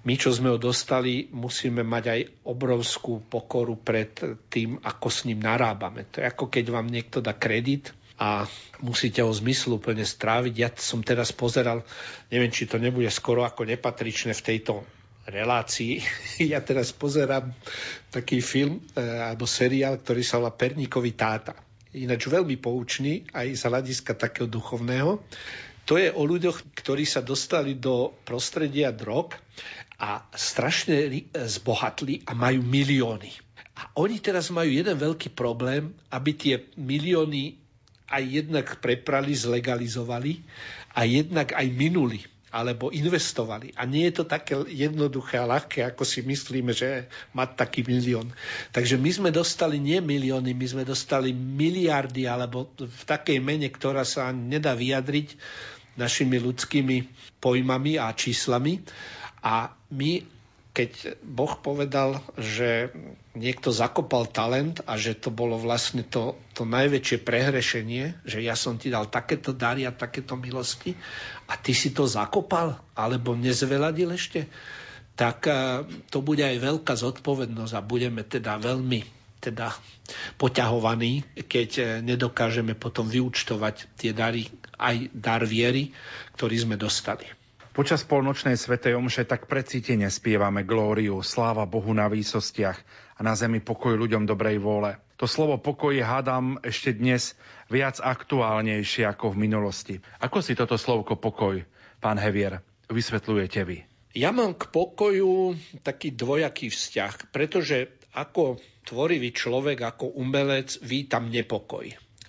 my, 0.00 0.14
čo 0.16 0.32
sme 0.32 0.54
ho 0.54 0.58
dostali, 0.58 1.28
musíme 1.34 1.84
mať 1.84 2.04
aj 2.08 2.20
obrovskú 2.48 3.26
pokoru 3.26 3.76
pred 3.76 4.16
tým, 4.48 4.80
ako 4.80 5.08
s 5.12 5.28
ním 5.28 5.44
narábame. 5.44 6.08
To 6.14 6.22
je 6.22 6.30
ako 6.30 6.48
keď 6.48 6.64
vám 6.72 6.88
niekto 6.88 7.20
dá 7.20 7.36
kredit 7.36 7.92
a 8.20 8.44
musíte 8.84 9.24
ho 9.24 9.32
zmysluplne 9.32 10.04
stráviť. 10.04 10.54
Ja 10.60 10.68
som 10.76 11.00
teraz 11.00 11.32
pozeral, 11.32 11.80
neviem, 12.28 12.52
či 12.52 12.68
to 12.68 12.76
nebude 12.76 13.08
skoro 13.08 13.48
ako 13.48 13.64
nepatričné 13.64 14.36
v 14.36 14.44
tejto 14.44 14.84
relácii. 15.24 16.04
Ja 16.52 16.60
teraz 16.60 16.92
pozerám 16.92 17.52
taký 18.12 18.44
film 18.44 18.84
e, 18.92 19.00
alebo 19.00 19.48
seriál, 19.48 20.00
ktorý 20.00 20.20
sa 20.20 20.36
volá 20.40 20.52
Perníkový 20.52 21.16
táta. 21.16 21.56
Ináč 21.96 22.28
veľmi 22.28 22.60
poučný 22.60 23.26
aj 23.34 23.56
z 23.56 23.62
hľadiska 23.66 24.12
takého 24.14 24.46
duchovného. 24.46 25.20
To 25.88 25.98
je 25.98 26.12
o 26.12 26.22
ľuďoch, 26.22 26.76
ktorí 26.76 27.02
sa 27.02 27.18
dostali 27.18 27.74
do 27.74 28.14
prostredia 28.22 28.94
drog 28.94 29.34
a 29.98 30.22
strašne 30.32 31.26
zbohatli 31.34 32.22
a 32.28 32.32
majú 32.36 32.62
milióny. 32.62 33.32
A 33.80 33.82
oni 33.98 34.22
teraz 34.22 34.52
majú 34.52 34.70
jeden 34.70 34.94
veľký 34.94 35.34
problém, 35.34 35.96
aby 36.12 36.30
tie 36.36 36.54
milióny 36.78 37.58
aj 38.10 38.22
jednak 38.26 38.66
preprali, 38.82 39.32
zlegalizovali 39.32 40.42
a 40.98 41.06
jednak 41.06 41.54
aj 41.54 41.66
minuli 41.70 42.20
alebo 42.50 42.90
investovali. 42.90 43.70
A 43.78 43.86
nie 43.86 44.10
je 44.10 44.22
to 44.22 44.24
také 44.26 44.58
jednoduché 44.66 45.38
a 45.38 45.46
ľahké, 45.46 45.86
ako 45.86 46.02
si 46.02 46.26
myslíme, 46.26 46.74
že 46.74 47.06
mať 47.30 47.54
taký 47.54 47.86
milión. 47.86 48.34
Takže 48.74 48.98
my 48.98 49.10
sme 49.14 49.30
dostali 49.30 49.78
nie 49.78 50.02
milióny, 50.02 50.50
my 50.50 50.66
sme 50.66 50.82
dostali 50.82 51.30
miliardy, 51.30 52.26
alebo 52.26 52.74
v 52.74 53.02
takej 53.06 53.38
mene, 53.38 53.70
ktorá 53.70 54.02
sa 54.02 54.34
nedá 54.34 54.74
vyjadriť 54.74 55.38
našimi 55.94 56.42
ľudskými 56.42 56.96
pojmami 57.38 58.02
a 58.02 58.10
číslami. 58.10 58.82
A 59.46 59.70
my 59.94 60.39
keď 60.70 61.18
Boh 61.26 61.58
povedal, 61.58 62.22
že 62.38 62.94
niekto 63.34 63.74
zakopal 63.74 64.30
talent 64.30 64.78
a 64.86 64.94
že 64.94 65.18
to 65.18 65.34
bolo 65.34 65.58
vlastne 65.58 66.06
to, 66.06 66.38
to 66.54 66.62
najväčšie 66.62 67.26
prehrešenie, 67.26 68.22
že 68.22 68.38
ja 68.38 68.54
som 68.54 68.78
ti 68.78 68.86
dal 68.86 69.10
takéto 69.10 69.50
dary 69.50 69.82
a 69.82 69.94
takéto 69.94 70.38
milosti 70.38 70.94
a 71.50 71.58
ty 71.58 71.74
si 71.74 71.90
to 71.90 72.06
zakopal 72.06 72.78
alebo 72.94 73.34
nezveladil 73.34 74.14
ešte, 74.14 74.46
tak 75.18 75.50
eh, 75.50 75.82
to 76.06 76.22
bude 76.22 76.42
aj 76.42 76.56
veľká 76.62 76.94
zodpovednosť 76.94 77.72
a 77.74 77.82
budeme 77.82 78.22
teda 78.22 78.62
veľmi 78.62 79.18
teda 79.40 79.72
poťahovaní, 80.38 81.44
keď 81.50 81.70
eh, 81.78 81.86
nedokážeme 81.98 82.78
potom 82.78 83.10
vyučtovať 83.10 83.98
tie 83.98 84.14
dary, 84.14 84.46
aj 84.78 85.10
dar 85.10 85.42
viery, 85.42 85.90
ktorý 86.38 86.56
sme 86.62 86.78
dostali. 86.78 87.39
Počas 87.70 88.02
polnočnej 88.02 88.58
svetej 88.58 88.98
omše 88.98 89.22
tak 89.22 89.46
precítene 89.46 90.10
spievame 90.10 90.66
glóriu, 90.66 91.22
sláva 91.22 91.70
Bohu 91.70 91.94
na 91.94 92.10
výsostiach 92.10 92.74
a 93.14 93.20
na 93.22 93.38
zemi 93.38 93.62
pokoj 93.62 93.94
ľuďom 93.94 94.26
dobrej 94.26 94.58
vôle. 94.58 94.98
To 95.22 95.30
slovo 95.30 95.54
pokoj 95.54 95.94
hádam 96.02 96.58
ešte 96.66 96.90
dnes 96.90 97.38
viac 97.70 98.02
aktuálnejšie 98.02 99.06
ako 99.06 99.38
v 99.38 99.40
minulosti. 99.46 99.94
Ako 100.18 100.42
si 100.42 100.58
toto 100.58 100.74
slovko 100.74 101.14
pokoj, 101.14 101.62
pán 102.02 102.18
Hevier, 102.18 102.58
vysvetľujete 102.90 103.60
vy? 103.62 103.86
Ja 104.18 104.34
mám 104.34 104.58
k 104.58 104.66
pokoju 104.66 105.54
taký 105.86 106.10
dvojaký 106.10 106.74
vzťah, 106.74 107.30
pretože 107.30 107.86
ako 108.18 108.58
tvorivý 108.82 109.30
človek, 109.30 109.78
ako 109.86 110.18
umelec 110.18 110.74
vítam 110.82 111.30
nepokoj 111.30 111.86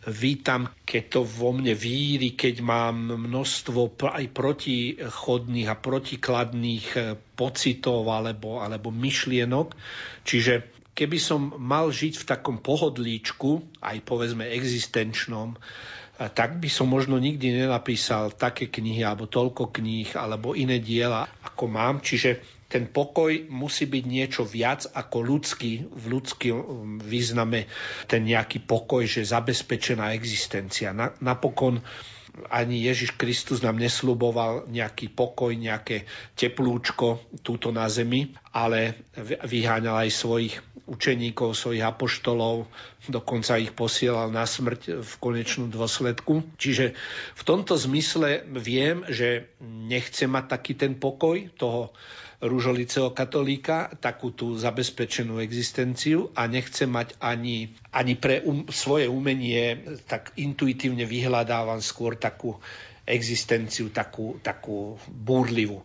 vítam, 0.10 0.66
keď 0.82 1.04
to 1.14 1.22
vo 1.22 1.54
mne 1.54 1.78
víri, 1.78 2.34
keď 2.34 2.66
mám 2.66 3.22
množstvo 3.30 4.02
aj 4.02 4.26
protichodných 4.34 5.70
a 5.70 5.78
protikladných 5.78 6.88
e, 6.98 7.00
pocitov 7.38 8.10
alebo, 8.10 8.66
alebo 8.66 8.90
myšlienok. 8.90 9.78
Čiže 10.26 10.54
keby 10.98 11.18
som 11.22 11.54
mal 11.62 11.94
žiť 11.94 12.18
v 12.18 12.28
takom 12.28 12.58
pohodlíčku, 12.58 13.82
aj 13.86 13.98
povedzme 14.02 14.50
existenčnom, 14.50 15.54
e, 15.54 15.58
tak 16.34 16.58
by 16.58 16.70
som 16.72 16.90
možno 16.90 17.22
nikdy 17.22 17.54
nenapísal 17.54 18.34
také 18.34 18.74
knihy 18.74 19.06
alebo 19.06 19.30
toľko 19.30 19.70
kníh 19.70 20.18
alebo 20.18 20.58
iné 20.58 20.82
diela, 20.82 21.30
ako 21.46 21.70
mám. 21.70 22.02
Čiže 22.02 22.61
ten 22.72 22.88
pokoj 22.88 23.52
musí 23.52 23.84
byť 23.84 24.04
niečo 24.08 24.48
viac 24.48 24.88
ako 24.96 25.20
ľudský, 25.20 25.92
v 25.92 26.06
ľudským 26.08 26.56
um, 26.56 26.64
význame 27.04 27.68
ten 28.08 28.24
nejaký 28.24 28.64
pokoj, 28.64 29.04
že 29.04 29.28
zabezpečená 29.28 30.16
existencia. 30.16 30.96
Na, 30.96 31.12
napokon 31.20 31.84
ani 32.48 32.80
Ježiš 32.88 33.20
Kristus 33.20 33.60
nám 33.60 33.76
nesľuboval 33.76 34.72
nejaký 34.72 35.12
pokoj, 35.12 35.52
nejaké 35.52 36.08
teplúčko 36.40 37.20
túto 37.44 37.76
na 37.76 37.92
zemi, 37.92 38.32
ale 38.56 39.04
vyháňal 39.20 40.08
aj 40.08 40.10
svojich 40.16 40.56
učeníkov, 40.88 41.56
svojich 41.56 41.84
apoštolov, 41.84 42.72
dokonca 43.12 43.60
ich 43.60 43.76
posielal 43.76 44.32
na 44.32 44.48
smrť 44.48 45.04
v 45.04 45.14
konečnom 45.20 45.68
dôsledku. 45.68 46.44
Čiže 46.56 46.96
v 47.36 47.44
tomto 47.44 47.76
zmysle 47.76 48.48
viem, 48.48 49.04
že 49.12 49.52
nechce 49.64 50.24
mať 50.24 50.46
taký 50.48 50.74
ten 50.80 50.96
pokoj 50.96 51.52
toho 51.60 51.92
rúžoliceho 52.42 53.14
katolíka 53.14 53.94
takú 54.02 54.34
tú 54.34 54.58
zabezpečenú 54.58 55.38
existenciu 55.40 56.34
a 56.34 56.50
nechce 56.50 56.90
mať 56.90 57.22
ani, 57.22 57.70
ani 57.94 58.18
pre 58.18 58.42
um, 58.42 58.66
svoje 58.68 59.06
umenie, 59.06 59.78
tak 60.10 60.34
intuitívne 60.42 61.06
vyhľadávam 61.06 61.80
skôr 61.80 62.18
takú 62.18 62.58
existenciu 63.06 63.90
takú, 63.90 64.42
takú 64.42 64.98
búrlivú. 65.10 65.82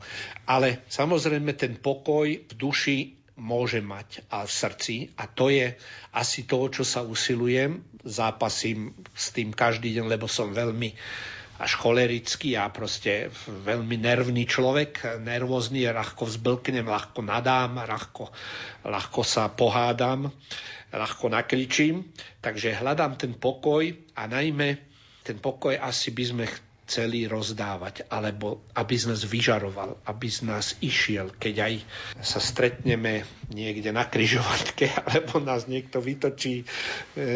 Ale 0.48 0.84
samozrejme 0.88 1.52
ten 1.57 1.76
pokoj 1.76 2.28
v 2.28 2.52
duši 2.57 3.16
môže 3.36 3.84
mať 3.84 4.24
a 4.32 4.48
v 4.48 4.52
srdci 4.52 4.96
a 5.20 5.28
to 5.28 5.52
je 5.52 5.76
asi 6.16 6.48
to, 6.48 6.72
čo 6.72 6.84
sa 6.88 7.04
usilujem. 7.04 7.84
Zápasím 8.00 8.96
s 9.12 9.34
tým 9.34 9.52
každý 9.52 9.92
deň, 9.92 10.09
lebo 10.09 10.24
som 10.24 10.57
veľmi 10.57 10.96
až 11.57 11.80
cholerický 11.80 12.57
a 12.61 12.68
proste 12.68 13.32
veľmi 13.48 13.96
nervný 13.96 14.44
človek, 14.44 15.20
nervózny, 15.24 15.88
ľahko 15.88 16.28
vzblknem, 16.28 16.84
ľahko 16.84 17.24
nadám, 17.24 17.80
ľahko, 17.80 18.28
ľahko 18.84 19.20
sa 19.24 19.48
pohádam, 19.48 20.28
ľahko 20.92 21.32
nakričím. 21.32 22.12
Takže 22.44 22.76
hľadám 22.76 23.16
ten 23.16 23.32
pokoj 23.32 23.88
a 24.16 24.22
najmä 24.28 24.86
ten 25.26 25.42
pokoj 25.42 25.74
asi 25.74 26.14
by 26.14 26.24
sme 26.24 26.46
chceli 26.86 27.26
rozdávať, 27.26 28.07
alebo 28.07 28.62
aby 28.78 28.94
z 28.94 29.11
nás 29.11 29.26
vyžaroval, 29.26 30.07
aby 30.07 30.28
z 30.30 30.46
nás 30.46 30.78
išiel, 30.78 31.34
keď 31.34 31.66
aj 31.66 31.74
sa 32.22 32.38
stretneme 32.38 33.26
niekde 33.50 33.90
na 33.90 34.07
kryžovatke, 34.07 34.86
alebo 35.02 35.42
nás 35.42 35.66
niekto 35.66 35.98
vytočí 35.98 36.62
e, 36.62 36.64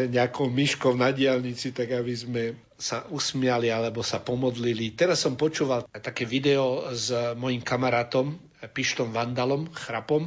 nejakou 0.07 0.47
myškou 0.47 0.95
na 0.95 1.11
diálnici, 1.11 1.75
tak 1.75 1.91
aby 1.91 2.13
sme 2.15 2.43
sa 2.81 3.05
usmiali 3.13 3.69
alebo 3.69 4.01
sa 4.01 4.17
pomodlili. 4.17 4.97
Teraz 4.97 5.21
som 5.21 5.37
počúval 5.37 5.85
také 6.01 6.25
video 6.25 6.89
s 6.89 7.13
mojim 7.37 7.61
kamarátom, 7.61 8.41
Pištom 8.73 9.13
Vandalom, 9.13 9.69
Chrapom, 9.69 10.25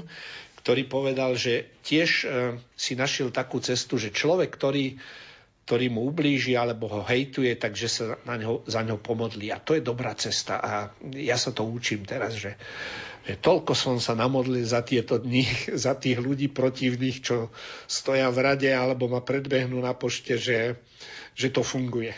ktorý 0.63 0.87
povedal, 0.87 1.35
že 1.35 1.77
tiež 1.83 2.11
e, 2.25 2.27
si 2.79 2.95
našiel 2.95 3.35
takú 3.35 3.59
cestu, 3.59 3.99
že 3.99 4.15
človek, 4.15 4.49
ktorý, 4.55 4.97
ktorý 5.67 5.87
mu 5.93 6.09
ublíži 6.09 6.57
alebo 6.57 6.89
ho 6.89 7.03
hejtuje, 7.05 7.59
takže 7.59 7.87
sa 7.91 8.05
na 8.25 8.41
ňo, 8.41 8.65
za 8.65 8.81
ňo 8.81 8.97
pomodlí. 9.03 9.53
A 9.53 9.61
to 9.61 9.77
je 9.77 9.85
dobrá 9.85 10.17
cesta. 10.17 10.63
A 10.63 10.73
ja 11.15 11.37
sa 11.37 11.53
to 11.53 11.69
učím 11.69 12.09
teraz, 12.09 12.39
že, 12.39 12.57
že 13.29 13.37
toľko 13.37 13.77
som 13.77 14.01
sa 14.01 14.17
namodlil 14.17 14.65
za 14.65 14.81
tieto 14.81 15.21
dni, 15.21 15.45
za 15.85 15.99
tých 16.01 16.17
ľudí 16.23 16.49
protivných, 16.49 17.19
čo 17.21 17.53
stoja 17.85 18.33
v 18.33 18.39
rade 18.41 18.71
alebo 18.73 19.11
ma 19.11 19.21
predbehnú 19.21 19.79
na 19.85 19.93
pošte, 19.93 20.41
že, 20.41 20.81
že 21.37 21.53
to 21.53 21.61
funguje. 21.61 22.15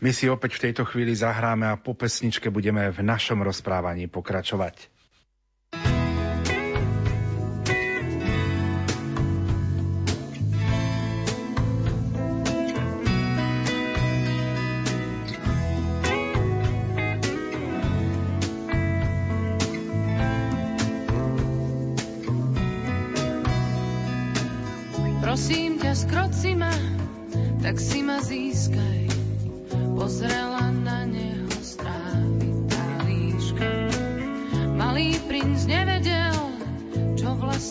My 0.00 0.12
si 0.12 0.28
opäť 0.28 0.60
v 0.60 0.62
tejto 0.68 0.84
chvíli 0.84 1.16
zahráme 1.16 1.64
a 1.68 1.80
po 1.80 1.96
pesničke 1.96 2.52
budeme 2.52 2.92
v 2.92 3.00
našom 3.00 3.40
rozprávaní 3.40 4.08
pokračovať. 4.12 4.95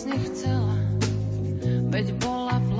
Čo 0.06 0.14
vlastne 0.14 0.30
chcela, 0.30 0.78
veď 1.90 2.06
bola 2.22 2.62
plachá 2.62 2.75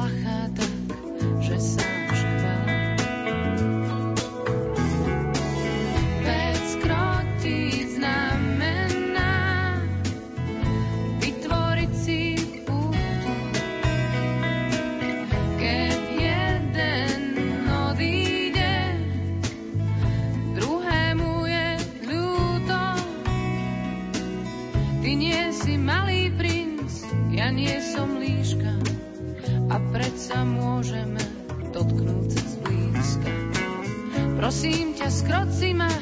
Prosím 34.57 34.97
ťa, 34.97 35.09
skroci 35.13 35.77
ma 35.77 35.93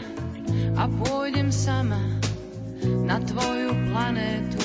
a 0.79 0.87
pôjdem 0.87 1.51
sama 1.51 1.99
na 3.03 3.19
tvoju 3.19 3.75
planétu 3.91 4.64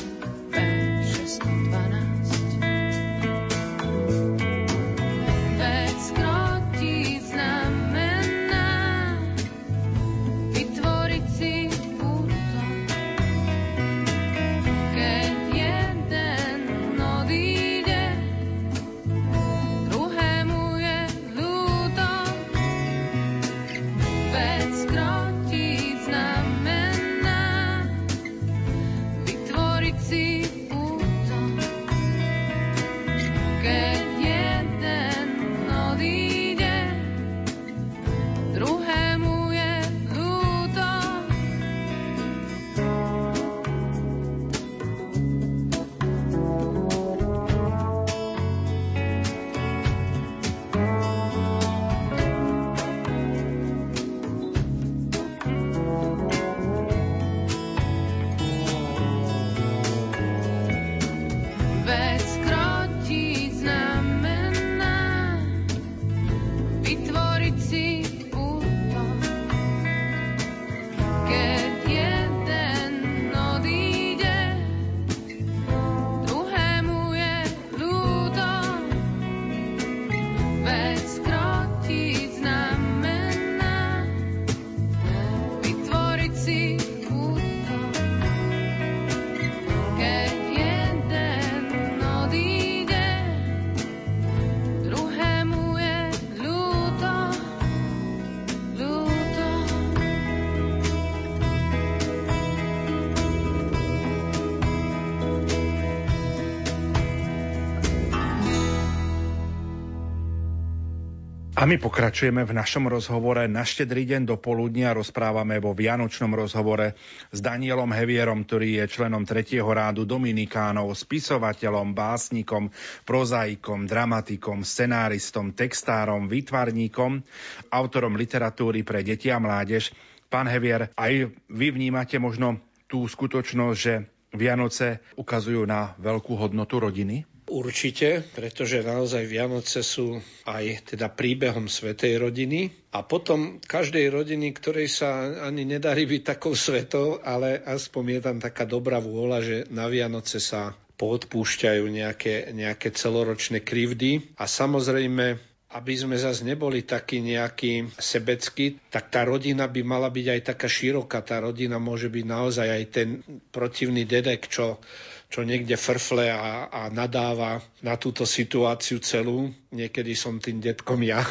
A 111.60 111.68
my 111.68 111.76
pokračujeme 111.76 112.48
v 112.48 112.56
našom 112.56 112.88
rozhovore 112.88 113.44
na 113.52 113.68
štedrý 113.68 114.08
deň 114.08 114.32
do 114.32 114.40
poludnia. 114.40 114.96
Rozprávame 114.96 115.60
vo 115.60 115.76
Vianočnom 115.76 116.32
rozhovore 116.32 116.96
s 117.36 117.44
Danielom 117.44 117.92
Hevierom, 117.92 118.48
ktorý 118.48 118.80
je 118.80 118.86
členom 118.88 119.28
tretieho 119.28 119.68
rádu 119.68 120.08
Dominikánov, 120.08 120.96
spisovateľom, 120.96 121.92
básnikom, 121.92 122.72
prozaikom, 123.04 123.92
dramatikom, 123.92 124.64
scenáristom, 124.64 125.52
textárom, 125.52 126.32
výtvarníkom, 126.32 127.28
autorom 127.76 128.16
literatúry 128.16 128.88
pre 128.88 129.04
deti 129.04 129.28
a 129.28 129.44
mládež. 129.44 129.92
Pán 130.32 130.48
Hevier, 130.48 130.96
aj 130.96 131.28
vy 131.52 131.68
vnímate 131.76 132.24
možno 132.24 132.64
tú 132.88 133.04
skutočnosť, 133.04 133.76
že 133.76 134.08
Vianoce 134.32 135.04
ukazujú 135.20 135.68
na 135.68 135.92
veľkú 136.00 136.40
hodnotu 136.40 136.80
rodiny? 136.80 137.28
Určite, 137.50 138.22
pretože 138.38 138.86
naozaj 138.86 139.26
Vianoce 139.26 139.82
sú 139.82 140.22
aj 140.46 140.94
teda 140.94 141.10
príbehom 141.10 141.66
svetej 141.66 142.22
rodiny 142.22 142.70
a 142.94 143.02
potom 143.02 143.58
každej 143.58 144.14
rodiny, 144.14 144.54
ktorej 144.54 144.86
sa 144.86 145.26
ani 145.50 145.66
nedarí 145.66 146.06
byť 146.06 146.38
takou 146.38 146.54
svetou, 146.54 147.18
ale 147.26 147.58
aspoň 147.58 148.04
je 148.14 148.20
tam 148.22 148.38
taká 148.38 148.70
dobrá 148.70 149.02
vôľa, 149.02 149.40
že 149.42 149.58
na 149.74 149.90
Vianoce 149.90 150.38
sa 150.38 150.78
poodpúšťajú 151.02 151.84
nejaké, 151.90 152.54
nejaké 152.54 152.94
celoročné 152.94 153.66
krivdy 153.66 154.38
a 154.38 154.46
samozrejme 154.46 155.50
aby 155.70 155.94
sme 155.94 156.18
zase 156.18 156.42
neboli 156.42 156.82
takí 156.82 157.22
nejakí 157.22 157.94
sebeckí, 157.94 158.90
tak 158.90 159.14
tá 159.14 159.22
rodina 159.22 159.70
by 159.70 159.86
mala 159.86 160.10
byť 160.10 160.26
aj 160.26 160.42
taká 160.42 160.66
široká. 160.66 161.22
Tá 161.22 161.46
rodina 161.46 161.78
môže 161.78 162.10
byť 162.10 162.26
naozaj 162.26 162.68
aj 162.74 162.84
ten 162.90 163.10
protivný 163.54 164.02
dedek, 164.02 164.50
čo, 164.50 164.82
čo 165.30 165.46
niekde 165.46 165.78
frfle 165.78 166.34
a, 166.34 166.66
a 166.74 166.82
nadáva 166.90 167.62
na 167.86 167.94
túto 168.02 168.26
situáciu 168.26 168.98
celú. 168.98 169.54
Niekedy 169.70 170.18
som 170.18 170.42
tým 170.42 170.58
detkom 170.58 171.06
ja. 171.06 171.22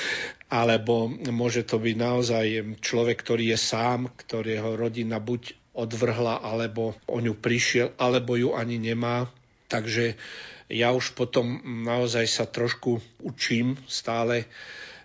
Alebo 0.50 1.10
môže 1.10 1.66
to 1.66 1.82
byť 1.82 1.96
naozaj 1.98 2.46
človek, 2.78 3.18
ktorý 3.18 3.54
je 3.54 3.58
sám, 3.58 4.10
ktorého 4.14 4.78
rodina 4.78 5.18
buď 5.18 5.58
odvrhla, 5.70 6.42
alebo 6.42 6.98
o 7.06 7.18
ňu 7.22 7.38
prišiel, 7.38 7.94
alebo 7.94 8.34
ju 8.34 8.58
ani 8.58 8.82
nemá. 8.82 9.30
Takže 9.70 10.18
ja 10.66 10.90
už 10.90 11.14
potom 11.14 11.62
naozaj 11.86 12.26
sa 12.26 12.46
trošku 12.46 12.98
učím 13.22 13.78
stále 13.86 14.50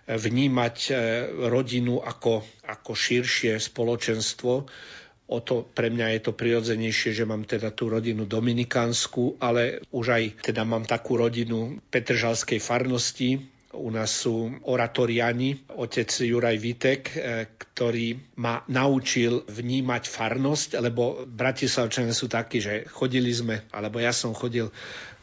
vnímať 0.06 0.76
e, 0.86 0.92
rodinu 1.50 1.98
ako, 1.98 2.46
ako 2.66 2.92
širšie 2.94 3.58
spoločenstvo. 3.58 4.66
O 5.26 5.42
to 5.42 5.66
pre 5.66 5.90
mňa 5.90 6.16
je 6.16 6.20
to 6.22 6.32
prirodzenejšie, 6.38 7.10
že 7.10 7.26
mám 7.26 7.42
teda 7.42 7.74
tú 7.74 7.90
rodinu 7.90 8.30
dominikánsku, 8.30 9.42
ale 9.42 9.82
už 9.90 10.06
aj 10.14 10.24
teda 10.52 10.62
mám 10.62 10.86
takú 10.86 11.18
rodinu 11.18 11.82
Petržalskej 11.90 12.62
farnosti, 12.62 13.42
u 13.76 13.92
nás 13.92 14.08
sú 14.08 14.56
oratoriani, 14.64 15.60
otec 15.76 16.08
Juraj 16.08 16.56
Vitek, 16.56 17.02
e, 17.12 17.16
ktorý 17.58 18.16
ma 18.40 18.64
naučil 18.72 19.44
vnímať 19.44 20.08
farnosť, 20.08 20.80
lebo 20.80 21.28
bratislavčania 21.28 22.16
sú 22.16 22.26
takí, 22.26 22.64
že 22.64 22.88
chodili 22.88 23.28
sme, 23.30 23.68
alebo 23.70 24.00
ja 24.00 24.16
som 24.16 24.32
chodil 24.32 24.72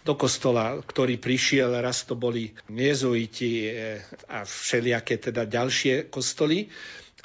do 0.03 0.13
kostola, 0.19 0.83
ktorý 0.83 1.15
prišiel, 1.17 1.79
raz 1.79 2.03
to 2.03 2.13
boli 2.13 2.51
jezuiti 2.67 3.71
e, 3.71 4.03
a 4.29 4.43
všelijaké 4.43 5.17
teda 5.17 5.47
ďalšie 5.47 6.11
kostoly. 6.11 6.69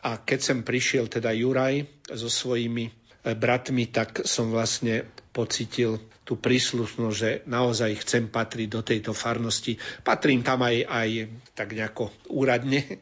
A 0.02 0.22
keď 0.22 0.38
sem 0.38 0.60
prišiel 0.62 1.10
teda 1.10 1.34
Juraj 1.34 1.82
so 2.14 2.30
svojimi 2.30 2.86
e, 2.86 2.92
bratmi, 3.34 3.90
tak 3.90 4.22
som 4.22 4.54
vlastne 4.54 5.02
pocitil 5.34 5.98
tú 6.28 6.36
príslušnosť, 6.36 7.16
že 7.16 7.30
naozaj 7.48 8.04
chcem 8.04 8.28
patriť 8.28 8.68
do 8.68 8.84
tejto 8.84 9.16
farnosti. 9.16 9.80
Patrím 10.04 10.44
tam 10.44 10.60
aj, 10.60 10.84
aj 10.84 11.08
tak 11.56 11.72
nejako 11.72 12.12
úradne, 12.28 12.84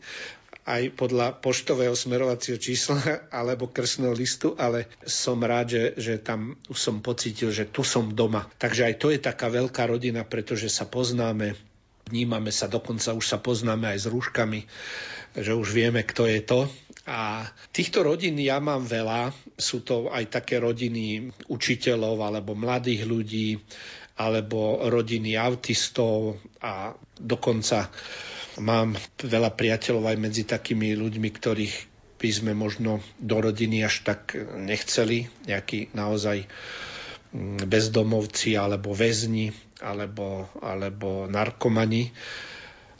aj 0.66 0.94
podľa 0.94 1.38
poštového 1.42 1.94
smerovacieho 1.98 2.58
čísla 2.58 3.02
alebo 3.42 3.70
krstného 3.70 4.14
listu, 4.14 4.54
ale 4.54 4.86
som 5.02 5.42
rád, 5.42 5.66
že, 5.74 5.84
že 5.98 6.14
tam 6.22 6.54
som 6.70 7.02
pocítil, 7.02 7.50
že 7.50 7.66
tu 7.66 7.82
som 7.82 8.14
doma. 8.14 8.46
Takže 8.62 8.86
aj 8.86 8.94
to 9.02 9.10
je 9.10 9.18
taká 9.18 9.50
veľká 9.50 9.90
rodina, 9.90 10.22
pretože 10.22 10.70
sa 10.70 10.86
poznáme, 10.86 11.58
vnímame 12.06 12.54
sa, 12.54 12.70
dokonca 12.70 13.10
už 13.10 13.26
sa 13.26 13.42
poznáme 13.42 13.90
aj 13.90 13.98
s 14.04 14.10
rúškami, 14.10 14.60
že 15.34 15.50
už 15.50 15.68
vieme, 15.74 16.06
kto 16.06 16.30
je 16.30 16.40
to. 16.46 16.70
A 17.06 17.46
týchto 17.70 18.02
rodín 18.02 18.38
ja 18.42 18.58
mám 18.58 18.82
veľa. 18.82 19.30
Sú 19.54 19.86
to 19.86 20.10
aj 20.10 20.26
také 20.26 20.58
rodiny 20.58 21.30
učiteľov 21.46 22.18
alebo 22.18 22.58
mladých 22.58 23.06
ľudí, 23.06 23.48
alebo 24.16 24.88
rodiny 24.90 25.38
autistov 25.38 26.40
a 26.64 26.96
dokonca 27.20 27.92
Mám 28.56 28.96
veľa 29.20 29.52
priateľov 29.52 30.16
aj 30.16 30.16
medzi 30.16 30.48
takými 30.48 30.96
ľuďmi, 30.96 31.28
ktorých 31.28 31.76
by 32.16 32.30
sme 32.32 32.52
možno 32.56 33.04
do 33.20 33.36
rodiny 33.36 33.84
až 33.84 34.00
tak 34.00 34.32
nechceli, 34.56 35.28
nejakí 35.44 35.92
naozaj 35.92 36.48
mm, 37.36 37.68
bezdomovci 37.68 38.56
alebo 38.56 38.96
väzni 38.96 39.52
alebo, 39.84 40.48
alebo 40.64 41.28
narkomani. 41.28 42.08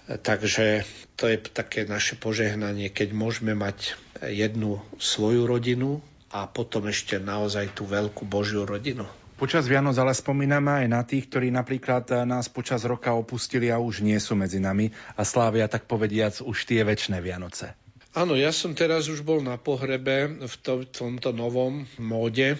Takže 0.07 0.87
to 1.19 1.27
je 1.27 1.37
také 1.51 1.83
naše 1.83 2.15
požehnanie, 2.15 2.95
keď 2.95 3.11
môžeme 3.11 3.59
mať 3.59 3.99
jednu 4.23 4.79
svoju 5.03 5.51
rodinu 5.51 5.99
a 6.31 6.47
potom 6.47 6.87
ešte 6.87 7.19
naozaj 7.19 7.75
tú 7.75 7.91
veľkú 7.91 8.23
Božiu 8.23 8.63
rodinu. 8.63 9.07
Počas 9.37 9.69
Vianoc 9.69 9.93
ale 10.01 10.17
spomíname 10.17 10.85
aj 10.85 10.87
na 10.89 11.05
tých, 11.05 11.29
ktorí 11.29 11.53
napríklad 11.53 12.09
eh, 12.09 12.25
nás 12.25 12.49
počas 12.49 12.89
roka 12.89 13.13
opustili 13.13 13.69
a 13.69 13.77
už 13.77 14.01
nie 14.01 14.17
sú 14.17 14.33
medzi 14.33 14.57
nami 14.57 14.89
a 15.13 15.29
slávia 15.29 15.69
tak 15.69 15.85
povediac 15.85 16.41
už 16.41 16.57
tie 16.65 16.81
väčšie 16.81 17.21
Vianoce. 17.21 17.77
Áno, 18.17 18.33
ja 18.33 18.49
som 18.49 18.73
teraz 18.73 19.13
už 19.13 19.21
bol 19.21 19.45
na 19.45 19.61
pohrebe 19.61 20.41
v 20.41 20.55
to, 20.65 20.89
tomto 20.89 21.37
novom 21.37 21.85
móde, 22.01 22.57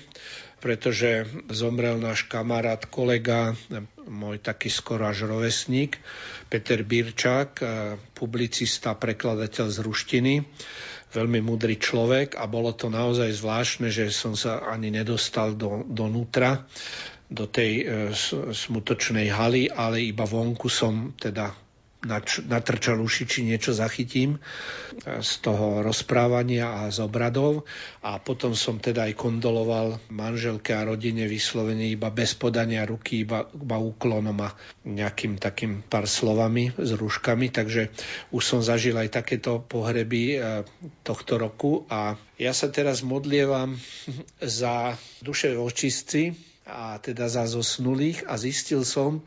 pretože 0.67 1.31
zomrel 1.55 1.95
náš 2.03 2.27
kamarát, 2.27 2.83
kolega, 2.91 3.55
môj 4.11 4.43
taký 4.43 4.67
skoro 4.67 5.07
až 5.07 5.31
rovesník, 5.31 5.95
Peter 6.51 6.83
Birčák, 6.83 7.51
eh, 7.63 7.95
publicista, 8.19 8.99
prekladateľ 8.99 9.67
z 9.71 9.79
ruštiny 9.79 10.35
veľmi 11.15 11.41
mudrý 11.41 11.79
človek 11.79 12.35
a 12.37 12.45
bolo 12.51 12.75
to 12.75 12.91
naozaj 12.91 13.31
zvláštne, 13.31 13.89
že 13.89 14.11
som 14.11 14.35
sa 14.35 14.61
ani 14.67 14.91
nedostal 14.91 15.57
do, 15.57 15.87
donútra, 15.87 16.67
do 17.27 17.49
tej 17.49 17.73
e, 17.81 17.85
smutočnej 18.53 19.33
haly, 19.33 19.73
ale 19.73 20.05
iba 20.05 20.29
vonku 20.29 20.71
som 20.71 21.17
teda 21.17 21.66
natrčal 22.47 23.03
uši, 23.03 23.25
či 23.27 23.39
niečo 23.45 23.75
zachytím 23.75 24.37
e, 24.37 24.39
z 25.21 25.33
toho 25.43 25.83
rozprávania 25.83 26.87
a 26.87 26.91
z 26.91 27.05
obradov. 27.05 27.67
A 28.01 28.23
potom 28.23 28.55
som 28.55 28.79
teda 28.81 29.11
aj 29.11 29.19
kondoloval 29.19 29.99
manželke 30.09 30.73
a 30.73 30.87
rodine 30.87 31.27
vyslovene 31.27 31.91
iba 31.91 32.09
bez 32.15 32.39
podania 32.39 32.87
ruky, 32.87 33.27
iba, 33.27 33.45
iba 33.51 33.77
úklonom 33.77 34.39
a 34.47 34.55
nejakým 34.87 35.37
takým 35.37 35.85
pár 35.85 36.07
slovami 36.09 36.73
s 36.75 36.91
rúškami. 36.95 37.53
Takže 37.53 37.91
už 38.33 38.43
som 38.43 38.61
zažil 38.63 38.97
aj 38.97 39.23
takéto 39.23 39.61
pohreby 39.61 40.23
e, 40.35 40.37
tohto 41.03 41.37
roku 41.37 41.85
a 41.91 42.17
ja 42.37 42.53
sa 42.53 42.69
teraz 42.69 43.01
modlievam 43.01 43.77
za 44.41 44.95
duše 45.25 45.57
očistci 45.57 46.37
a 46.67 46.99
teda 46.99 47.31
za 47.31 47.47
zosnulých 47.47 48.27
a 48.27 48.35
zistil 48.35 48.83
som, 48.83 49.23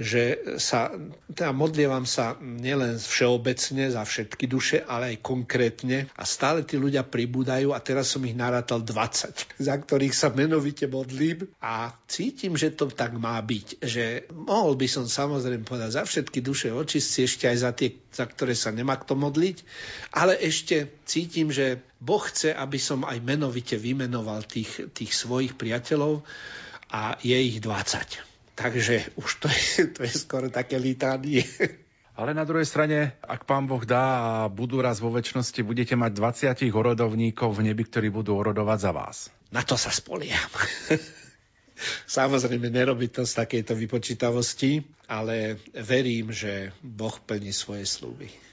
že 0.00 0.56
sa, 0.56 0.88
teda 1.28 1.52
modlievam 1.52 2.08
sa 2.08 2.40
nielen 2.40 2.96
všeobecne 2.96 3.92
za 3.92 4.02
všetky 4.08 4.48
duše, 4.48 4.80
ale 4.80 5.16
aj 5.16 5.24
konkrétne. 5.24 6.08
A 6.16 6.24
stále 6.24 6.64
tí 6.64 6.80
ľudia 6.80 7.04
pribúdajú 7.04 7.76
a 7.76 7.82
teraz 7.84 8.08
som 8.08 8.24
ich 8.24 8.32
narátal 8.32 8.80
20, 8.80 9.52
za 9.68 9.74
ktorých 9.76 10.16
sa 10.16 10.32
menovite 10.32 10.88
modlím. 10.88 11.44
A 11.60 11.92
cítim, 12.08 12.56
že 12.56 12.72
to 12.72 12.88
tak 12.88 13.12
má 13.20 13.36
byť, 13.36 13.84
že 13.84 14.24
mohol 14.32 14.80
by 14.80 14.88
som 14.88 15.04
samozrejme 15.04 15.68
povedať 15.68 16.00
za 16.00 16.02
všetky 16.08 16.40
duše 16.40 16.72
očistci, 16.72 17.28
ešte 17.28 17.44
aj 17.52 17.56
za 17.60 17.70
tie, 17.76 17.92
za 18.08 18.24
ktoré 18.24 18.56
sa 18.56 18.72
nemá 18.72 18.96
kto 18.96 19.12
modliť, 19.12 19.56
ale 20.16 20.40
ešte 20.40 20.88
cítim, 21.04 21.52
že 21.52 21.84
Boh 22.00 22.20
chce, 22.24 22.50
aby 22.56 22.80
som 22.80 23.04
aj 23.04 23.20
menovite 23.20 23.76
vymenoval 23.76 24.42
tých, 24.48 24.90
tých 24.96 25.12
svojich 25.12 25.54
priateľov 25.54 26.24
a 26.90 27.14
je 27.20 27.36
ich 27.36 27.62
20. 27.62 28.31
Takže 28.54 29.16
už 29.16 29.30
to 29.40 29.48
je, 29.48 29.86
to 29.96 30.00
je 30.04 30.12
skoro 30.12 30.52
také 30.52 30.76
lítánie. 30.76 31.44
Ale 32.12 32.36
na 32.36 32.44
druhej 32.44 32.68
strane, 32.68 33.16
ak 33.24 33.48
pán 33.48 33.64
Boh 33.64 33.80
dá 33.88 34.04
a 34.20 34.32
budú 34.52 34.84
raz 34.84 35.00
vo 35.00 35.08
väčšnosti, 35.08 35.64
budete 35.64 35.96
mať 35.96 36.12
20 36.52 36.68
orodovníkov 36.68 37.56
v 37.56 37.72
nebi, 37.72 37.88
ktorí 37.88 38.12
budú 38.12 38.36
orodovať 38.36 38.78
za 38.84 38.92
vás. 38.92 39.16
Na 39.48 39.64
to 39.64 39.80
sa 39.80 39.88
spoliam. 39.88 40.52
Samozrejme, 42.20 42.68
nerobí 42.68 43.08
to 43.08 43.24
z 43.24 43.32
takejto 43.42 43.72
vypočítavosti, 43.72 44.84
ale 45.08 45.56
verím, 45.72 46.30
že 46.30 46.76
Boh 46.84 47.16
plní 47.16 47.50
svoje 47.50 47.88
slúby. 47.88 48.51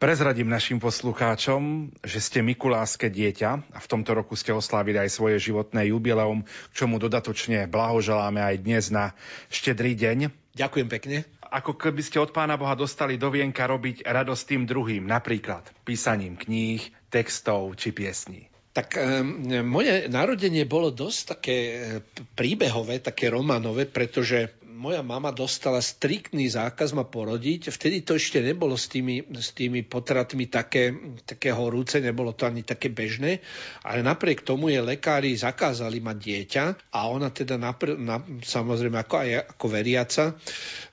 Prezradím 0.00 0.48
našim 0.48 0.80
poslucháčom, 0.80 1.92
že 2.00 2.24
ste 2.24 2.40
Mikuláske 2.40 3.12
dieťa 3.12 3.50
a 3.68 3.78
v 3.84 3.90
tomto 3.92 4.16
roku 4.16 4.32
ste 4.32 4.48
oslávili 4.48 4.96
aj 4.96 5.12
svoje 5.12 5.36
životné 5.36 5.92
jubileum, 5.92 6.40
k 6.40 6.72
čomu 6.72 6.96
dodatočne 6.96 7.68
blahoželáme 7.68 8.40
aj 8.40 8.64
dnes 8.64 8.88
na 8.88 9.12
štedrý 9.52 9.92
deň. 9.92 10.32
Ďakujem 10.56 10.88
pekne. 10.88 11.28
Ako 11.44 11.76
keby 11.76 12.00
ste 12.00 12.16
od 12.16 12.32
Pána 12.32 12.56
Boha 12.56 12.72
dostali 12.80 13.20
do 13.20 13.28
vienka 13.28 13.68
robiť 13.68 14.08
radosť 14.08 14.42
tým 14.48 14.62
druhým, 14.64 15.04
napríklad 15.04 15.68
písaním 15.84 16.40
kníh, 16.40 16.80
textov 17.12 17.76
či 17.76 17.92
piesní. 17.92 18.48
Tak 18.72 18.96
um, 18.96 19.52
moje 19.68 20.08
narodenie 20.08 20.64
bolo 20.64 20.88
dosť 20.88 21.20
také 21.28 21.56
eh, 21.60 22.00
príbehové, 22.38 23.04
také 23.04 23.28
romanové, 23.28 23.84
pretože 23.84 24.48
moja 24.80 25.04
mama 25.04 25.28
dostala 25.28 25.84
striktný 25.84 26.48
zákaz 26.48 26.96
ma 26.96 27.04
porodiť. 27.04 27.68
Vtedy 27.68 28.00
to 28.00 28.16
ešte 28.16 28.40
nebolo 28.40 28.80
s 28.80 28.88
tými, 28.88 29.28
s 29.28 29.52
tými 29.52 29.84
potratmi 29.84 30.48
také, 30.48 30.96
také 31.28 31.52
horúce, 31.52 32.00
nebolo 32.00 32.32
to 32.32 32.48
ani 32.48 32.64
také 32.64 32.88
bežné, 32.88 33.44
ale 33.84 34.00
napriek 34.00 34.40
tomu 34.40 34.72
je 34.72 34.80
lekári 34.80 35.36
zakázali 35.36 36.00
mať 36.00 36.16
dieťa 36.16 36.64
a 36.96 36.98
ona 37.12 37.28
teda 37.28 37.60
napr- 37.60 38.00
na, 38.00 38.24
samozrejme 38.40 38.96
ako 39.04 39.14
aj 39.20 39.30
ako 39.52 39.66
veriaca, 39.68 40.24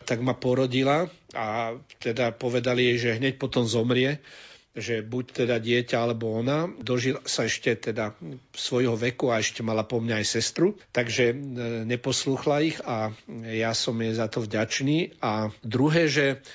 tak 0.03 0.19
ma 0.19 0.35
porodila 0.35 1.07
a 1.31 1.71
teda 2.03 2.35
povedali 2.35 2.91
jej, 2.91 2.97
že 3.07 3.17
hneď 3.23 3.39
potom 3.39 3.63
zomrie 3.63 4.19
že 4.77 5.01
buď 5.01 5.25
teda 5.43 5.57
dieťa 5.57 5.97
alebo 5.97 6.37
ona, 6.37 6.69
dožila 6.77 7.25
sa 7.25 7.49
ešte 7.49 7.73
teda 7.91 8.13
svojho 8.53 8.93
veku 8.93 9.33
a 9.33 9.41
ešte 9.41 9.65
mala 9.65 9.81
po 9.81 9.97
mňa 9.97 10.21
aj 10.21 10.25
sestru, 10.37 10.77
takže 10.93 11.33
e, 11.33 11.35
neposlúchla 11.89 12.61
ich 12.61 12.77
a 12.85 13.09
ja 13.49 13.73
som 13.73 13.97
jej 13.97 14.13
za 14.13 14.29
to 14.29 14.45
vďačný. 14.45 15.17
A 15.17 15.49
druhé, 15.65 16.05
že 16.05 16.45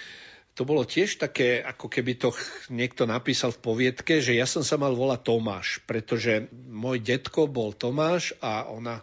to 0.55 0.63
bolo 0.63 0.87
tiež 0.87 1.19
také, 1.19 1.65
ako 1.65 1.91
keby 1.91 2.13
to 2.21 2.31
niekto 2.71 3.09
napísal 3.09 3.51
v 3.51 3.63
poviedke, 3.73 4.23
že 4.23 4.37
ja 4.37 4.47
som 4.47 4.63
sa 4.63 4.79
mal 4.79 4.95
volať 4.95 5.21
Tomáš, 5.27 5.83
pretože 5.89 6.47
môj 6.53 7.03
detko 7.03 7.51
bol 7.51 7.75
Tomáš 7.75 8.37
a 8.39 8.71
ona, 8.71 9.03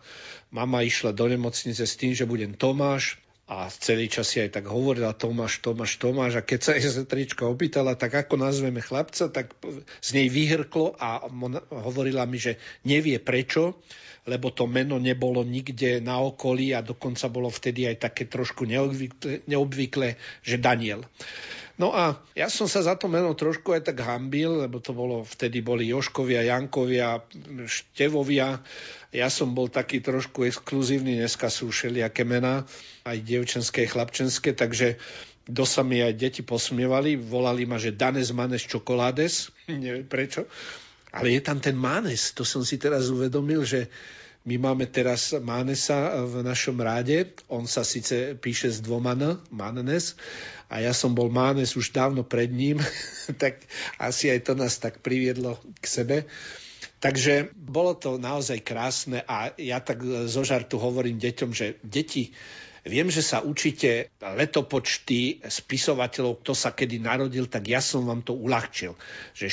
mama 0.53 0.85
išla 0.85 1.11
do 1.11 1.25
nemocnice 1.27 1.83
s 1.83 1.97
tým, 1.99 2.15
že 2.15 2.29
budem 2.29 2.53
Tomáš 2.55 3.19
a 3.49 3.65
celý 3.73 4.05
čas 4.05 4.30
si 4.30 4.38
aj 4.38 4.61
tak 4.61 4.69
hovorila 4.69 5.17
Tomáš, 5.17 5.57
Tomáš, 5.65 5.97
Tomáš 5.97 6.38
a 6.38 6.45
keď 6.45 6.59
sa 6.61 6.71
jej 6.77 6.85
sestrička 6.85 7.49
opýtala, 7.49 7.97
tak 7.97 8.13
ako 8.13 8.38
nazveme 8.38 8.77
chlapca, 8.77 9.26
tak 9.34 9.57
z 10.05 10.09
nej 10.13 10.30
vyhrklo 10.30 10.93
a 11.01 11.26
hovorila 11.73 12.30
mi, 12.30 12.38
že 12.38 12.61
nevie 12.85 13.17
prečo, 13.17 13.81
lebo 14.27 14.51
to 14.51 14.67
meno 14.67 14.97
nebolo 14.97 15.45
nikde 15.45 16.03
na 16.03 16.19
okolí 16.19 16.75
a 16.75 16.83
dokonca 16.83 17.31
bolo 17.31 17.47
vtedy 17.47 17.87
aj 17.87 18.09
také 18.09 18.27
trošku 18.27 18.67
neobvyklé, 18.67 19.47
neobvyklé 19.47 20.19
že 20.41 20.57
Daniel. 20.57 21.05
No 21.79 21.95
a 21.95 22.19
ja 22.35 22.51
som 22.51 22.67
sa 22.67 22.83
za 22.83 22.99
to 22.99 23.07
meno 23.07 23.31
trošku 23.31 23.71
aj 23.71 23.87
tak 23.87 24.03
hambil, 24.03 24.67
lebo 24.67 24.83
to 24.83 24.91
bolo, 24.91 25.23
vtedy 25.23 25.63
boli 25.63 25.87
Joškovia, 25.87 26.43
Jankovia, 26.43 27.23
Števovia. 27.63 28.59
Ja 29.15 29.31
som 29.31 29.55
bol 29.55 29.71
taký 29.71 30.03
trošku 30.03 30.43
exkluzívny, 30.43 31.15
dneska 31.15 31.47
sú 31.47 31.71
všelijaké 31.71 32.27
mená, 32.27 32.67
aj 33.07 33.23
dievčenské, 33.23 33.87
chlapčenské, 33.87 34.51
takže 34.51 34.99
kto 35.47 35.63
sa 35.63 35.81
mi 35.87 36.03
aj 36.03 36.19
deti 36.19 36.43
posmievali, 36.43 37.15
volali 37.15 37.63
ma, 37.63 37.79
že 37.79 37.95
Danes 37.95 38.35
Manes 38.35 38.67
Čokoládes, 38.67 39.47
neviem 39.71 40.03
prečo. 40.03 40.51
Ale 41.10 41.34
je 41.38 41.41
tam 41.41 41.57
ten 41.57 41.73
Manes, 41.73 42.34
to 42.38 42.45
som 42.45 42.61
si 42.61 42.77
teraz 42.77 43.10
uvedomil, 43.10 43.65
že 43.65 43.90
my 44.48 44.56
máme 44.56 44.88
teraz 44.88 45.36
Mánesa 45.36 46.23
v 46.23 46.41
našom 46.45 46.80
ráde. 46.80 47.36
On 47.52 47.68
sa 47.68 47.84
síce 47.84 48.40
píše 48.40 48.72
s 48.72 48.80
dvoma 48.80 49.11
N, 49.14 49.36
Manes, 49.52 50.15
a 50.69 50.86
ja 50.86 50.94
som 50.94 51.18
bol 51.18 51.34
Mánes 51.34 51.73
už 51.73 51.90
dávno 51.90 52.22
pred 52.22 52.53
ním, 52.53 52.77
tak 53.41 53.65
asi 53.98 54.30
aj 54.30 54.40
to 54.45 54.53
nás 54.53 54.77
tak 54.77 55.02
priviedlo 55.02 55.57
k 55.81 55.86
sebe. 55.86 56.18
Takže 56.99 57.56
bolo 57.56 57.95
to 57.95 58.19
naozaj 58.19 58.60
krásne 58.61 59.23
a 59.23 59.56
ja 59.56 59.80
tak 59.80 60.03
zo 60.27 60.44
žartu 60.44 60.77
hovorím 60.77 61.18
deťom, 61.18 61.49
že 61.56 61.80
deti, 61.81 62.36
Viem, 62.89 63.13
že 63.13 63.21
sa 63.21 63.45
učíte 63.45 64.09
letopočty 64.17 65.45
spisovateľov, 65.45 66.41
kto 66.41 66.57
sa 66.57 66.73
kedy 66.73 66.97
narodil, 66.97 67.45
tak 67.45 67.69
ja 67.69 67.85
som 67.85 68.09
vám 68.09 68.25
to 68.25 68.33
uľahčil. 68.33 68.97
Že 69.37 69.45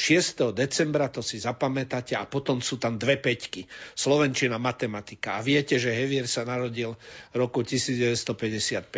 6. 0.48 0.56
decembra 0.56 1.12
to 1.12 1.20
si 1.20 1.36
zapamätáte 1.36 2.16
a 2.16 2.24
potom 2.24 2.64
sú 2.64 2.80
tam 2.80 2.96
dve 2.96 3.20
peťky. 3.20 3.68
Slovenčina, 3.92 4.56
matematika. 4.56 5.36
A 5.36 5.44
viete, 5.44 5.76
že 5.76 5.92
Hevier 5.92 6.24
sa 6.24 6.48
narodil 6.48 6.96
v 6.96 7.36
roku 7.36 7.60
1955. 7.60 8.88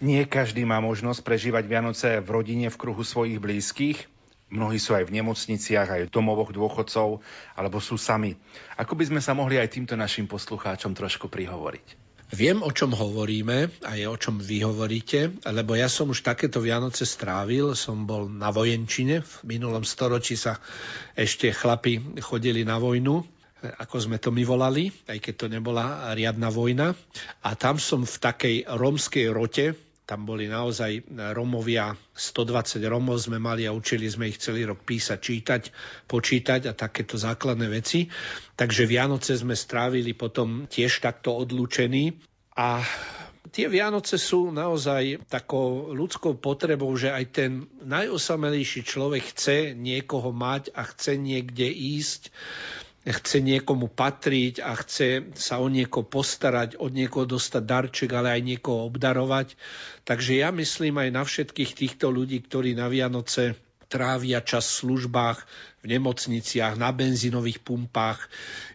Nie 0.00 0.24
každý 0.24 0.64
má 0.64 0.80
možnosť 0.80 1.20
prežívať 1.20 1.68
Vianoce 1.68 2.24
v 2.24 2.28
rodine, 2.32 2.72
v 2.72 2.80
kruhu 2.80 3.04
svojich 3.04 3.36
blízkych. 3.36 4.08
Mnohí 4.48 4.80
sú 4.80 4.96
aj 4.96 5.04
v 5.04 5.20
nemocniciach, 5.20 5.88
aj 5.92 6.02
v 6.08 6.14
domovoch 6.14 6.56
dôchodcov, 6.56 7.20
alebo 7.52 7.84
sú 7.84 8.00
sami. 8.00 8.32
Ako 8.80 8.96
by 8.96 9.12
sme 9.12 9.20
sa 9.20 9.36
mohli 9.36 9.60
aj 9.60 9.76
týmto 9.76 9.92
našim 9.92 10.24
poslucháčom 10.24 10.96
trošku 10.96 11.28
prihovoriť? 11.28 12.07
Viem, 12.28 12.60
o 12.60 12.68
čom 12.68 12.92
hovoríme 12.92 13.72
a 13.88 13.96
je 13.96 14.04
o 14.04 14.12
čom 14.20 14.36
vy 14.36 14.60
hovoríte, 14.60 15.40
lebo 15.48 15.72
ja 15.72 15.88
som 15.88 16.12
už 16.12 16.20
takéto 16.20 16.60
Vianoce 16.60 17.08
strávil, 17.08 17.72
som 17.72 18.04
bol 18.04 18.28
na 18.28 18.52
vojenčine, 18.52 19.24
v 19.24 19.56
minulom 19.56 19.80
storočí 19.80 20.36
sa 20.36 20.60
ešte 21.16 21.48
chlapi 21.56 22.20
chodili 22.20 22.68
na 22.68 22.76
vojnu, 22.76 23.24
ako 23.80 23.96
sme 23.96 24.20
to 24.20 24.28
my 24.28 24.44
volali, 24.44 24.92
aj 25.08 25.18
keď 25.24 25.34
to 25.40 25.46
nebola 25.48 26.12
riadna 26.12 26.52
vojna. 26.52 26.92
A 27.48 27.56
tam 27.56 27.80
som 27.80 28.04
v 28.04 28.16
takej 28.20 28.56
rómskej 28.76 29.32
rote, 29.32 29.72
tam 30.08 30.24
boli 30.24 30.48
naozaj 30.48 31.04
Romovia, 31.36 31.92
120 32.16 32.80
Romov 32.88 33.20
sme 33.20 33.36
mali 33.36 33.68
a 33.68 33.76
učili 33.76 34.08
sme 34.08 34.32
ich 34.32 34.40
celý 34.40 34.64
rok 34.64 34.80
písať, 34.80 35.18
čítať, 35.20 35.62
počítať 36.08 36.64
a 36.64 36.72
takéto 36.72 37.20
základné 37.20 37.68
veci. 37.68 38.08
Takže 38.56 38.88
Vianoce 38.88 39.36
sme 39.36 39.52
strávili 39.52 40.16
potom 40.16 40.64
tiež 40.64 41.04
takto 41.04 41.36
odlúčení 41.36 42.16
a 42.56 42.80
tie 43.52 43.68
Vianoce 43.68 44.16
sú 44.16 44.48
naozaj 44.48 45.28
takou 45.28 45.92
ľudskou 45.92 46.40
potrebou, 46.40 46.88
že 46.96 47.12
aj 47.12 47.24
ten 47.28 47.68
najosamelejší 47.84 48.88
človek 48.88 49.36
chce 49.36 49.76
niekoho 49.76 50.32
mať 50.32 50.72
a 50.72 50.88
chce 50.88 51.20
niekde 51.20 51.68
ísť 51.68 52.32
chce 53.10 53.40
niekomu 53.40 53.88
patriť 53.88 54.60
a 54.60 54.76
chce 54.76 55.32
sa 55.32 55.62
o 55.62 55.68
niekoho 55.72 56.04
postarať, 56.04 56.76
od 56.76 56.92
niekoho 56.92 57.24
dostať 57.24 57.62
darček, 57.64 58.10
ale 58.12 58.36
aj 58.36 58.42
niekoho 58.44 58.88
obdarovať. 58.90 59.56
Takže 60.04 60.44
ja 60.44 60.52
myslím 60.52 61.00
aj 61.00 61.10
na 61.14 61.22
všetkých 61.24 61.72
týchto 61.72 62.12
ľudí, 62.12 62.44
ktorí 62.44 62.76
na 62.76 62.92
Vianoce 62.92 63.56
trávia 63.88 64.44
čas 64.44 64.68
v 64.68 64.78
službách, 64.84 65.38
v 65.80 65.96
nemocniciach, 65.96 66.76
na 66.76 66.92
benzínových 66.92 67.64
pumpách. 67.64 68.28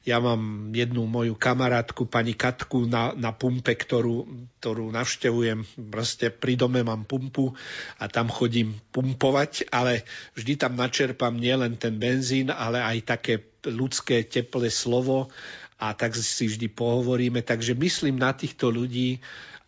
Ja 0.10 0.18
mám 0.18 0.74
jednu 0.74 1.06
moju 1.06 1.38
kamarátku, 1.38 2.10
pani 2.10 2.34
Katku, 2.34 2.90
na, 2.90 3.14
na 3.14 3.30
pumpe, 3.30 3.78
ktorú, 3.78 4.26
ktorú 4.58 4.90
navštevujem. 4.90 5.62
Proste 5.94 6.34
pri 6.34 6.58
dome 6.58 6.82
mám 6.82 7.06
pumpu 7.06 7.54
a 8.02 8.10
tam 8.10 8.34
chodím 8.34 8.74
pumpovať, 8.90 9.70
ale 9.70 10.02
vždy 10.34 10.58
tam 10.58 10.74
načerpám 10.74 11.38
nielen 11.38 11.78
ten 11.78 12.02
benzín, 12.02 12.50
ale 12.50 12.82
aj 12.82 12.98
také 13.06 13.53
ľudské 13.68 14.24
teplé 14.28 14.68
slovo 14.68 15.32
a 15.80 15.92
tak 15.92 16.16
si 16.16 16.48
vždy 16.48 16.72
pohovoríme. 16.72 17.44
Takže 17.44 17.76
myslím 17.76 18.20
na 18.20 18.32
týchto 18.32 18.72
ľudí 18.72 19.20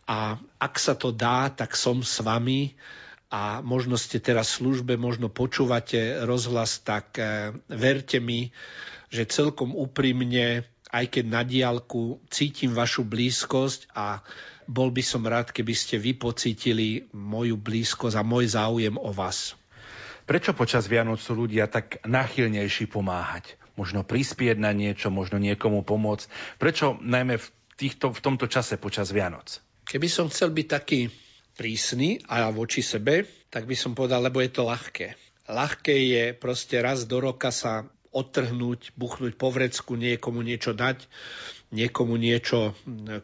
a 0.05 0.37
ak 0.61 0.73
sa 0.77 0.93
to 0.93 1.09
dá, 1.09 1.49
tak 1.49 1.73
som 1.73 2.05
s 2.05 2.21
vami 2.21 2.77
a 3.33 3.59
možno 3.65 3.97
ste 3.97 4.21
teraz 4.21 4.55
v 4.55 4.63
službe, 4.63 4.95
možno 4.95 5.27
počúvate 5.27 6.23
rozhlas, 6.23 6.79
tak 6.85 7.17
e, 7.17 7.51
verte 7.67 8.21
mi, 8.21 8.53
že 9.09 9.25
celkom 9.25 9.73
úprimne, 9.73 10.63
aj 10.93 11.05
keď 11.09 11.25
na 11.25 11.41
diálku, 11.41 12.21
cítim 12.29 12.71
vašu 12.71 13.03
blízkosť 13.03 13.91
a 13.97 14.21
bol 14.69 14.93
by 14.93 15.01
som 15.01 15.25
rád, 15.25 15.49
keby 15.51 15.73
ste 15.73 15.97
vy 15.97 16.17
pocítili 16.17 17.09
moju 17.13 17.57
blízkosť 17.57 18.15
a 18.17 18.23
môj 18.23 18.53
záujem 18.53 18.95
o 18.97 19.09
vás. 19.09 19.57
Prečo 20.25 20.57
počas 20.57 20.89
Vianoc 20.89 21.21
sú 21.21 21.37
ľudia 21.37 21.69
tak 21.69 22.01
nachylnejší 22.01 22.89
pomáhať? 22.89 23.64
Možno 23.75 24.07
prispieť 24.07 24.55
na 24.55 24.71
niečo, 24.71 25.11
možno 25.11 25.35
niekomu 25.39 25.83
pomôcť. 25.83 26.27
Prečo 26.59 26.95
najmä 27.03 27.39
v, 27.39 27.47
týchto, 27.75 28.15
v 28.15 28.23
tomto 28.23 28.47
čase 28.47 28.79
počas 28.79 29.11
Vianoc? 29.11 29.59
Keby 29.85 30.07
som 30.07 30.31
chcel 30.31 30.55
byť 30.55 30.67
taký 30.67 31.11
prísny 31.55 32.23
a 32.27 32.51
voči 32.51 32.83
sebe, 32.83 33.27
tak 33.51 33.67
by 33.67 33.75
som 33.75 33.95
povedal, 33.95 34.23
lebo 34.23 34.43
je 34.43 34.51
to 34.51 34.67
ľahké. 34.67 35.15
Ľahké 35.45 35.95
je 35.95 36.23
proste 36.33 36.81
raz 36.81 37.05
do 37.05 37.21
roka 37.21 37.53
sa 37.53 37.85
odtrhnúť, 38.15 38.95
buchnúť 38.95 39.35
po 39.35 39.51
vrecku, 39.51 39.99
niekomu 39.99 40.39
niečo 40.39 40.71
dať, 40.71 41.03
niekomu 41.75 42.15
niečo 42.15 42.71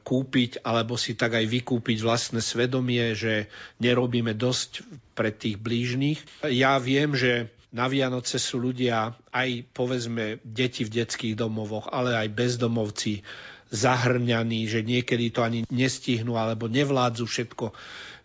kúpiť, 0.04 0.68
alebo 0.68 1.00
si 1.00 1.16
tak 1.16 1.40
aj 1.40 1.48
vykúpiť 1.48 2.04
vlastné 2.04 2.44
svedomie, 2.44 3.16
že 3.16 3.48
nerobíme 3.80 4.36
dosť 4.36 4.84
pre 5.16 5.32
tých 5.32 5.56
blížnych. 5.56 6.20
Ja 6.52 6.76
viem, 6.84 7.16
že 7.16 7.48
na 7.72 7.88
Vianoce 7.88 8.36
sú 8.36 8.60
ľudia, 8.60 9.16
aj 9.32 9.50
povedzme 9.72 10.44
deti 10.44 10.84
v 10.84 11.04
detských 11.04 11.40
domovoch, 11.40 11.88
ale 11.88 12.16
aj 12.20 12.28
bezdomovci 12.36 13.24
zahrňaní, 13.72 14.68
že 14.68 14.84
niekedy 14.84 15.32
to 15.32 15.48
ani 15.48 15.64
nestihnú 15.72 16.36
alebo 16.36 16.68
nevládzu 16.68 17.24
všetko 17.24 17.72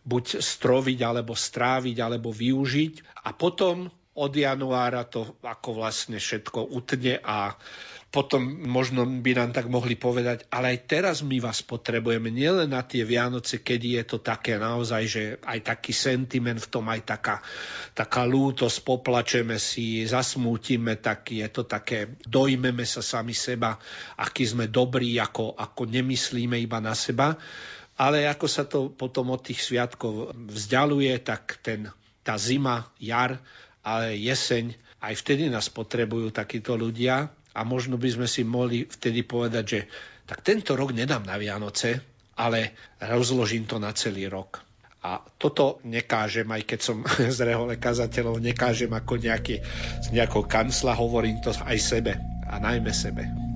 buď 0.06 0.38
stroviť, 0.38 0.98
alebo 1.02 1.34
stráviť, 1.34 1.96
alebo 1.98 2.30
využiť. 2.30 3.26
A 3.26 3.34
potom 3.34 3.90
od 4.16 4.32
januára 4.32 5.02
to 5.04 5.38
ako 5.42 5.82
vlastne 5.82 6.16
všetko 6.16 6.72
utne 6.72 7.18
a 7.20 7.58
potom 8.06 8.40
možno 8.64 9.04
by 9.04 9.32
nám 9.34 9.50
tak 9.52 9.66
mohli 9.68 9.98
povedať, 9.98 10.46
ale 10.48 10.72
aj 10.72 10.78
teraz 10.88 11.16
my 11.26 11.42
vás 11.42 11.60
potrebujeme, 11.60 12.30
nielen 12.32 12.72
na 12.72 12.80
tie 12.80 13.02
Vianoce, 13.02 13.60
kedy 13.60 14.00
je 14.00 14.04
to 14.06 14.18
také 14.22 14.56
naozaj, 14.56 15.02
že 15.04 15.22
aj 15.42 15.74
taký 15.74 15.92
sentiment 15.92 16.56
v 16.56 16.70
tom, 16.70 16.86
aj 16.88 17.02
taká, 17.04 17.42
taká 17.92 18.22
lútosť, 18.24 18.86
poplačeme 18.86 19.58
si, 19.60 20.06
zasmútime, 20.06 20.96
tak 20.96 21.34
je 21.34 21.44
to 21.50 21.66
také, 21.66 22.16
dojmeme 22.24 22.86
sa 22.86 23.04
sami 23.04 23.34
seba, 23.34 23.76
aký 24.16 24.46
sme 24.48 24.70
dobrí, 24.70 25.18
ako, 25.18 25.58
ako 25.58 25.84
nemyslíme 25.90 26.56
iba 26.56 26.78
na 26.80 26.94
seba. 26.94 27.36
Ale 27.96 28.28
ako 28.28 28.46
sa 28.48 28.68
to 28.68 28.92
potom 28.92 29.32
od 29.32 29.40
tých 29.40 29.64
sviatkov 29.64 30.36
vzdialuje, 30.36 31.16
tak 31.24 31.64
ten, 31.64 31.88
tá 32.20 32.36
zima, 32.36 32.92
jar, 33.00 33.40
ale 33.80 34.20
jeseň, 34.20 34.76
aj 35.00 35.14
vtedy 35.20 35.48
nás 35.48 35.72
potrebujú 35.72 36.28
takíto 36.28 36.76
ľudia 36.76 37.32
a 37.56 37.64
možno 37.64 37.96
by 37.96 38.08
sme 38.12 38.26
si 38.28 38.44
mohli 38.44 38.84
vtedy 38.84 39.24
povedať, 39.24 39.64
že 39.64 39.80
tak 40.28 40.44
tento 40.44 40.76
rok 40.76 40.92
nedám 40.92 41.24
na 41.24 41.40
Vianoce, 41.40 42.04
ale 42.36 42.76
rozložím 43.00 43.64
to 43.64 43.80
na 43.80 43.96
celý 43.96 44.28
rok. 44.28 44.60
A 45.06 45.22
toto 45.38 45.78
nekážem, 45.86 46.44
aj 46.50 46.62
keď 46.68 46.80
som 46.82 47.00
z 47.36 47.40
rehole 47.40 47.80
kazateľov, 47.80 48.44
nekážem 48.44 48.92
ako 48.92 49.16
nejaký, 49.16 49.64
z 50.04 50.08
nejakého 50.12 50.44
kancla, 50.44 50.98
hovorím 50.98 51.40
to 51.40 51.56
aj 51.56 51.78
sebe 51.80 52.12
a 52.44 52.60
najmä 52.60 52.92
sebe. 52.92 53.55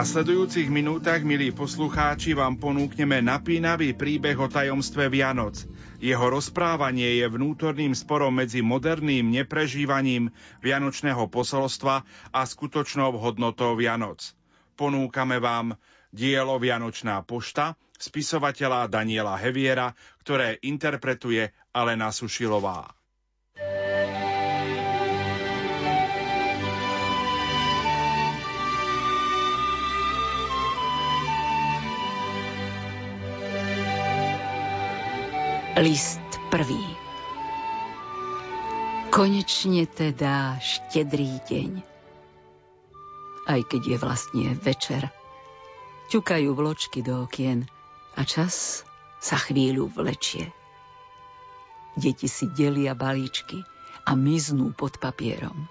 nasledujúcich 0.00 0.72
minútach, 0.72 1.20
milí 1.20 1.52
poslucháči, 1.52 2.32
vám 2.32 2.56
ponúkneme 2.56 3.20
napínavý 3.20 3.92
príbeh 3.92 4.32
o 4.40 4.48
tajomstve 4.48 5.12
Vianoc. 5.12 5.60
Jeho 6.00 6.24
rozprávanie 6.32 7.20
je 7.20 7.28
vnútorným 7.28 7.92
sporom 7.92 8.32
medzi 8.32 8.64
moderným 8.64 9.28
neprežívaním 9.28 10.32
vianočného 10.64 11.28
posolstva 11.28 12.08
a 12.32 12.40
skutočnou 12.48 13.12
hodnotou 13.20 13.76
Vianoc. 13.76 14.32
Ponúkame 14.72 15.36
vám 15.36 15.76
dielo 16.08 16.56
Vianočná 16.56 17.20
pošta 17.20 17.76
spisovateľa 18.00 18.88
Daniela 18.88 19.36
Heviera, 19.36 19.92
ktoré 20.24 20.56
interpretuje 20.64 21.52
Alena 21.76 22.08
Sušilová. 22.08 22.99
List 35.80 36.20
prvý. 36.52 36.84
Konečne 39.08 39.88
teda 39.88 40.60
štedrý 40.60 41.40
deň. 41.48 41.80
Aj 43.48 43.60
keď 43.64 43.82
je 43.88 43.96
vlastne 43.96 44.52
večer. 44.60 45.08
Ťukajú 46.12 46.52
vločky 46.52 47.00
do 47.00 47.24
okien 47.24 47.64
a 48.12 48.28
čas 48.28 48.84
sa 49.24 49.40
chvíľu 49.40 49.88
vlečie. 49.88 50.52
Deti 51.96 52.28
si 52.28 52.44
delia 52.52 52.92
balíčky 52.92 53.64
a 54.04 54.12
miznú 54.12 54.76
pod 54.76 55.00
papierom. 55.00 55.64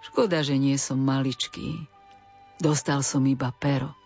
Škoda, 0.00 0.40
že 0.40 0.56
nie 0.56 0.80
som 0.80 0.96
maličký. 0.96 1.76
Dostal 2.56 3.04
som 3.04 3.20
iba 3.28 3.52
pero. 3.52 3.99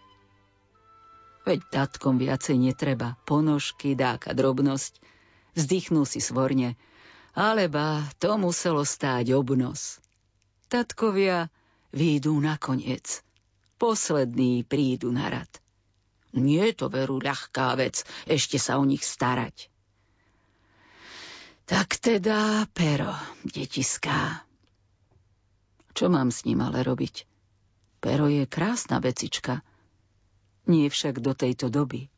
Veď 1.45 1.61
tatkom 1.69 2.16
viacej 2.16 2.57
netreba, 2.57 3.21
ponožky, 3.29 3.93
dáka 3.93 4.33
drobnosť. 4.33 4.97
Vzdychnú 5.55 6.09
si 6.09 6.19
svorne, 6.19 6.75
alebo 7.37 8.01
to 8.16 8.41
muselo 8.41 8.83
stáť 8.83 9.37
obnos. 9.37 10.01
Tatkovia 10.73 11.53
výjdu 11.93 12.33
nakoniec. 12.41 13.21
Poslední 13.77 14.65
prídu 14.65 15.12
na 15.12 15.29
rad. 15.29 15.53
Nie 16.35 16.73
je 16.73 16.75
to 16.75 16.87
veru 16.91 17.23
ľahká 17.23 17.79
vec, 17.79 18.03
ešte 18.27 18.59
sa 18.59 18.81
o 18.81 18.85
nich 18.89 19.05
starať. 19.07 19.71
Tak 21.65 22.01
teda 22.01 22.66
pero, 22.75 23.15
detiská. 23.47 24.43
Čo 25.95 26.11
mám 26.11 26.35
s 26.35 26.43
ním 26.43 26.65
ale 26.65 26.83
robiť? 26.83 27.25
Pero 28.03 28.27
je 28.27 28.45
krásna 28.51 28.99
vecička, 28.99 29.62
nie 30.69 30.89
však 30.89 31.20
do 31.20 31.36
tejto 31.36 31.69
doby. 31.69 32.09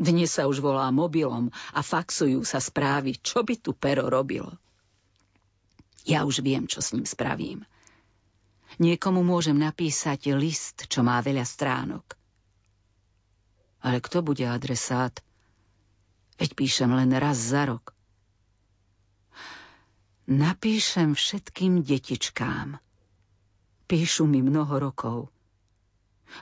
Dnes 0.00 0.32
sa 0.32 0.48
už 0.48 0.64
volá 0.64 0.88
mobilom 0.88 1.52
a 1.76 1.80
faxujú 1.84 2.40
sa 2.40 2.56
správy, 2.56 3.20
čo 3.20 3.44
by 3.44 3.54
tu 3.60 3.76
pero 3.76 4.08
robilo. 4.08 4.56
Ja 6.08 6.24
už 6.24 6.40
viem, 6.40 6.64
čo 6.64 6.80
s 6.80 6.96
ním 6.96 7.04
spravím. 7.04 7.68
Niekomu 8.80 9.20
môžem 9.20 9.60
napísať 9.60 10.32
list, 10.32 10.88
čo 10.88 11.04
má 11.04 11.20
veľa 11.20 11.44
stránok. 11.44 12.16
Ale 13.84 14.00
kto 14.00 14.24
bude 14.24 14.48
adresát? 14.48 15.20
Veď 16.40 16.56
píšem 16.56 16.88
len 16.88 17.12
raz 17.12 17.36
za 17.36 17.68
rok. 17.68 17.92
Napíšem 20.30 21.12
všetkým 21.12 21.84
detičkám. 21.84 22.80
Píšu 23.84 24.24
mi 24.24 24.40
mnoho 24.40 24.78
rokov. 24.78 25.28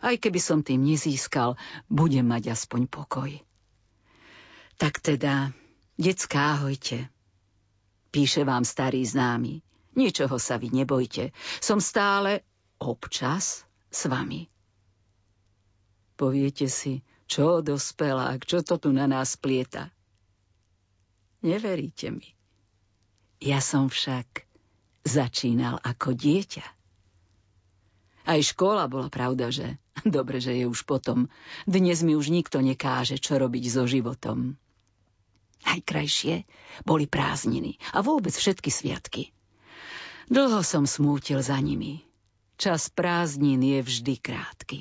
Aj 0.05 0.15
keby 0.16 0.40
som 0.40 0.60
tým 0.62 0.85
nezískal, 0.85 1.59
budem 1.89 2.27
mať 2.27 2.52
aspoň 2.55 2.89
pokoj. 2.89 3.31
Tak 4.78 5.02
teda, 5.02 5.51
detská, 5.98 6.60
ahojte. 6.60 7.10
Píše 8.15 8.47
vám 8.47 8.62
starý 8.62 9.02
známy. 9.02 9.60
Ničoho 9.98 10.39
sa 10.39 10.56
vy 10.56 10.70
nebojte. 10.70 11.35
Som 11.59 11.82
stále 11.82 12.47
občas 12.78 13.66
s 13.90 14.01
vami. 14.06 14.47
Poviete 16.15 16.70
si, 16.70 17.02
čo 17.27 17.60
dospelák, 17.60 18.47
čo 18.47 18.62
to 18.62 18.78
tu 18.78 18.94
na 18.94 19.10
nás 19.10 19.35
plieta. 19.35 19.90
Neveríte 21.43 22.10
mi. 22.10 22.27
Ja 23.39 23.62
som 23.62 23.86
však 23.86 24.47
začínal 25.06 25.78
ako 25.82 26.15
dieťa. 26.15 26.77
Aj 28.28 28.36
škola 28.44 28.84
bola 28.92 29.09
pravda, 29.09 29.48
že 29.48 29.80
dobre, 30.05 30.36
že 30.44 30.52
je 30.52 30.68
už 30.68 30.84
potom. 30.84 31.32
Dnes 31.64 32.05
mi 32.05 32.12
už 32.12 32.28
nikto 32.28 32.60
nekáže, 32.60 33.16
čo 33.16 33.40
robiť 33.40 33.64
so 33.72 33.88
životom. 33.88 34.60
Najkrajšie 35.64 36.44
boli 36.84 37.09
prázdniny 37.09 37.80
a 37.96 38.05
vôbec 38.05 38.30
všetky 38.30 38.68
sviatky. 38.68 39.32
Dlho 40.28 40.60
som 40.60 40.84
smútil 40.84 41.40
za 41.40 41.56
nimi. 41.56 42.05
Čas 42.60 42.92
prázdnin 42.92 43.64
je 43.64 43.80
vždy 43.80 44.14
krátky. 44.20 44.78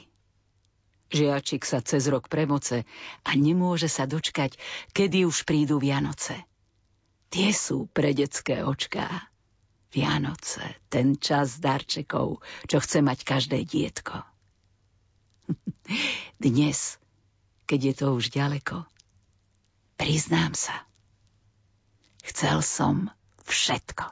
Žiačik 1.07 1.63
sa 1.63 1.79
cez 1.79 2.03
rok 2.11 2.27
premoce 2.27 2.83
a 3.23 3.31
nemôže 3.31 3.87
sa 3.87 4.03
dočkať, 4.03 4.59
kedy 4.91 5.23
už 5.23 5.47
prídu 5.47 5.79
Vianoce. 5.79 6.35
Tie 7.31 7.55
sú 7.55 7.87
pre 7.95 8.11
detské 8.11 8.59
očká. 8.59 9.07
Vianoce, 9.87 10.83
ten 10.91 11.15
čas 11.15 11.63
darčekov, 11.63 12.43
čo 12.67 12.77
chce 12.83 12.99
mať 12.99 13.23
každé 13.23 13.63
dietko. 13.63 14.19
Dnes, 16.43 16.99
keď 17.63 17.79
je 17.79 17.93
to 17.95 18.07
už 18.19 18.29
ďaleko, 18.35 18.83
priznám 19.95 20.51
sa, 20.59 20.75
chcel 22.27 22.59
som 22.59 23.07
všetko. 23.47 24.11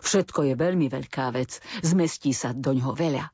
Všetko 0.00 0.40
je 0.50 0.54
veľmi 0.56 0.88
veľká 0.88 1.30
vec, 1.36 1.60
zmestí 1.84 2.32
sa 2.32 2.50
doňho 2.56 2.96
veľa. 2.96 3.30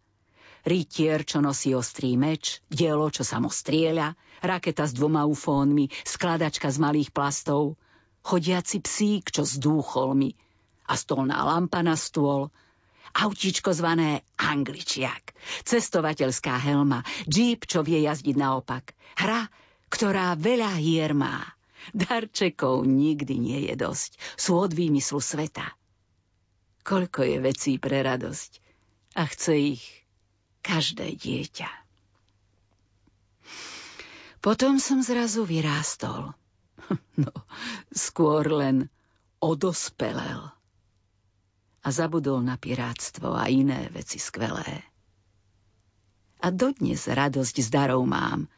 Rytier, 0.61 1.25
čo 1.25 1.41
nosí 1.41 1.73
ostrý 1.73 2.21
meč, 2.21 2.61
dielo, 2.69 3.09
čo 3.09 3.25
sa 3.25 3.41
mu 3.41 3.49
strieľa, 3.49 4.13
raketa 4.45 4.85
s 4.85 4.93
dvoma 4.93 5.25
ufónmi, 5.25 5.89
skladačka 6.05 6.69
z 6.69 6.79
malých 6.83 7.15
plastov– 7.15 7.75
chodiaci 8.21 8.85
psík, 8.85 9.33
čo 9.33 9.49
s 9.49 9.57
dúcholmi 9.57 10.37
a 10.91 10.99
stolná 10.99 11.47
lampa 11.47 11.87
na 11.87 11.95
stôl, 11.95 12.51
autíčko 13.15 13.71
zvané 13.71 14.27
angličiak, 14.35 15.31
cestovateľská 15.63 16.59
helma, 16.59 17.07
džíp, 17.31 17.71
čo 17.71 17.87
vie 17.87 18.03
jazdiť 18.03 18.35
naopak, 18.35 18.91
hra, 19.23 19.47
ktorá 19.87 20.35
veľa 20.35 20.75
hier 20.83 21.15
má. 21.15 21.47
Darčekov 21.95 22.85
nikdy 22.85 23.35
nie 23.39 23.61
je 23.71 23.75
dosť, 23.79 24.19
sú 24.35 24.59
od 24.59 24.75
výmyslu 24.75 25.23
sveta. 25.23 25.65
Koľko 26.83 27.23
je 27.23 27.37
vecí 27.39 27.73
pre 27.79 28.03
radosť. 28.03 28.51
A 29.19 29.27
chce 29.27 29.79
ich 29.79 29.85
každé 30.63 31.19
dieťa. 31.19 31.71
Potom 34.43 34.79
som 34.79 35.03
zrazu 35.03 35.47
vyrástol– 35.47 36.35
No, 37.25 37.33
skôr 37.93 38.49
len 38.49 38.89
odospelel 39.41 40.60
a 41.81 41.89
zabudol 41.89 42.45
na 42.45 42.61
pirátstvo 42.61 43.33
a 43.33 43.49
iné 43.49 43.89
veci 43.93 44.21
skvelé. 44.21 44.85
A 46.41 46.49
dodnes 46.53 47.05
radosť 47.09 47.57
z 47.61 47.69
darov 47.69 48.05
mám, 48.05 48.49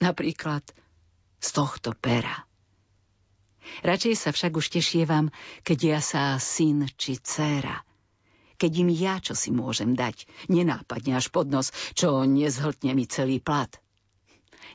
napríklad 0.00 0.64
z 1.40 1.48
tohto 1.52 1.92
pera. 1.96 2.44
Radšej 3.86 4.14
sa 4.18 4.30
však 4.34 4.52
už 4.58 4.66
tešievam, 4.80 5.30
keď 5.62 5.78
ja 5.96 6.00
sa 6.02 6.22
syn 6.36 6.88
či 6.98 7.20
dcéra, 7.20 7.84
keď 8.58 8.72
im 8.84 8.90
ja 8.92 9.16
čo 9.22 9.32
si 9.36 9.52
môžem 9.54 9.96
dať, 9.96 10.26
nenápadne 10.48 11.16
až 11.16 11.30
pod 11.30 11.48
nos, 11.48 11.70
čo 11.96 12.24
nezhltne 12.26 12.92
mi 12.92 13.06
celý 13.06 13.38
plat. 13.38 13.70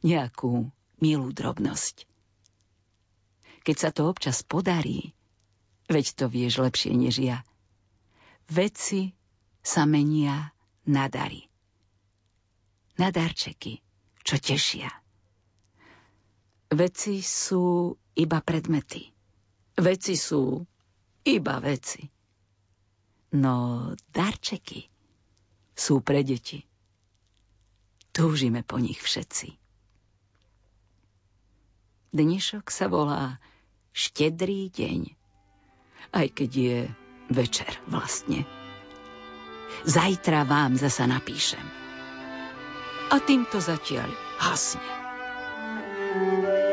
Nejakú 0.01 0.69
milú 1.01 1.29
drobnosť 1.33 2.07
keď 3.67 3.75
sa 3.75 3.91
to 3.91 4.07
občas 4.07 4.47
podarí, 4.47 5.11
veď 5.91 6.15
to 6.15 6.31
vieš 6.31 6.63
lepšie 6.63 6.95
než 6.95 7.19
ja. 7.19 7.43
Veci 8.47 9.11
sa 9.59 9.83
menia 9.83 10.47
na 10.87 11.11
dary. 11.11 11.43
Na 12.95 13.11
darčeky, 13.11 13.83
čo 14.23 14.39
tešia. 14.39 14.87
Veci 16.71 17.19
sú 17.19 17.91
iba 18.15 18.39
predmety. 18.39 19.03
Veci 19.75 20.15
sú 20.15 20.63
iba 21.27 21.59
veci. 21.59 22.07
No 23.35 23.91
darčeky 24.15 24.87
sú 25.75 25.99
pre 25.99 26.23
deti. 26.23 26.63
Túžime 28.15 28.63
po 28.63 28.79
nich 28.79 29.03
všetci. 29.03 29.59
Dnešok 32.15 32.71
sa 32.71 32.87
volá 32.87 33.43
štedrý 33.91 34.71
deň. 34.71 35.11
Aj 36.15 36.27
keď 36.31 36.51
je 36.55 36.77
večer 37.31 37.69
vlastne. 37.87 38.43
Zajtra 39.87 40.43
vám 40.43 40.75
zasa 40.75 41.07
napíšem. 41.07 41.63
A 43.07 43.15
týmto 43.23 43.63
zatiaľ 43.63 44.09
hasne. 44.39 44.83
thank 46.07 46.43
you 46.43 46.66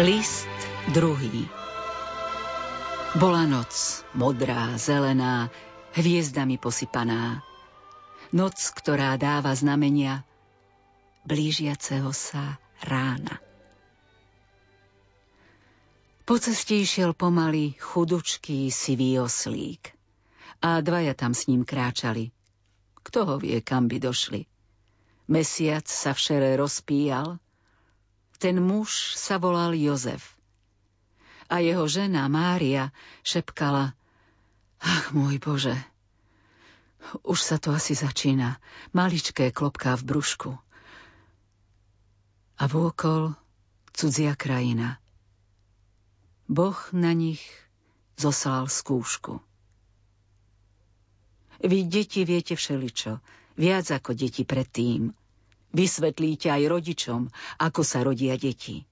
List 0.00 0.48
druhý 0.96 1.44
Bola 3.20 3.44
noc, 3.44 4.00
modrá, 4.16 4.72
zelená, 4.80 5.52
hviezdami 5.92 6.56
posypaná. 6.56 7.44
Noc, 8.32 8.72
ktorá 8.80 9.20
dáva 9.20 9.52
znamenia 9.52 10.24
blížiaceho 11.28 12.16
sa 12.16 12.56
rána. 12.80 13.44
Po 16.24 16.40
ceste 16.40 16.80
išiel 16.80 17.12
pomaly 17.12 17.76
chudučký 17.76 18.72
sivý 18.72 19.20
oslík 19.20 19.92
a 20.64 20.80
dvaja 20.80 21.12
tam 21.12 21.36
s 21.36 21.44
ním 21.44 21.60
kráčali. 21.60 22.32
Kto 23.04 23.28
ho 23.28 23.36
vie, 23.36 23.60
kam 23.60 23.84
by 23.84 24.00
došli. 24.00 24.48
Mesiac 25.28 25.84
sa 25.84 26.16
všere 26.16 26.56
rozpíjal, 26.56 27.36
ten 28.40 28.56
muž 28.56 29.14
sa 29.20 29.36
volal 29.36 29.76
Jozef. 29.76 30.34
A 31.52 31.60
jeho 31.60 31.84
žena 31.84 32.24
Mária 32.32 32.88
šepkala 33.20 33.92
Ach, 34.80 35.12
môj 35.12 35.36
Bože, 35.36 35.76
už 37.20 37.36
sa 37.36 37.60
to 37.60 37.76
asi 37.76 37.92
začína. 37.92 38.56
Maličké 38.96 39.52
klopká 39.52 39.92
v 40.00 40.02
brúšku. 40.08 40.50
A 42.56 42.64
vôkol 42.64 43.36
cudzia 43.92 44.32
krajina. 44.36 44.96
Boh 46.48 46.76
na 46.96 47.12
nich 47.12 47.44
zoslal 48.16 48.72
skúšku. 48.72 49.40
Vy, 51.60 51.84
deti, 51.84 52.24
viete 52.24 52.56
všeličo, 52.56 53.20
viac 53.60 53.86
ako 53.92 54.16
deti 54.16 54.48
predtým. 54.48 55.12
Vysvetlíte 55.70 56.50
aj 56.50 56.62
rodičom, 56.66 57.30
ako 57.62 57.80
sa 57.86 58.02
rodia 58.02 58.34
deti. 58.34 58.82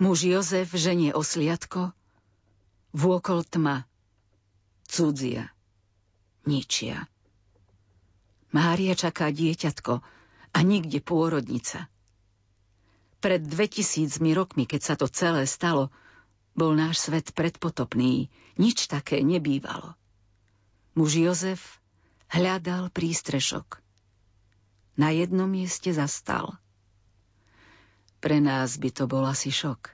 Muž 0.00 0.26
Jozef 0.26 0.72
ženie 0.72 1.12
osliadko, 1.12 1.92
vôkol 2.96 3.44
tma, 3.46 3.84
cudzia, 4.88 5.52
ničia. 6.48 7.06
Mária 8.54 8.94
čaká 8.94 9.34
dieťatko 9.34 9.98
A 10.54 10.62
nikde 10.62 11.02
pôrodnica. 11.02 11.90
Pred 13.18 13.42
2000 13.42 14.22
rokmi, 14.38 14.70
keď 14.70 14.80
sa 14.80 14.94
to 14.94 15.10
celé 15.10 15.50
stalo, 15.50 15.90
bol 16.54 16.70
náš 16.78 17.10
svet 17.10 17.34
predpotopný. 17.34 18.30
Nič 18.54 18.86
také 18.86 19.18
nebývalo. 19.26 19.98
Muž 20.94 21.18
Jozef 21.18 21.82
hľadal 22.30 22.94
prístrešok. 22.94 23.83
Na 24.94 25.10
jednom 25.10 25.50
mieste 25.50 25.90
zastal. 25.90 26.54
Pre 28.22 28.38
nás 28.40 28.78
by 28.78 28.88
to 28.94 29.04
bol 29.10 29.26
asi 29.26 29.50
šok. 29.50 29.90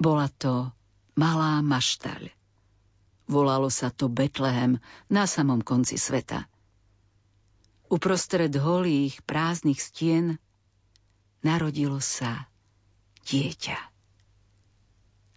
Bola 0.00 0.30
to 0.40 0.72
malá 1.18 1.60
maštaľ. 1.60 2.32
Volalo 3.30 3.68
sa 3.68 3.92
to 3.92 4.08
Betlehem 4.08 4.80
na 5.12 5.28
samom 5.28 5.60
konci 5.62 6.00
sveta. 6.00 6.48
Uprostred 7.90 8.54
holých, 8.54 9.20
prázdnych 9.26 9.82
stien 9.82 10.38
narodilo 11.42 11.98
sa 11.98 12.46
dieťa. 13.26 13.78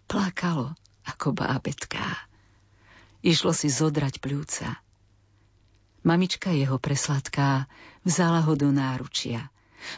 Plakalo 0.08 0.78
ako 1.04 1.34
bábetká. 1.34 2.30
Išlo 3.26 3.52
si 3.52 3.68
zodrať 3.68 4.22
pľúca. 4.22 4.80
Mamička 6.04 6.52
jeho 6.52 6.76
presladká 6.84 7.64
vzala 8.04 8.44
ho 8.44 8.60
do 8.60 8.76
náručia. 8.76 9.48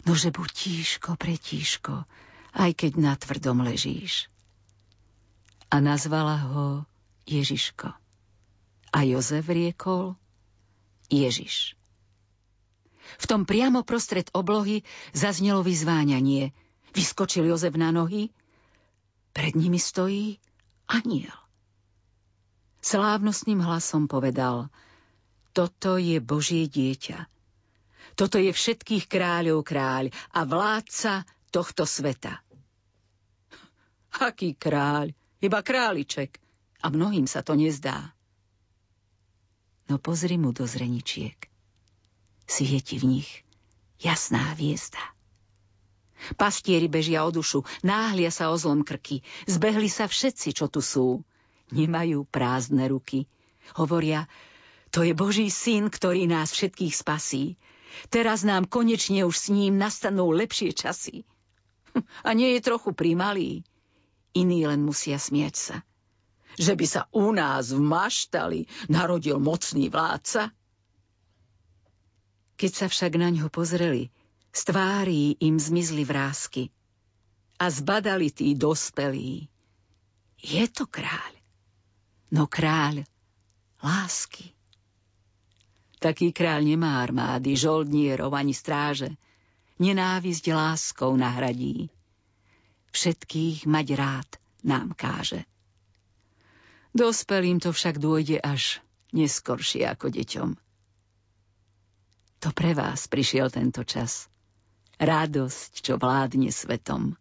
Nože 0.06 0.30
buď 0.30 0.50
tíško, 0.54 1.18
pretíško, 1.18 2.06
aj 2.54 2.72
keď 2.78 2.92
na 3.02 3.14
tvrdom 3.18 3.66
ležíš. 3.66 4.30
A 5.74 5.82
nazvala 5.82 6.46
ho 6.46 6.66
Ježiško. 7.26 7.90
A 8.94 8.98
Jozef 9.02 9.50
riekol 9.50 10.14
Ježiš. 11.10 11.74
V 13.18 13.26
tom 13.26 13.50
priamo 13.50 13.82
prostred 13.82 14.30
oblohy 14.34 14.86
zaznelo 15.10 15.66
vyzváňanie. 15.66 16.54
Vyskočil 16.94 17.50
Jozef 17.50 17.74
na 17.74 17.90
nohy. 17.90 18.30
Pred 19.34 19.58
nimi 19.58 19.82
stojí 19.82 20.38
aniel. 20.86 21.34
Slávnostným 22.86 23.58
hlasom 23.66 24.06
povedal– 24.06 24.70
toto 25.56 25.96
je 25.96 26.20
Božie 26.20 26.68
dieťa. 26.68 27.32
Toto 28.20 28.36
je 28.36 28.52
všetkých 28.52 29.08
kráľov 29.08 29.64
kráľ 29.64 30.12
a 30.36 30.44
vládca 30.44 31.24
tohto 31.48 31.88
sveta. 31.88 32.44
Aký 34.20 34.56
kráľ? 34.56 35.16
Iba 35.40 35.64
králiček. 35.64 36.40
A 36.84 36.92
mnohým 36.92 37.24
sa 37.24 37.40
to 37.40 37.56
nezdá. 37.56 38.12
No 39.88 39.96
pozri 39.96 40.36
mu 40.36 40.52
do 40.52 40.68
zreničiek. 40.68 41.48
Svieti 42.46 43.00
v 43.00 43.20
nich 43.20 43.32
jasná 44.00 44.54
hviezda. 44.54 45.02
Pastieri 46.36 46.90
bežia 46.90 47.24
o 47.24 47.30
dušu, 47.30 47.64
náhlia 47.86 48.32
sa 48.34 48.50
o 48.50 48.56
zlom 48.58 48.82
krky, 48.82 49.22
zbehli 49.46 49.92
sa 49.92 50.10
všetci, 50.10 50.58
čo 50.58 50.66
tu 50.72 50.82
sú. 50.82 51.22
Nemajú 51.70 52.26
prázdne 52.30 52.86
ruky. 52.90 53.30
Hovoria, 53.78 54.30
to 54.96 55.04
je 55.04 55.12
Boží 55.12 55.52
syn, 55.52 55.92
ktorý 55.92 56.24
nás 56.24 56.56
všetkých 56.56 56.96
spasí. 56.96 57.60
Teraz 58.08 58.48
nám 58.48 58.64
konečne 58.64 59.28
už 59.28 59.36
s 59.36 59.48
ním 59.52 59.76
nastanú 59.76 60.32
lepšie 60.32 60.72
časy. 60.72 61.28
A 62.28 62.32
nie 62.32 62.56
je 62.56 62.64
trochu 62.64 62.96
primalý. 62.96 63.68
Iní 64.32 64.64
len 64.64 64.88
musia 64.88 65.20
smieť 65.20 65.56
sa. 65.60 65.84
Že 66.56 66.74
by 66.80 66.86
sa 66.88 67.02
u 67.12 67.36
nás 67.36 67.76
v 67.76 67.84
maštali 67.84 68.72
narodil 68.88 69.36
mocný 69.36 69.92
vládca. 69.92 70.56
Keď 72.56 72.72
sa 72.72 72.88
však 72.88 73.20
na 73.20 73.36
ňo 73.36 73.52
pozreli, 73.52 74.16
z 74.56 74.62
tvári 74.64 75.36
im 75.44 75.60
zmizli 75.60 76.08
vrázky 76.08 76.72
a 77.60 77.68
zbadali 77.68 78.32
tí 78.32 78.56
dospelí. 78.56 79.52
Je 80.40 80.64
to 80.72 80.88
kráľ, 80.88 81.36
no 82.32 82.48
kráľ 82.48 83.04
lásky. 83.84 84.55
Taký 86.06 86.38
kráľ 86.38 86.62
nemá 86.70 87.02
armády, 87.02 87.58
žoldnierov 87.58 88.30
ani 88.38 88.54
stráže. 88.54 89.18
Nenávisť 89.82 90.54
láskou 90.54 91.18
nahradí. 91.18 91.90
Všetkých 92.94 93.66
mať 93.66 93.88
rád 93.98 94.30
nám 94.62 94.94
káže. 94.94 95.50
Dospelým 96.94 97.58
to 97.58 97.74
však 97.74 97.98
dôjde 97.98 98.38
až 98.38 98.86
neskoršie 99.18 99.82
ako 99.90 100.14
deťom. 100.14 100.50
To 102.46 102.50
pre 102.54 102.78
vás 102.78 103.10
prišiel 103.10 103.50
tento 103.50 103.82
čas. 103.82 104.30
Radosť, 105.02 105.82
čo 105.82 105.98
vládne 105.98 106.54
svetom. 106.54 107.18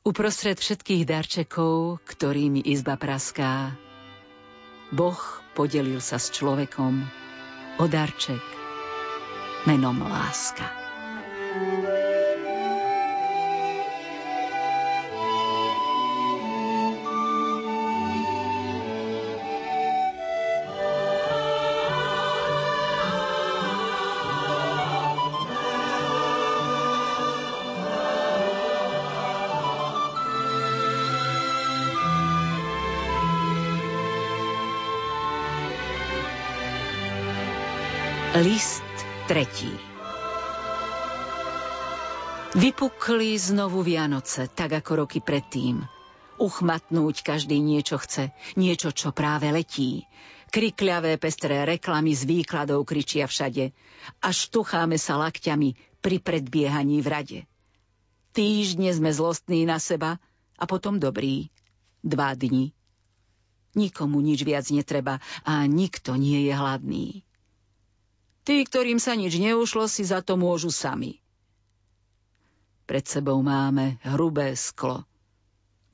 Uprostred 0.00 0.56
všetkých 0.56 1.04
darčekov, 1.04 2.00
ktorými 2.08 2.64
izba 2.64 2.96
praská, 2.96 3.76
Boh 4.94 5.18
podelil 5.58 5.98
sa 5.98 6.22
s 6.22 6.30
človekom 6.30 7.02
o 7.82 7.84
darček 7.90 8.38
menom 9.66 9.98
láska. 10.06 10.70
List 38.44 38.84
tretí 39.24 39.72
Vypukli 42.52 43.40
znovu 43.40 43.80
Vianoce, 43.80 44.52
tak 44.52 44.84
ako 44.84 45.08
roky 45.08 45.24
predtým. 45.24 45.80
Uchmatnúť 46.36 47.24
každý 47.24 47.56
niečo 47.64 47.96
chce, 47.96 48.36
niečo, 48.60 48.92
čo 48.92 49.16
práve 49.16 49.48
letí. 49.48 50.04
Krikľavé 50.52 51.16
pestré 51.16 51.64
reklamy 51.64 52.12
z 52.12 52.28
výkladov 52.28 52.84
kričia 52.84 53.24
všade. 53.24 53.72
Až 54.20 54.52
tucháme 54.52 55.00
sa 55.00 55.16
lakťami 55.24 56.04
pri 56.04 56.16
predbiehaní 56.20 57.00
v 57.00 57.08
rade. 57.08 57.40
Týždne 58.36 58.92
sme 58.92 59.08
zlostní 59.08 59.64
na 59.64 59.80
seba 59.80 60.20
a 60.60 60.68
potom 60.68 61.00
dobrí. 61.00 61.48
Dva 62.04 62.36
dni. 62.36 62.76
Nikomu 63.72 64.20
nič 64.20 64.44
viac 64.44 64.68
netreba 64.68 65.16
a 65.48 65.64
nikto 65.64 66.20
nie 66.20 66.44
je 66.44 66.52
hladný. 66.52 67.23
Tí, 68.44 68.60
ktorým 68.60 69.00
sa 69.00 69.16
nič 69.16 69.40
neušlo, 69.40 69.88
si 69.88 70.04
za 70.04 70.20
to 70.20 70.36
môžu 70.36 70.68
sami. 70.68 71.24
Pred 72.84 73.04
sebou 73.08 73.40
máme 73.40 73.96
hrubé 74.04 74.52
sklo. 74.52 75.08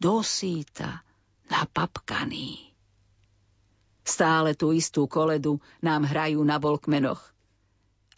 Dosýta, 0.03 1.07
napapkaný. 1.47 2.75
Stále 4.03 4.59
tú 4.59 4.75
istú 4.75 5.07
koledu 5.07 5.63
nám 5.79 6.03
hrajú 6.03 6.43
na 6.43 6.59
volkmenoch. 6.59 7.23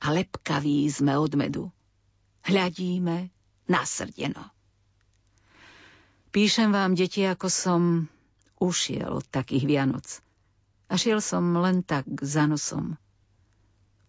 A 0.01 0.17
lepkaví 0.17 0.89
sme 0.89 1.21
od 1.21 1.37
medu. 1.37 1.69
Hľadíme 2.49 3.29
na 3.69 3.83
srdeno. 3.85 4.49
Píšem 6.33 6.73
vám, 6.73 6.97
deti, 6.97 7.29
ako 7.29 7.53
som 7.53 8.09
ušiel 8.57 9.21
od 9.21 9.27
takých 9.29 9.69
Vianoc. 9.69 10.25
A 10.89 10.97
šiel 10.97 11.21
som 11.21 11.45
len 11.61 11.85
tak 11.85 12.09
za 12.25 12.49
nosom. 12.49 12.97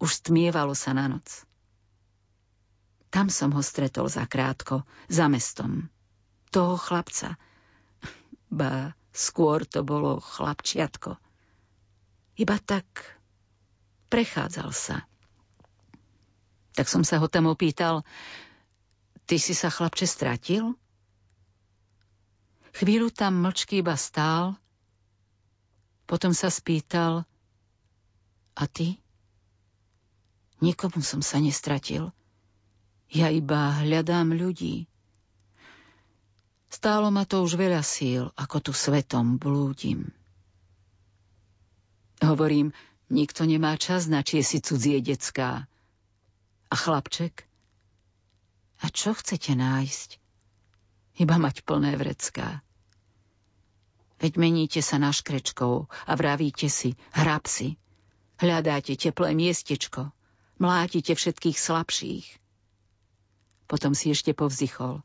Už 0.04 0.20
stmievalo 0.20 0.76
sa 0.76 0.92
na 0.92 1.08
noc. 1.08 1.48
Tam 3.08 3.32
som 3.32 3.56
ho 3.56 3.64
stretol 3.64 4.12
zakrátko, 4.12 4.84
za 5.08 5.32
mestom. 5.32 5.88
Toho 6.52 6.76
chlapca. 6.76 7.40
Ba, 8.52 8.98
skôr 9.16 9.64
to 9.64 9.86
bolo 9.88 10.20
chlapčiatko. 10.20 11.16
Iba 12.36 12.58
tak 12.60 12.86
prechádzal 14.12 14.70
sa. 14.74 15.08
Tak 16.74 16.90
som 16.90 17.06
sa 17.06 17.22
ho 17.22 17.30
tam 17.30 17.48
opýtal, 17.48 18.02
ty 19.30 19.38
si 19.38 19.54
sa 19.54 19.70
chlapče 19.70 20.10
stratil? 20.10 20.74
Chvíľu 22.74 23.14
tam 23.14 23.46
mlčky 23.46 23.86
iba 23.86 23.94
stál, 23.94 24.58
potom 26.10 26.34
sa 26.34 26.50
spýtal, 26.50 27.30
a 28.58 28.64
ty? 28.66 29.03
Nikomu 30.64 31.04
som 31.04 31.20
sa 31.20 31.44
nestratil. 31.44 32.16
Ja 33.12 33.28
iba 33.28 33.84
hľadám 33.84 34.32
ľudí. 34.32 34.88
Stálo 36.72 37.12
ma 37.12 37.28
to 37.28 37.44
už 37.44 37.60
veľa 37.60 37.84
síl, 37.84 38.32
ako 38.40 38.58
tu 38.64 38.72
svetom 38.72 39.36
blúdim. 39.36 40.08
Hovorím, 42.24 42.72
nikto 43.12 43.44
nemá 43.44 43.76
čas 43.76 44.08
na 44.08 44.24
čie 44.24 44.40
si 44.40 44.64
cudzie 44.64 45.04
decká. 45.04 45.68
A 46.72 46.76
chlapček? 46.80 47.44
A 48.80 48.88
čo 48.88 49.12
chcete 49.12 49.60
nájsť? 49.60 50.10
Iba 51.20 51.36
mať 51.44 51.68
plné 51.68 52.00
vrecká. 52.00 52.64
Veď 54.24 54.40
meníte 54.40 54.80
sa 54.80 54.96
na 54.96 55.12
škrečkou 55.12 55.92
a 55.92 56.12
vravíte 56.16 56.72
si, 56.72 56.96
hrab 57.12 57.52
si. 57.52 57.76
Hľadáte 58.40 58.96
teplé 58.96 59.36
miestečko, 59.36 60.16
mlátite 60.60 61.16
všetkých 61.16 61.58
slabších. 61.58 62.28
Potom 63.66 63.98
si 63.98 64.12
ešte 64.14 64.36
povzdychol. 64.36 65.02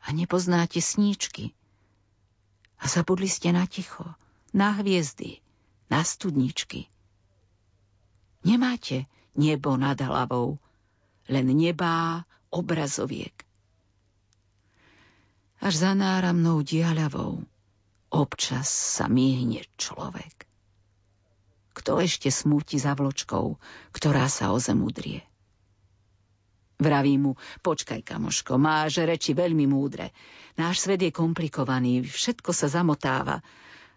A 0.00 0.06
nepoznáte 0.16 0.80
sníčky. 0.80 1.52
A 2.80 2.88
zabudli 2.88 3.28
ste 3.28 3.52
na 3.52 3.68
ticho, 3.68 4.04
na 4.56 4.72
hviezdy, 4.80 5.44
na 5.92 6.00
studničky. 6.00 6.88
Nemáte 8.40 9.04
nebo 9.36 9.76
nad 9.76 10.00
hlavou, 10.00 10.56
len 11.28 11.46
nebá 11.52 12.24
obrazoviek. 12.48 13.44
Až 15.60 15.74
za 15.76 15.92
náramnou 15.92 16.64
diaľavou 16.64 17.44
občas 18.10 18.66
sa 18.66 19.06
myhne 19.06 19.62
človek. 19.76 20.49
Kto 21.70 22.02
ešte 22.02 22.28
smúti 22.28 22.76
za 22.82 22.98
vločkou, 22.98 23.56
ktorá 23.94 24.26
sa 24.26 24.50
o 24.50 24.58
zem 24.58 24.82
udrie? 24.82 25.22
Vraví 26.80 27.20
mu, 27.20 27.36
počkaj, 27.60 28.00
kamoško, 28.00 28.56
máš 28.56 29.04
reči 29.04 29.36
veľmi 29.36 29.68
múdre. 29.68 30.16
Náš 30.56 30.88
svet 30.88 31.04
je 31.04 31.12
komplikovaný, 31.12 32.00
všetko 32.00 32.56
sa 32.56 32.72
zamotáva 32.72 33.44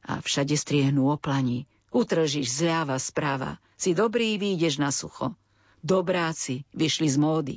a 0.03 0.19
všade 0.19 0.53
striehnú 0.59 1.07
oplani. 1.07 1.63
Utržíš 1.95 2.59
zľava, 2.59 2.99
správa. 2.99 3.55
Si 3.79 3.95
dobrý, 3.95 4.35
výjdeš 4.35 4.83
na 4.83 4.91
sucho. 4.91 5.31
Dobráci 5.79 6.67
vyšli 6.75 7.07
z 7.07 7.17
módy. 7.19 7.55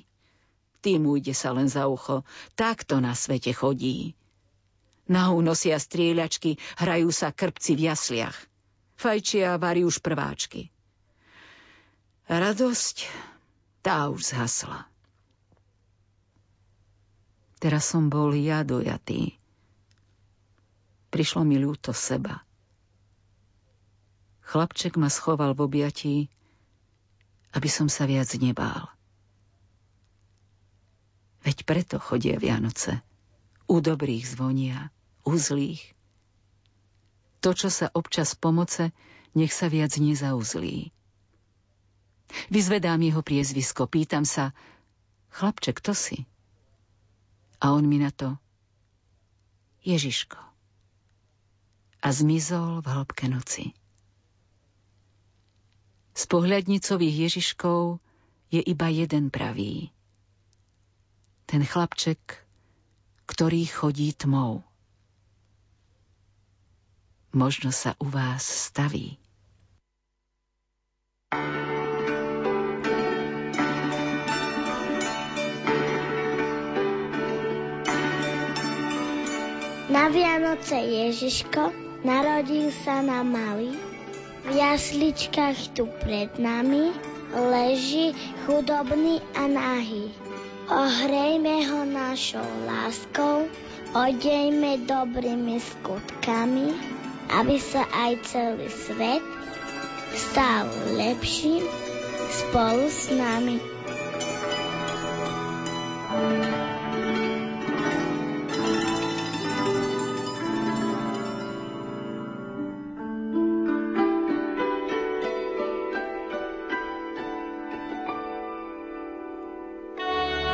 Tým 0.78 1.02
ujde 1.10 1.34
sa 1.34 1.50
len 1.50 1.66
za 1.66 1.90
ucho. 1.90 2.22
Takto 2.54 3.02
na 3.02 3.18
svete 3.18 3.50
chodí. 3.50 4.14
Na 5.10 5.30
nosia 5.34 5.78
strieľačky, 5.78 6.58
hrajú 6.78 7.10
sa 7.10 7.34
krpci 7.34 7.74
v 7.74 7.90
jasliach. 7.90 8.38
Fajčia 8.96 9.60
už 9.60 10.00
prváčky. 10.00 10.72
Radosť, 12.26 13.06
tá 13.84 14.10
už 14.10 14.34
zhasla. 14.34 14.88
Teraz 17.56 17.88
som 17.88 18.12
bol 18.12 18.36
ja 18.36 18.60
dojatý. 18.66 19.40
Prišlo 21.08 21.48
mi 21.48 21.56
ľúto 21.56 21.96
seba. 21.96 22.44
Chlapček 24.44 25.00
ma 25.00 25.08
schoval 25.08 25.56
v 25.56 25.64
objatí, 25.64 26.16
aby 27.56 27.68
som 27.72 27.88
sa 27.88 28.04
viac 28.04 28.28
nebál. 28.36 28.92
Veď 31.40 31.64
preto 31.64 31.96
chodia 31.96 32.36
Vianoce. 32.36 33.00
U 33.66 33.80
dobrých 33.80 34.28
zvonia, 34.28 34.92
u 35.24 35.34
zlých. 35.34 35.95
To, 37.46 37.54
čo 37.54 37.70
sa 37.70 37.86
občas 37.94 38.34
pomoce, 38.34 38.90
nech 39.38 39.54
sa 39.54 39.70
viac 39.70 39.94
nezauzlí. 39.94 40.90
Vyzvedám 42.50 42.98
jeho 42.98 43.22
priezvisko, 43.22 43.86
pýtam 43.86 44.26
sa, 44.26 44.50
chlapček, 45.30 45.78
kto 45.78 45.94
si? 45.94 46.26
A 47.62 47.70
on 47.70 47.86
mi 47.86 48.02
na 48.02 48.10
to 48.10 48.34
Ježiško. 49.86 50.42
A 52.02 52.08
zmizol 52.10 52.82
v 52.82 52.86
hĺbke 52.90 53.30
noci. 53.30 53.78
Z 56.18 56.26
pohľadnicových 56.26 57.30
Ježiškov 57.30 58.02
je 58.50 58.58
iba 58.58 58.90
jeden 58.90 59.30
pravý. 59.30 59.94
Ten 61.46 61.62
chlapček, 61.62 62.18
ktorý 63.30 63.70
chodí 63.70 64.10
tmou. 64.18 64.66
Možno 67.32 67.72
sa 67.74 67.94
u 67.98 68.06
vás 68.10 68.42
staví. 68.42 69.18
Na 79.86 80.12
Vianoce 80.12 80.76
Ježiško 80.76 81.72
narodil 82.04 82.68
sa 82.84 83.00
na 83.00 83.24
malý. 83.24 83.72
V 84.46 84.54
jasličkách 84.54 85.74
tu 85.74 85.90
pred 86.02 86.30
nami 86.38 86.94
leží 87.34 88.14
chudobný 88.44 89.18
a 89.34 89.50
nahý. 89.50 90.10
Ohrejme 90.66 91.62
ho 91.70 91.86
našou 91.86 92.46
láskou, 92.66 93.46
odejme 93.94 94.82
dobrými 94.86 95.62
skutkami, 95.62 96.95
aby 97.30 97.56
sa 97.58 97.82
aj 97.90 98.12
celý 98.26 98.68
svet 98.70 99.24
stal 100.14 100.70
lepším 100.94 101.66
spolu 102.30 102.86
s 102.88 103.10
nami. 103.10 103.58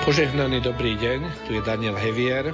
Požehnaný 0.03 0.61
dobrý 0.61 0.99
deň, 0.99 1.49
tu 1.49 1.57
je 1.57 1.63
Daniel 1.65 1.97
Hevier 1.97 2.53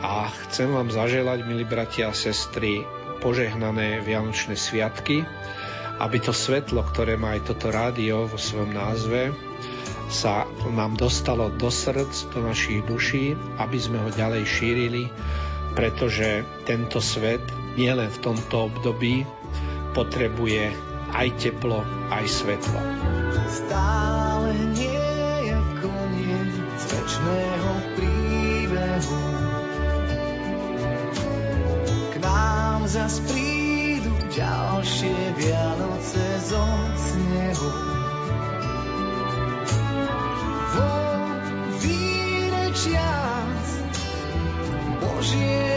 a 0.00 0.32
chcem 0.46 0.70
vám 0.70 0.88
zaželať, 0.88 1.44
milí 1.44 1.66
bratia 1.66 2.08
a 2.08 2.16
sestry, 2.16 2.86
požehnané 3.20 4.00
Vianočné 4.00 4.56
sviatky, 4.56 5.22
aby 6.00 6.16
to 6.18 6.32
svetlo, 6.32 6.80
ktoré 6.88 7.20
má 7.20 7.36
aj 7.36 7.52
toto 7.52 7.68
rádio 7.68 8.24
vo 8.24 8.40
svojom 8.40 8.72
názve, 8.72 9.36
sa 10.10 10.48
nám 10.66 10.98
dostalo 10.98 11.52
do 11.54 11.70
srdc, 11.70 12.34
do 12.34 12.42
našich 12.42 12.82
duší, 12.88 13.38
aby 13.62 13.78
sme 13.78 14.02
ho 14.02 14.10
ďalej 14.10 14.42
šírili, 14.42 15.04
pretože 15.78 16.42
tento 16.66 16.98
svet 16.98 17.44
nielen 17.78 18.10
v 18.10 18.18
tomto 18.18 18.72
období 18.72 19.22
potrebuje 19.94 20.74
aj 21.14 21.28
teplo, 21.38 21.86
aj 22.10 22.24
svetlo. 22.26 22.80
Stále 23.46 24.50
nie 24.74 25.10
večného 27.10 27.49
zas 32.90 33.22
prídu 33.22 34.10
ďalšie 34.34 35.14
Vianoce 35.38 36.26
zo 36.42 36.66
snehu. 36.98 37.70
Vo 40.74 40.90
výrečiach 41.78 43.62
Božie 44.98 45.69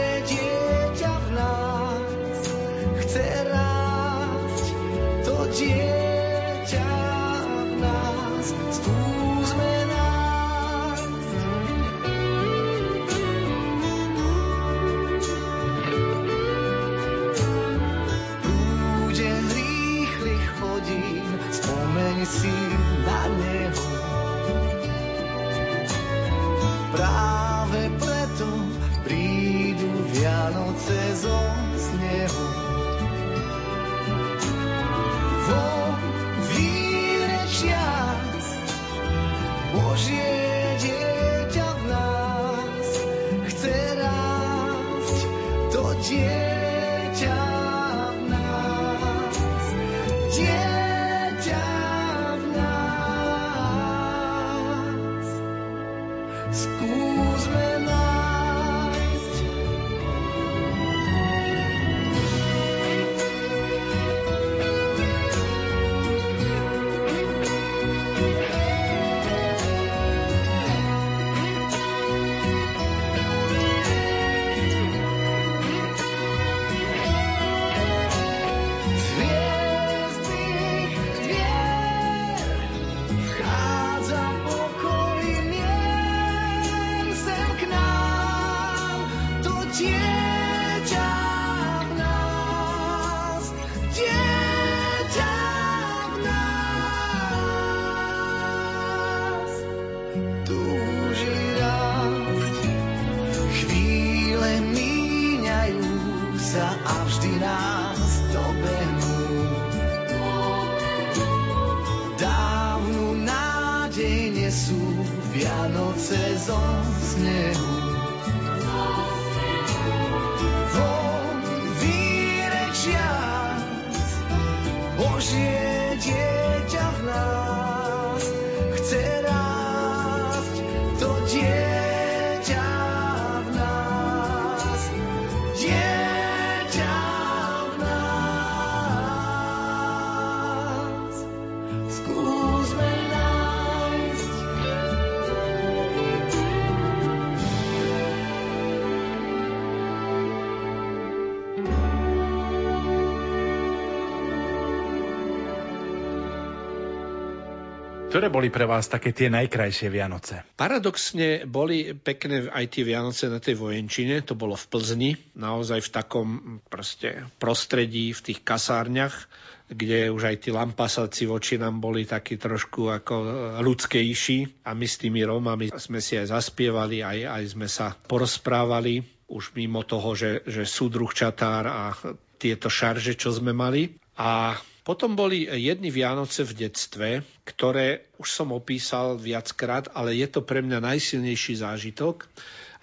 Ktoré 158.14 158.30
boli 158.30 158.46
pre 158.46 158.62
vás 158.62 158.86
také 158.86 159.10
tie 159.10 159.26
najkrajšie 159.26 159.90
Vianoce? 159.90 160.46
Paradoxne 160.54 161.50
boli 161.50 161.98
pekné 161.98 162.46
aj 162.46 162.70
tie 162.70 162.86
Vianoce 162.86 163.26
na 163.26 163.42
tej 163.42 163.58
vojenčine, 163.58 164.22
to 164.22 164.38
bolo 164.38 164.54
v 164.54 164.70
Plzni, 164.70 165.10
naozaj 165.34 165.82
v 165.82 165.90
takom 165.90 166.28
proste 166.70 167.26
prostredí, 167.42 168.14
v 168.14 168.22
tých 168.22 168.46
kasárniach, 168.46 169.26
kde 169.66 170.14
už 170.14 170.30
aj 170.30 170.46
tí 170.46 170.54
lampasáci 170.54 171.26
voči 171.26 171.58
nám 171.58 171.82
boli 171.82 172.06
takí 172.06 172.38
trošku 172.38 172.86
ako 172.86 173.14
ľudskejší 173.58 174.62
a 174.62 174.78
my 174.78 174.86
s 174.86 174.94
tými 175.02 175.26
Rómami 175.26 175.74
sme 175.74 175.98
si 175.98 176.14
aj 176.14 176.38
zaspievali, 176.38 177.02
aj, 177.02 177.18
aj 177.18 177.44
sme 177.50 177.66
sa 177.66 177.98
porozprávali, 177.98 179.02
už 179.26 179.58
mimo 179.58 179.82
toho, 179.82 180.14
že, 180.14 180.46
že 180.46 180.62
súdruh 180.62 181.10
Čatár 181.10 181.66
a 181.66 181.90
tieto 182.38 182.70
šarže, 182.70 183.18
čo 183.18 183.34
sme 183.34 183.50
mali. 183.50 183.90
A 184.14 184.54
potom 184.84 185.16
boli 185.16 185.48
jedny 185.48 185.88
Vianoce 185.88 186.44
v 186.44 186.68
detstve, 186.68 187.08
ktoré 187.48 188.04
už 188.20 188.28
som 188.28 188.52
opísal 188.52 189.16
viackrát, 189.16 189.88
ale 189.96 190.12
je 190.20 190.28
to 190.28 190.44
pre 190.44 190.60
mňa 190.60 190.84
najsilnejší 190.84 191.64
zážitok. 191.64 192.28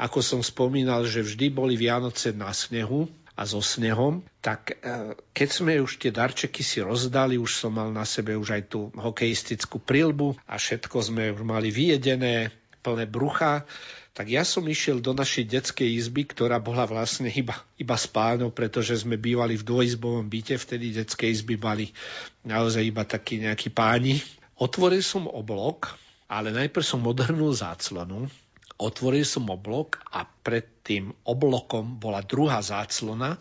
Ako 0.02 0.26
som 0.26 0.42
spomínal, 0.42 1.06
že 1.06 1.22
vždy 1.22 1.54
boli 1.54 1.78
Vianoce 1.78 2.34
na 2.34 2.50
snehu 2.58 3.06
a 3.38 3.46
so 3.46 3.62
snehom, 3.62 4.26
tak 4.42 4.82
e, 4.82 5.14
keď 5.32 5.50
sme 5.50 5.74
už 5.78 6.02
tie 6.02 6.10
darčeky 6.10 6.66
si 6.66 6.82
rozdali, 6.82 7.38
už 7.38 7.54
som 7.54 7.72
mal 7.78 7.94
na 7.94 8.04
sebe 8.04 8.34
už 8.34 8.50
aj 8.60 8.64
tú 8.66 8.90
hokejistickú 8.98 9.78
prilbu 9.78 10.36
a 10.50 10.58
všetko 10.58 10.98
sme 11.06 11.32
už 11.38 11.46
mali 11.46 11.70
vyjedené, 11.70 12.50
plné 12.82 13.06
brucha, 13.06 13.64
tak 14.12 14.28
ja 14.28 14.44
som 14.44 14.68
išiel 14.68 15.00
do 15.00 15.16
našej 15.16 15.48
detskej 15.48 15.88
izby, 15.88 16.28
ktorá 16.28 16.60
bola 16.60 16.84
vlastne 16.84 17.32
iba, 17.32 17.56
iba 17.80 17.96
spálňou, 17.96 18.52
pretože 18.52 19.00
sme 19.00 19.16
bývali 19.16 19.56
v 19.56 19.64
dvojizbovom 19.64 20.28
byte, 20.28 20.60
vtedy 20.60 20.92
detské 20.92 21.32
izby 21.32 21.56
mali 21.56 21.96
naozaj 22.44 22.84
iba 22.84 23.08
takí 23.08 23.40
nejakí 23.40 23.72
páni. 23.72 24.20
Otvoril 24.60 25.00
som 25.00 25.32
oblok, 25.32 25.96
ale 26.28 26.52
najprv 26.52 26.84
som 26.84 27.08
odhrnul 27.08 27.56
záclonu, 27.56 28.28
otvoril 28.76 29.24
som 29.24 29.48
oblok 29.48 30.04
a 30.12 30.28
pred 30.28 30.84
tým 30.84 31.16
oblokom 31.24 31.96
bola 31.96 32.20
druhá 32.20 32.60
záclona 32.60 33.40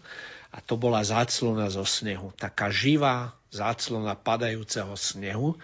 a 0.55 0.59
to 0.63 0.79
bola 0.79 1.03
záclona 1.03 1.67
zo 1.67 1.83
snehu. 1.83 2.31
Taká 2.39 2.71
živá 2.71 3.35
záclona 3.51 4.15
padajúceho 4.15 4.95
snehu 4.95 5.59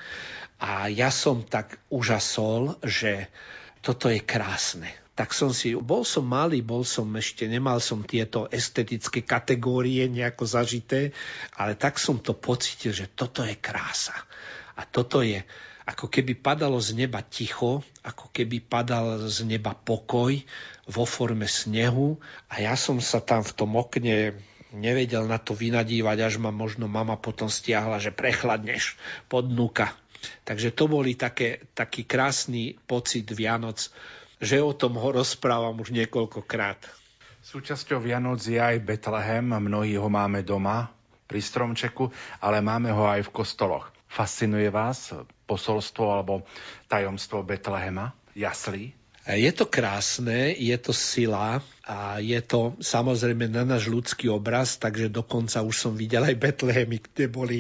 a 0.59 0.91
ja 0.91 1.15
som 1.15 1.47
tak 1.47 1.79
úžasol, 1.95 2.81
že 2.83 3.31
toto 3.87 4.11
je 4.11 4.19
krásne. 4.19 4.91
Tak 5.15 5.31
som 5.31 5.55
si, 5.55 5.79
bol 5.79 6.03
som 6.03 6.27
malý, 6.27 6.59
bol 6.59 6.83
som 6.83 7.07
ešte, 7.15 7.47
nemal 7.47 7.79
som 7.79 8.03
tieto 8.03 8.51
estetické 8.51 9.23
kategórie 9.23 10.11
nejako 10.11 10.43
zažité, 10.43 11.15
ale 11.55 11.79
tak 11.79 12.03
som 12.03 12.19
to 12.19 12.35
pocitil, 12.35 12.91
že 12.91 13.07
toto 13.15 13.47
je 13.47 13.55
krása. 13.55 14.13
A 14.75 14.83
toto 14.85 15.23
je, 15.23 15.41
ako 15.87 16.11
keby 16.11 16.35
padalo 16.35 16.83
z 16.83 16.99
neba 16.99 17.23
ticho, 17.23 17.87
ako 18.03 18.35
keby 18.35 18.59
padal 18.59 19.31
z 19.31 19.47
neba 19.47 19.73
pokoj 19.73 20.35
vo 20.91 21.05
forme 21.07 21.47
snehu 21.47 22.19
a 22.51 22.59
ja 22.59 22.75
som 22.75 22.99
sa 22.99 23.23
tam 23.23 23.47
v 23.47 23.55
tom 23.55 23.79
okne 23.79 24.35
nevedel 24.75 25.25
na 25.31 25.39
to 25.39 25.55
vynadívať, 25.55 26.27
až 26.27 26.35
ma 26.43 26.51
možno 26.51 26.91
mama 26.91 27.15
potom 27.15 27.47
stiahla, 27.47 28.03
že 28.03 28.11
prechladneš 28.11 28.99
pod. 29.31 29.47
Takže 30.43 30.75
to 30.75 30.89
boli 30.91 31.15
také, 31.15 31.69
taký 31.77 32.09
krásny 32.09 32.81
pocit 32.89 33.29
Vianoc, 33.31 33.93
že 34.41 34.61
o 34.61 34.73
tom 34.73 34.97
ho 34.97 35.09
rozprávam 35.13 35.77
už 35.81 35.93
niekoľkokrát. 35.93 36.81
Súčasťou 37.47 38.03
Vianoc 38.03 38.43
je 38.43 38.59
aj 38.59 38.83
Betlehem, 38.83 39.47
mnohí 39.47 39.95
ho 39.95 40.11
máme 40.11 40.43
doma 40.43 40.91
pri 41.31 41.39
stromčeku, 41.39 42.11
ale 42.43 42.59
máme 42.59 42.91
ho 42.91 43.07
aj 43.07 43.31
v 43.31 43.35
kostoloch. 43.35 43.87
Fascinuje 44.11 44.67
vás 44.73 45.15
posolstvo 45.47 46.11
alebo 46.11 46.43
tajomstvo 46.91 47.45
Betlehema, 47.45 48.17
jaslí? 48.35 48.96
Je 49.27 49.51
to 49.51 49.67
krásne, 49.67 50.55
je 50.55 50.77
to 50.79 50.95
sila 50.95 51.59
a 51.83 52.23
je 52.23 52.39
to 52.47 52.79
samozrejme 52.79 53.51
na 53.51 53.67
náš 53.67 53.91
ľudský 53.91 54.31
obraz, 54.31 54.79
takže 54.79 55.11
dokonca 55.11 55.67
už 55.67 55.75
som 55.75 55.99
videl 55.99 56.23
aj 56.23 56.39
Betlehemy, 56.39 57.03
kde 57.03 57.27
boli 57.27 57.59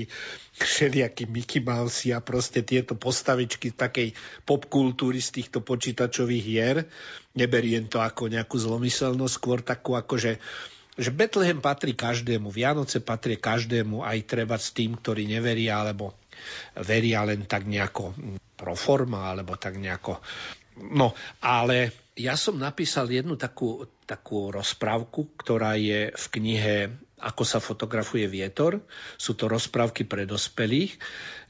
všelijakí 0.62 1.26
Mickey 1.26 1.58
Mouse 1.58 2.06
a 2.14 2.22
proste 2.22 2.62
tieto 2.62 2.94
postavičky 2.94 3.74
takej 3.74 4.14
popkultúry 4.46 5.18
z 5.18 5.42
týchto 5.42 5.58
počítačových 5.58 6.44
hier. 6.46 6.86
Neberiem 7.34 7.90
to 7.90 7.98
ako 7.98 8.30
nejakú 8.30 8.62
zlomyselnosť, 8.62 9.34
skôr 9.34 9.58
takú 9.58 9.98
ako, 9.98 10.38
že 10.96 11.10
Betlehem 11.10 11.58
patrí 11.58 11.98
každému, 11.98 12.46
Vianoce 12.54 13.02
patrí 13.02 13.42
každému, 13.42 14.06
aj 14.06 14.22
treba 14.22 14.54
s 14.54 14.70
tým, 14.70 14.94
ktorí 14.94 15.26
neveria, 15.26 15.82
alebo 15.82 16.14
veria 16.78 17.26
len 17.26 17.42
tak 17.42 17.66
nejako 17.66 18.14
pro 18.54 18.78
forma, 18.78 19.34
alebo 19.34 19.58
tak 19.58 19.82
nejako 19.82 20.22
No, 20.76 21.16
ale 21.40 21.92
ja 22.16 22.36
som 22.36 22.56
napísal 22.56 23.08
jednu 23.12 23.36
takú, 23.36 23.88
takú 24.04 24.52
rozprávku, 24.52 25.36
ktorá 25.36 25.76
je 25.76 26.12
v 26.12 26.26
knihe 26.36 26.74
Ako 27.16 27.48
sa 27.48 27.64
fotografuje 27.64 28.28
vietor. 28.28 28.84
Sú 29.16 29.32
to 29.32 29.48
rozprávky 29.48 30.04
pre 30.04 30.28
dospelých, 30.28 31.00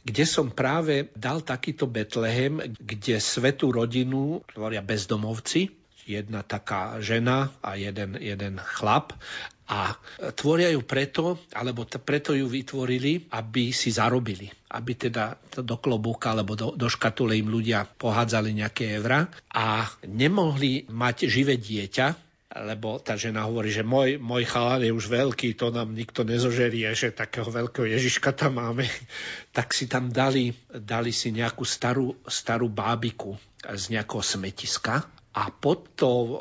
kde 0.07 0.23
som 0.23 0.55
práve 0.55 1.11
dal 1.19 1.43
takýto 1.43 1.91
Betlehem, 1.91 2.63
kde 2.79 3.19
svetú 3.19 3.75
rodinu 3.75 4.47
tvoria 4.55 4.79
bezdomovci, 4.79 5.75
jedna 6.07 6.47
taká 6.47 7.03
žena 7.03 7.51
a 7.67 7.75
jeden, 7.75 8.15
jeden 8.23 8.63
chlap 8.63 9.19
a 9.67 9.99
tvoria 10.39 10.71
ju 10.71 10.87
preto, 10.87 11.43
alebo 11.51 11.83
t- 11.83 11.99
preto 11.99 12.31
ju 12.31 12.47
vytvorili, 12.47 13.27
aby 13.35 13.75
si 13.75 13.91
zarobili. 13.91 14.47
Aby 14.71 14.95
teda 14.95 15.35
do 15.59 15.77
klobúka 15.83 16.31
alebo 16.31 16.55
do, 16.55 16.79
do 16.79 16.87
škatule 16.87 17.35
im 17.35 17.51
ľudia 17.51 17.83
pohádzali 17.87 18.55
nejaké 18.55 18.95
evra 18.99 19.27
a 19.51 19.91
nemohli 20.07 20.87
mať 20.87 21.27
živé 21.27 21.59
dieťa, 21.59 22.27
lebo 22.63 23.03
tá 23.03 23.19
žena 23.19 23.45
hovorí, 23.45 23.69
že 23.69 23.85
môj, 23.85 24.17
môj 24.23 24.47
chalan 24.49 24.87
je 24.87 24.95
už 24.95 25.11
veľký, 25.13 25.59
to 25.59 25.75
nám 25.75 25.93
nikto 25.93 26.23
nezožerie, 26.23 26.89
že 26.97 27.13
takého 27.13 27.51
veľkého 27.51 27.91
Ježiška 27.91 28.33
tam 28.33 28.63
máme. 28.63 28.87
Tak 29.57 29.73
si 29.73 29.89
tam 29.89 30.13
dali, 30.13 30.53
dali 30.69 31.17
si 31.17 31.33
nejakú 31.33 31.65
starú, 31.65 32.13
starú 32.29 32.69
bábiku 32.69 33.41
z 33.65 33.97
nejakého 33.97 34.21
smetiska 34.21 35.09
a 35.33 35.43
pod 35.49 35.97
tou 35.97 36.37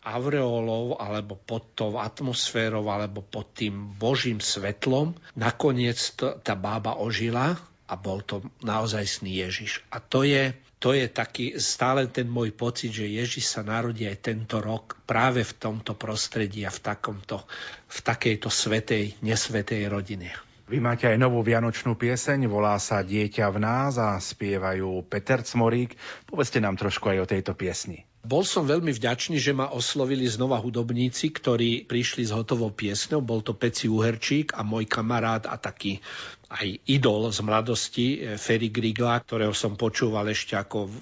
aureolou 0.00 0.96
alebo 0.96 1.36
pod 1.36 1.76
tou 1.76 2.00
atmosférou 2.00 2.88
alebo 2.88 3.20
pod 3.20 3.52
tým 3.52 3.96
božím 4.00 4.40
svetlom 4.40 5.12
nakoniec 5.36 6.00
to, 6.16 6.40
tá 6.40 6.56
bába 6.56 6.96
ožila 6.96 7.60
a 7.90 7.94
bol 7.98 8.22
to 8.22 8.40
naozaj 8.62 9.02
sný 9.02 9.42
Ježiš. 9.44 9.82
A 9.90 9.98
to 9.98 10.22
je, 10.22 10.54
to 10.78 10.94
je 10.94 11.10
taký 11.10 11.58
stále 11.58 12.06
ten 12.06 12.30
môj 12.30 12.54
pocit, 12.54 12.94
že 12.94 13.10
Ježiš 13.10 13.50
sa 13.50 13.66
narodí 13.66 14.06
aj 14.06 14.30
tento 14.30 14.62
rok 14.62 14.94
práve 15.04 15.42
v 15.42 15.52
tomto 15.58 15.98
prostredí 15.98 16.62
a 16.62 16.70
v, 16.70 16.80
takomto, 16.80 17.42
v 17.90 17.98
takejto 17.98 18.46
svetej, 18.46 19.18
nesvetej 19.20 19.90
rodine. 19.90 20.30
Vy 20.70 20.78
máte 20.78 21.10
aj 21.10 21.18
novú 21.18 21.42
vianočnú 21.42 21.98
pieseň, 21.98 22.46
volá 22.46 22.78
sa 22.78 23.02
Dieťa 23.02 23.50
v 23.50 23.58
nás 23.58 23.98
a 23.98 24.14
spievajú 24.22 25.02
Peter 25.10 25.42
Cmorík. 25.42 25.98
Povedzte 26.30 26.62
nám 26.62 26.78
trošku 26.78 27.10
aj 27.10 27.26
o 27.26 27.26
tejto 27.26 27.58
piesni. 27.58 28.06
Bol 28.20 28.44
som 28.44 28.68
veľmi 28.68 28.92
vďačný, 28.92 29.40
že 29.40 29.56
ma 29.56 29.72
oslovili 29.72 30.28
znova 30.28 30.60
hudobníci, 30.60 31.32
ktorí 31.32 31.88
prišli 31.88 32.28
s 32.28 32.36
hotovou 32.36 32.68
piesňou. 32.68 33.24
Bol 33.24 33.40
to 33.40 33.56
Peci 33.56 33.88
Uherčík 33.88 34.52
a 34.52 34.60
môj 34.60 34.84
kamarát 34.84 35.48
a 35.48 35.56
taký 35.56 36.04
aj 36.50 36.68
idol 36.84 37.32
z 37.32 37.40
mladosti, 37.40 38.06
eh, 38.20 38.36
Ferry 38.36 38.68
Grigla, 38.68 39.24
ktorého 39.24 39.56
som 39.56 39.72
počúval 39.72 40.28
ešte 40.28 40.52
ako 40.52 40.92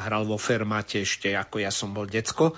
hral 0.00 0.24
vo 0.24 0.40
Fermate, 0.40 1.04
ešte 1.04 1.36
ako 1.36 1.60
ja 1.60 1.68
som 1.68 1.92
bol 1.92 2.08
decko. 2.08 2.56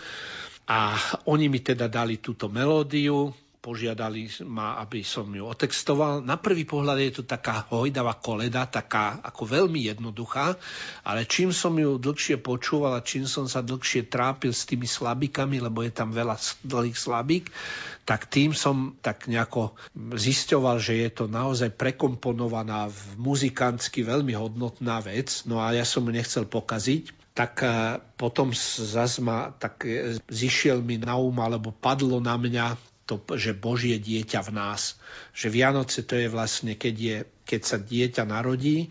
A 0.70 0.94
oni 1.28 1.50
mi 1.50 1.60
teda 1.60 1.90
dali 1.90 2.22
túto 2.22 2.46
melódiu, 2.48 3.34
požiadali 3.64 4.28
ma, 4.44 4.76
aby 4.84 5.00
som 5.00 5.24
ju 5.32 5.48
otextoval. 5.48 6.20
Na 6.20 6.36
prvý 6.36 6.68
pohľad 6.68 7.00
je 7.00 7.12
to 7.16 7.24
taká 7.24 7.64
hojdavá 7.72 8.20
koleda, 8.20 8.68
taká 8.68 9.24
ako 9.24 9.48
veľmi 9.48 9.88
jednoduchá, 9.88 10.60
ale 11.00 11.24
čím 11.24 11.48
som 11.48 11.72
ju 11.72 11.96
dlhšie 11.96 12.36
počúval 12.44 13.00
a 13.00 13.00
čím 13.00 13.24
som 13.24 13.48
sa 13.48 13.64
dlhšie 13.64 14.12
trápil 14.12 14.52
s 14.52 14.68
tými 14.68 14.84
slabikami, 14.84 15.64
lebo 15.64 15.80
je 15.80 15.96
tam 15.96 16.12
veľa 16.12 16.36
dlhých 16.60 16.98
slabík, 17.00 17.48
tak 18.04 18.28
tým 18.28 18.52
som 18.52 18.92
tak 19.00 19.24
nejako 19.32 19.72
zisťoval, 19.96 20.76
že 20.76 21.00
je 21.00 21.08
to 21.08 21.24
naozaj 21.24 21.72
prekomponovaná 21.72 22.92
v 22.92 23.00
muzikantsky 23.16 24.04
veľmi 24.04 24.36
hodnotná 24.36 25.00
vec. 25.00 25.48
No 25.48 25.64
a 25.64 25.72
ja 25.72 25.88
som 25.88 26.04
ju 26.04 26.12
nechcel 26.12 26.44
pokaziť 26.44 27.24
tak 27.34 27.66
eh, 27.66 27.98
potom 28.14 28.54
zase 28.54 29.18
tak 29.58 29.82
eh, 29.84 30.16
zišiel 30.30 30.78
mi 30.80 31.02
na 31.02 31.18
um, 31.18 31.34
alebo 31.42 31.74
padlo 31.74 32.22
na 32.22 32.38
mňa 32.38 32.93
to, 33.04 33.20
že 33.36 33.56
Božie 33.56 34.00
dieťa 34.00 34.40
v 34.44 34.50
nás. 34.56 34.96
Že 35.36 35.48
Vianoce 35.52 36.00
to 36.04 36.16
je 36.16 36.28
vlastne, 36.28 36.76
keď, 36.76 36.94
je, 36.96 37.16
keď 37.44 37.60
sa 37.62 37.78
dieťa 37.80 38.24
narodí 38.24 38.88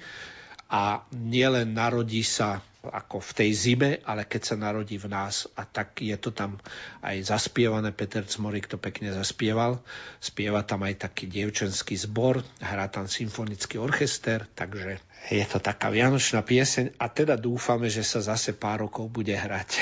a 0.69 1.06
nielen 1.14 1.73
narodí 1.73 2.22
sa 2.22 2.61
ako 2.84 3.24
v 3.24 3.32
tej 3.32 3.50
zime, 3.56 3.90
ale 4.04 4.28
keď 4.28 4.42
sa 4.44 4.56
narodí 4.60 5.00
v 5.00 5.08
nás. 5.08 5.48
A 5.56 5.64
tak 5.64 6.04
je 6.04 6.16
to 6.20 6.36
tam 6.36 6.60
aj 7.00 7.24
zaspievané. 7.24 7.96
Peter 7.96 8.28
Cmorik 8.28 8.68
to 8.68 8.76
pekne 8.76 9.16
zaspieval. 9.16 9.80
Spieva 10.20 10.68
tam 10.68 10.84
aj 10.84 11.08
taký 11.08 11.32
dievčenský 11.32 11.96
zbor, 11.96 12.44
hrá 12.60 12.92
tam 12.92 13.08
symfonický 13.08 13.80
orchester, 13.80 14.44
takže 14.52 15.00
je 15.32 15.46
to 15.48 15.64
taká 15.64 15.88
vianočná 15.88 16.44
pieseň 16.44 17.00
a 17.00 17.08
teda 17.08 17.40
dúfame, 17.40 17.88
že 17.88 18.04
sa 18.04 18.20
zase 18.20 18.52
pár 18.52 18.84
rokov 18.84 19.08
bude 19.08 19.32
hrať. 19.32 19.80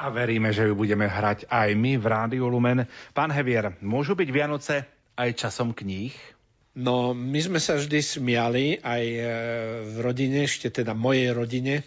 A 0.00 0.08
veríme, 0.08 0.54
že 0.54 0.64
ju 0.64 0.72
budeme 0.72 1.04
hrať 1.04 1.50
aj 1.52 1.68
my 1.76 2.00
v 2.00 2.06
Rádiu 2.06 2.48
Lumen. 2.48 2.88
Pán 3.12 3.28
Hevier, 3.28 3.76
môžu 3.84 4.16
byť 4.16 4.28
Vianoce 4.32 4.88
aj 5.18 5.36
časom 5.36 5.76
kníh? 5.76 6.14
No, 6.78 7.10
my 7.10 7.40
sme 7.42 7.58
sa 7.58 7.74
vždy 7.74 7.98
smiali 7.98 8.78
aj 8.78 9.02
e, 9.02 9.22
v 9.90 9.96
rodine, 9.98 10.46
ešte 10.46 10.70
teda 10.70 10.94
mojej 10.94 11.34
rodine, 11.34 11.82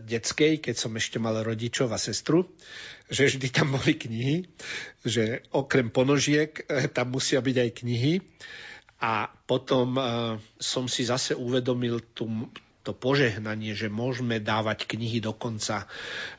detskej, 0.00 0.60
keď 0.60 0.74
som 0.76 0.92
ešte 0.96 1.16
mal 1.16 1.40
rodičov 1.40 1.90
a 1.90 1.98
sestru, 1.98 2.48
že 3.10 3.26
vždy 3.26 3.48
tam 3.50 3.74
boli 3.74 3.98
knihy, 3.98 4.36
že 5.02 5.44
okrem 5.50 5.90
ponožiek 5.90 6.54
eh, 6.70 6.86
tam 6.86 7.16
musia 7.16 7.42
byť 7.42 7.56
aj 7.56 7.70
knihy. 7.82 8.14
A 9.00 9.32
potom 9.48 9.96
uh, 9.96 10.36
som 10.60 10.84
si 10.84 11.08
zase 11.08 11.32
uvedomil 11.32 12.04
tú, 12.12 12.28
to 12.84 12.92
požehnanie, 12.92 13.72
že 13.72 13.88
môžeme 13.88 14.44
dávať 14.44 14.84
knihy 14.84 15.24
dokonca, 15.24 15.88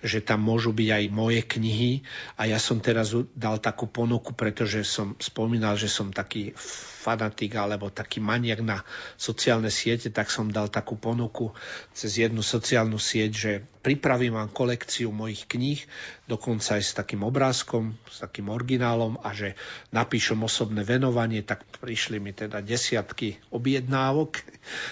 že 0.06 0.22
tam 0.22 0.46
môžu 0.46 0.70
byť 0.70 0.90
aj 0.94 1.06
moje 1.10 1.42
knihy. 1.42 2.06
A 2.38 2.46
ja 2.46 2.62
som 2.62 2.78
teraz 2.78 3.18
dal 3.34 3.58
takú 3.58 3.90
ponuku, 3.90 4.38
pretože 4.38 4.86
som 4.86 5.18
spomínal, 5.18 5.74
že 5.74 5.90
som 5.90 6.14
taký 6.14 6.54
fanatik 7.02 7.58
alebo 7.58 7.90
taký 7.90 8.22
maniak 8.22 8.62
na 8.62 8.86
sociálne 9.18 9.74
siete, 9.74 10.14
tak 10.14 10.30
som 10.30 10.54
dal 10.54 10.70
takú 10.70 10.94
ponuku 11.02 11.50
cez 11.98 12.22
jednu 12.22 12.46
sociálnu 12.46 13.02
sieť, 13.02 13.32
že 13.34 13.52
pripravím 13.82 14.38
vám 14.38 14.54
kolekciu 14.54 15.10
mojich 15.10 15.50
kníh, 15.50 15.82
dokonca 16.30 16.78
aj 16.78 16.84
s 16.86 16.94
takým 16.94 17.26
obrázkom, 17.26 17.98
s 18.06 18.22
takým 18.22 18.54
originálom 18.54 19.18
a 19.26 19.34
že 19.34 19.58
napíšem 19.90 20.38
osobné 20.38 20.86
venovanie, 20.86 21.42
tak 21.42 21.66
prišli 21.82 22.22
mi 22.22 22.38
teda 22.38 22.62
desiatky 22.62 23.42
objednávok 23.50 24.46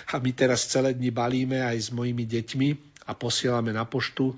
a 0.10 0.18
my 0.18 0.32
teraz 0.34 0.66
celé 0.66 0.98
dni 0.98 1.14
balíme 1.14 1.62
aj 1.62 1.78
s 1.78 1.90
mojimi 1.94 2.26
deťmi 2.26 2.70
a 3.06 3.14
posielame 3.14 3.70
na 3.70 3.86
poštu. 3.86 4.34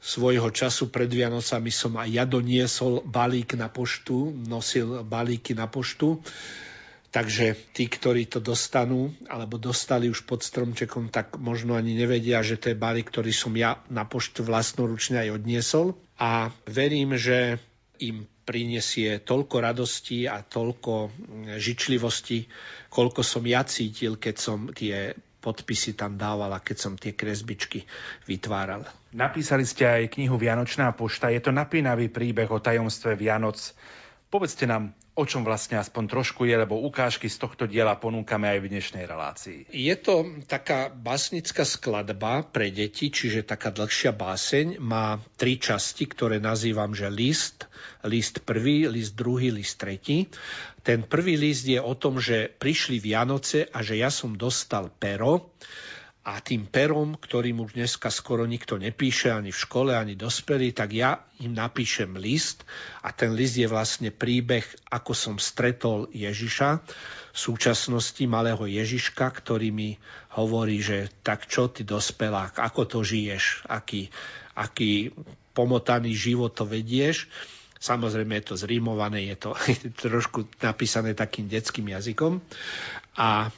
Svojho 0.00 0.48
času 0.48 0.88
pred 0.88 1.12
Vianocami 1.12 1.68
som 1.68 1.92
aj 2.00 2.08
ja 2.08 2.24
doniesol 2.24 3.04
balík 3.04 3.52
na 3.52 3.68
poštu, 3.68 4.32
nosil 4.48 5.04
balíky 5.04 5.52
na 5.52 5.68
poštu 5.68 6.16
Takže 7.10 7.58
tí, 7.74 7.90
ktorí 7.90 8.30
to 8.30 8.38
dostanú, 8.38 9.10
alebo 9.26 9.58
dostali 9.58 10.06
už 10.06 10.22
pod 10.30 10.46
stromčekom, 10.46 11.10
tak 11.10 11.42
možno 11.42 11.74
ani 11.74 11.98
nevedia, 11.98 12.38
že 12.46 12.54
to 12.54 12.70
je 12.70 12.78
balík, 12.78 13.10
ktorý 13.10 13.34
som 13.34 13.50
ja 13.58 13.82
na 13.90 14.06
poštu 14.06 14.46
vlastnoručne 14.46 15.18
aj 15.26 15.42
odniesol. 15.42 15.98
A 16.22 16.54
verím, 16.70 17.18
že 17.18 17.58
im 17.98 18.30
prinesie 18.46 19.18
toľko 19.22 19.56
radosti 19.58 20.30
a 20.30 20.42
toľko 20.42 21.10
žičlivosti, 21.58 22.46
koľko 22.90 23.26
som 23.26 23.42
ja 23.42 23.66
cítil, 23.66 24.14
keď 24.14 24.34
som 24.38 24.70
tie 24.70 25.14
podpisy 25.40 25.96
tam 25.96 26.14
dával 26.20 26.52
a 26.52 26.62
keď 26.62 26.76
som 26.76 26.94
tie 26.94 27.16
kresbičky 27.16 27.88
vytváral. 28.28 28.84
Napísali 29.16 29.64
ste 29.64 29.88
aj 29.88 30.14
knihu 30.14 30.36
Vianočná 30.36 30.92
pošta. 30.92 31.32
Je 31.32 31.40
to 31.40 31.50
napínavý 31.50 32.12
príbeh 32.12 32.46
o 32.52 32.60
tajomstve 32.60 33.16
Vianoc. 33.16 33.58
Povedzte 34.30 34.68
nám, 34.68 34.94
o 35.18 35.24
čom 35.26 35.42
vlastne 35.42 35.76
aspoň 35.76 36.04
trošku 36.06 36.46
je, 36.46 36.54
lebo 36.54 36.78
ukážky 36.80 37.26
z 37.26 37.42
tohto 37.42 37.66
diela 37.66 37.98
ponúkame 37.98 38.46
aj 38.46 38.58
v 38.62 38.70
dnešnej 38.70 39.04
relácii. 39.04 39.58
Je 39.68 39.94
to 39.98 40.42
taká 40.46 40.88
básnická 40.88 41.66
skladba 41.66 42.46
pre 42.46 42.70
deti, 42.70 43.10
čiže 43.10 43.42
taká 43.42 43.74
dlhšia 43.74 44.14
báseň. 44.14 44.78
Má 44.78 45.18
tri 45.34 45.58
časti, 45.58 46.06
ktoré 46.06 46.38
nazývam, 46.38 46.94
že 46.94 47.10
list, 47.10 47.66
list 48.06 48.40
prvý, 48.46 48.86
list 48.86 49.18
druhý, 49.18 49.50
list 49.50 49.82
tretí. 49.82 50.30
Ten 50.80 51.04
prvý 51.04 51.36
list 51.36 51.68
je 51.68 51.76
o 51.76 51.92
tom, 51.98 52.22
že 52.22 52.48
prišli 52.48 53.02
Vianoce 53.02 53.68
a 53.68 53.84
že 53.84 54.00
ja 54.00 54.08
som 54.08 54.38
dostal 54.38 54.88
pero 54.96 55.52
a 56.20 56.36
tým 56.44 56.68
perom, 56.68 57.16
ktorým 57.16 57.64
už 57.64 57.80
dneska 57.80 58.12
skoro 58.12 58.44
nikto 58.44 58.76
nepíše 58.76 59.32
ani 59.32 59.56
v 59.56 59.62
škole, 59.64 59.96
ani 59.96 60.20
dospelí, 60.20 60.76
tak 60.76 60.92
ja 60.92 61.24
im 61.40 61.56
napíšem 61.56 62.12
list 62.20 62.68
a 63.00 63.08
ten 63.08 63.32
list 63.32 63.56
je 63.56 63.64
vlastne 63.64 64.12
príbeh, 64.12 64.62
ako 64.92 65.16
som 65.16 65.36
stretol 65.40 66.12
Ježiša, 66.12 66.84
v 67.30 67.38
súčasnosti 67.38 68.20
malého 68.28 68.60
Ježiška, 68.66 69.32
ktorý 69.32 69.72
mi 69.72 69.96
hovorí, 70.36 70.82
že 70.84 71.08
tak 71.24 71.48
čo 71.48 71.72
ty 71.72 71.86
dospelák, 71.88 72.58
ako 72.58 72.82
to 72.84 72.98
žiješ, 73.00 73.64
aký, 73.70 74.12
aký 74.58 75.14
pomotaný 75.56 76.12
život 76.12 76.52
to 76.52 76.68
vedieš. 76.68 77.30
Samozrejme 77.80 78.36
je 78.42 78.44
to 78.44 78.54
zrímované, 78.60 79.24
je 79.32 79.36
to 79.40 79.50
trošku 80.04 80.52
napísané 80.60 81.16
takým 81.16 81.48
detským 81.48 81.88
jazykom. 81.88 82.44
A 83.16 83.48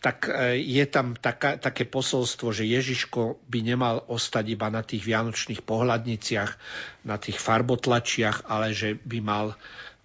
tak 0.00 0.28
e, 0.28 0.60
je 0.60 0.84
tam 0.86 1.16
taká, 1.16 1.56
také 1.56 1.88
posolstvo, 1.88 2.52
že 2.52 2.68
Ježiško 2.68 3.40
by 3.48 3.58
nemal 3.64 4.04
ostať 4.06 4.44
iba 4.52 4.68
na 4.68 4.84
tých 4.84 5.02
vianočných 5.08 5.64
pohľadniciach, 5.64 6.50
na 7.08 7.16
tých 7.16 7.40
farbotlačiach, 7.40 8.46
ale 8.46 8.76
že 8.76 9.00
by 9.00 9.18
mal 9.24 9.46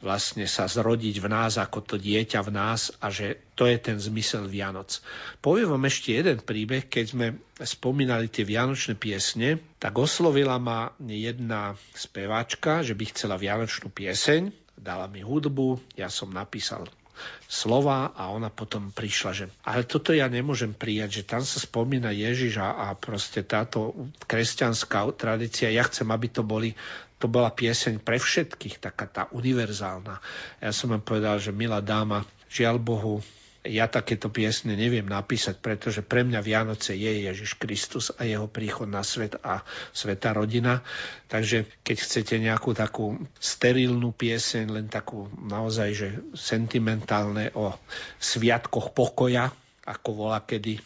vlastne 0.01 0.49
sa 0.49 0.65
zrodiť 0.65 1.21
v 1.21 1.27
nás 1.29 1.61
ako 1.61 1.85
to 1.85 1.95
dieťa 2.01 2.41
v 2.41 2.51
nás 2.51 2.89
a 2.99 3.13
že 3.13 3.37
to 3.53 3.69
je 3.69 3.77
ten 3.77 4.01
zmysel 4.01 4.49
Vianoc. 4.49 4.97
Poviem 5.45 5.77
vám 5.77 5.85
ešte 5.85 6.17
jeden 6.17 6.41
príbeh, 6.41 6.89
keď 6.89 7.05
sme 7.05 7.27
spomínali 7.61 8.25
tie 8.25 8.41
vianočné 8.41 8.97
piesne, 8.97 9.61
tak 9.77 9.93
oslovila 10.01 10.57
ma 10.57 10.89
jedna 11.05 11.77
speváčka, 11.93 12.81
že 12.81 12.97
by 12.97 13.13
chcela 13.13 13.37
vianočnú 13.37 13.93
pieseň, 13.93 14.49
dala 14.73 15.05
mi 15.05 15.21
hudbu, 15.21 15.77
ja 15.93 16.09
som 16.09 16.33
napísal 16.33 16.89
slova 17.45 18.15
a 18.15 18.31
ona 18.31 18.47
potom 18.47 18.89
prišla, 18.91 19.31
že 19.35 19.45
ale 19.67 19.83
toto 19.83 20.15
ja 20.15 20.31
nemôžem 20.31 20.71
prijať, 20.71 21.21
že 21.21 21.27
tam 21.27 21.43
sa 21.43 21.59
spomína 21.59 22.15
Ježiš 22.15 22.59
a, 22.63 22.91
a 22.91 22.97
proste 22.97 23.43
táto 23.43 23.93
kresťanská 24.25 25.11
tradícia, 25.19 25.71
ja 25.73 25.83
chcem, 25.87 26.07
aby 26.09 26.27
to 26.31 26.41
boli 26.45 26.73
to 27.21 27.29
bola 27.29 27.53
pieseň 27.53 28.01
pre 28.01 28.17
všetkých, 28.17 28.81
taká 28.81 29.05
tá 29.05 29.23
univerzálna. 29.29 30.17
Ja 30.57 30.73
som 30.73 30.89
vám 30.89 31.05
povedal, 31.05 31.37
že 31.37 31.53
milá 31.53 31.77
dáma, 31.77 32.25
žiaľ 32.49 32.81
Bohu, 32.81 33.21
ja 33.61 33.85
takéto 33.85 34.33
piesne 34.33 34.73
neviem 34.73 35.05
napísať, 35.05 35.61
pretože 35.61 36.01
pre 36.01 36.25
mňa 36.25 36.41
Vianoce 36.41 36.97
je 36.97 37.29
Ježiš 37.29 37.61
Kristus 37.61 38.09
a 38.17 38.25
jeho 38.25 38.49
príchod 38.49 38.89
na 38.89 39.05
svet 39.05 39.37
a 39.45 39.61
sveta 39.93 40.33
rodina. 40.33 40.81
Takže 41.29 41.69
keď 41.85 41.97
chcete 42.01 42.35
nejakú 42.41 42.73
takú 42.73 43.21
sterilnú 43.37 44.17
pieseň, 44.17 44.65
len 44.73 44.87
takú 44.89 45.29
naozaj, 45.37 45.89
že 45.93 46.07
sentimentálne 46.33 47.53
o 47.53 47.77
sviatkoch 48.17 48.97
pokoja, 48.97 49.53
ako 49.81 50.09
volá, 50.13 50.45
kedy 50.45 50.77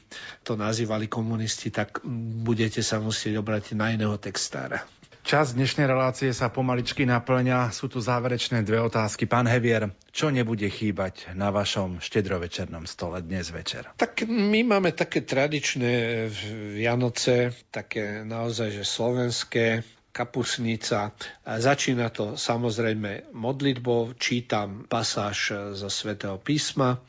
to 0.43 0.56
nazývali 0.56 1.11
komunisti, 1.11 1.72
tak 1.72 1.99
budete 2.43 2.80
sa 2.80 2.99
musieť 3.03 3.39
obrátiť 3.39 3.76
na 3.76 3.91
iného 3.91 4.15
textára. 4.15 4.88
Čas 5.26 5.57
dnešnej 5.57 5.89
relácie 5.89 6.30
sa 6.38 6.53
pomaličky 6.53 7.02
naplňa. 7.02 7.73
Sú 7.73 7.89
tu 7.89 7.97
záverečné 7.97 8.61
dve 8.61 8.77
otázky. 8.77 9.26
Pán 9.26 9.49
Hevier, 9.49 9.89
čo 10.14 10.30
nebude 10.30 10.69
chýbať 10.69 11.34
na 11.34 11.49
vašom 11.49 11.97
štedrovečernom 11.97 12.85
stole 12.85 13.26
dnes 13.26 13.49
večer? 13.49 13.89
Tak 13.97 14.30
my 14.30 14.61
máme 14.61 14.93
také 14.93 15.26
tradičné 15.26 16.30
Vianoce, 16.77 17.57
také 17.73 18.22
naozaj, 18.22 18.77
že 18.77 18.85
slovenské, 18.85 19.81
kapusnica. 20.14 21.18
Začína 21.41 22.14
to 22.14 22.38
samozrejme 22.38 23.34
modlitbou, 23.34 24.14
čítam 24.22 24.85
pasáž 24.85 25.73
zo 25.73 25.89
svätého 25.89 26.38
písma, 26.38 27.02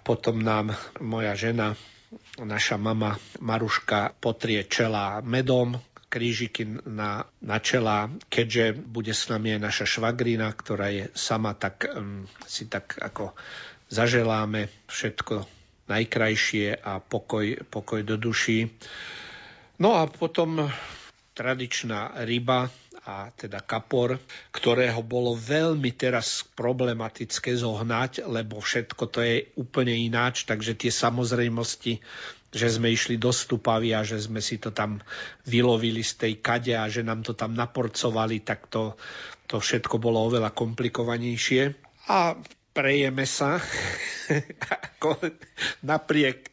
potom 0.00 0.40
nám 0.40 0.72
moja 1.04 1.36
žena, 1.36 1.76
naša 2.40 2.80
mama 2.80 3.20
Maruška 3.44 4.16
potrie 4.24 4.64
čela 4.64 5.20
medom, 5.20 5.76
krížiky 6.12 6.84
na, 6.84 7.24
na 7.40 7.56
čela, 7.56 8.12
keďže 8.28 8.76
bude 8.76 9.16
s 9.16 9.32
nami 9.32 9.56
aj 9.56 9.60
naša 9.64 9.86
švagrina, 9.88 10.52
ktorá 10.52 10.92
je 10.92 11.08
sama, 11.16 11.56
tak 11.56 11.88
um, 11.88 12.28
si 12.44 12.68
tak 12.68 13.00
ako 13.00 13.32
zaželáme 13.88 14.68
všetko 14.92 15.48
najkrajšie 15.88 16.76
a 16.84 17.00
pokoj, 17.00 17.64
pokoj 17.72 18.04
do 18.04 18.20
duší. 18.20 18.68
No 19.80 19.96
a 19.96 20.04
potom 20.04 20.68
tradičná 21.32 22.20
ryba, 22.28 22.68
a 23.02 23.34
teda 23.34 23.58
kapor, 23.58 24.14
ktorého 24.54 25.02
bolo 25.02 25.34
veľmi 25.34 25.90
teraz 25.98 26.46
problematické 26.54 27.50
zohnať, 27.58 28.22
lebo 28.30 28.62
všetko 28.62 29.02
to 29.10 29.18
je 29.26 29.50
úplne 29.58 29.90
ináč, 29.90 30.46
takže 30.46 30.78
tie 30.78 30.94
samozrejmosti, 30.94 31.98
že 32.52 32.68
sme 32.68 32.92
išli 32.92 33.16
do 33.16 33.32
Stupavy 33.32 33.96
a 33.96 34.04
že 34.04 34.20
sme 34.20 34.44
si 34.44 34.60
to 34.60 34.76
tam 34.76 35.00
vylovili 35.48 36.04
z 36.04 36.12
tej 36.20 36.32
kade 36.44 36.76
a 36.76 36.84
že 36.92 37.00
nám 37.00 37.24
to 37.24 37.32
tam 37.32 37.56
naporcovali, 37.56 38.44
tak 38.44 38.68
to, 38.68 39.00
to 39.48 39.56
všetko 39.56 39.96
bolo 39.96 40.28
oveľa 40.28 40.52
komplikovanejšie. 40.52 41.72
A 42.12 42.36
prejeme 42.76 43.24
sa 43.24 43.56
napriek 45.92 46.52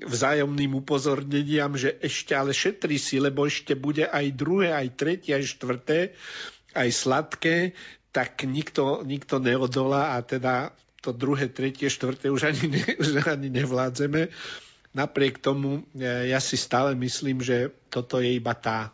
vzájomným 0.00 0.80
upozorneniam, 0.80 1.76
že 1.76 1.98
ešte 2.00 2.32
ale 2.32 2.56
šetri 2.56 2.96
si, 2.96 3.20
lebo 3.20 3.44
ešte 3.44 3.76
bude 3.76 4.08
aj 4.08 4.26
druhé, 4.32 4.72
aj 4.72 4.88
tretie, 4.96 5.36
aj 5.36 5.44
štvrté, 5.44 5.98
aj 6.72 6.88
sladké, 6.88 7.56
tak 8.14 8.42
nikto, 8.46 9.02
nikto 9.04 9.38
neodolá 9.38 10.16
a 10.16 10.24
teda 10.24 10.72
to 11.00 11.16
druhé, 11.16 11.48
tretie, 11.48 11.88
štvrté 11.88 12.28
už 12.28 12.52
ani, 12.52 12.64
ne, 12.70 12.84
už 13.02 13.24
ani 13.24 13.48
nevládzeme. 13.48 14.28
Napriek 14.90 15.38
tomu 15.38 15.86
e, 15.94 16.30
ja 16.30 16.42
si 16.42 16.58
stále 16.58 16.98
myslím, 16.98 17.40
že 17.40 17.70
toto 17.90 18.18
je 18.18 18.34
iba 18.34 18.54
tá 18.54 18.90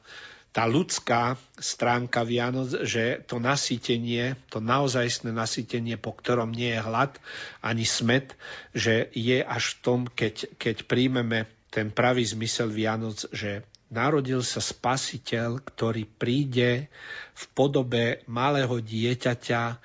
tá 0.56 0.64
ľudská 0.64 1.36
stránka 1.60 2.24
Vianoc, 2.24 2.88
že 2.88 3.20
to 3.28 3.36
nasýtenie, 3.36 4.40
to 4.48 4.64
naozajstné 4.64 5.28
nasýtenie, 5.28 6.00
po 6.00 6.16
ktorom 6.16 6.48
nie 6.48 6.72
je 6.72 6.80
hlad 6.80 7.20
ani 7.60 7.84
smet, 7.84 8.32
že 8.72 9.12
je 9.12 9.44
až 9.44 9.76
v 9.76 9.80
tom, 9.84 10.00
keď, 10.08 10.56
keď 10.56 10.88
príjmeme 10.88 11.44
ten 11.68 11.92
pravý 11.92 12.24
zmysel 12.24 12.72
Vianoc, 12.72 13.28
že 13.36 13.68
narodil 13.92 14.40
sa 14.40 14.64
spasiteľ, 14.64 15.60
ktorý 15.60 16.08
príde 16.08 16.88
v 17.36 17.44
podobe 17.52 18.24
malého 18.24 18.80
dieťaťa, 18.80 19.76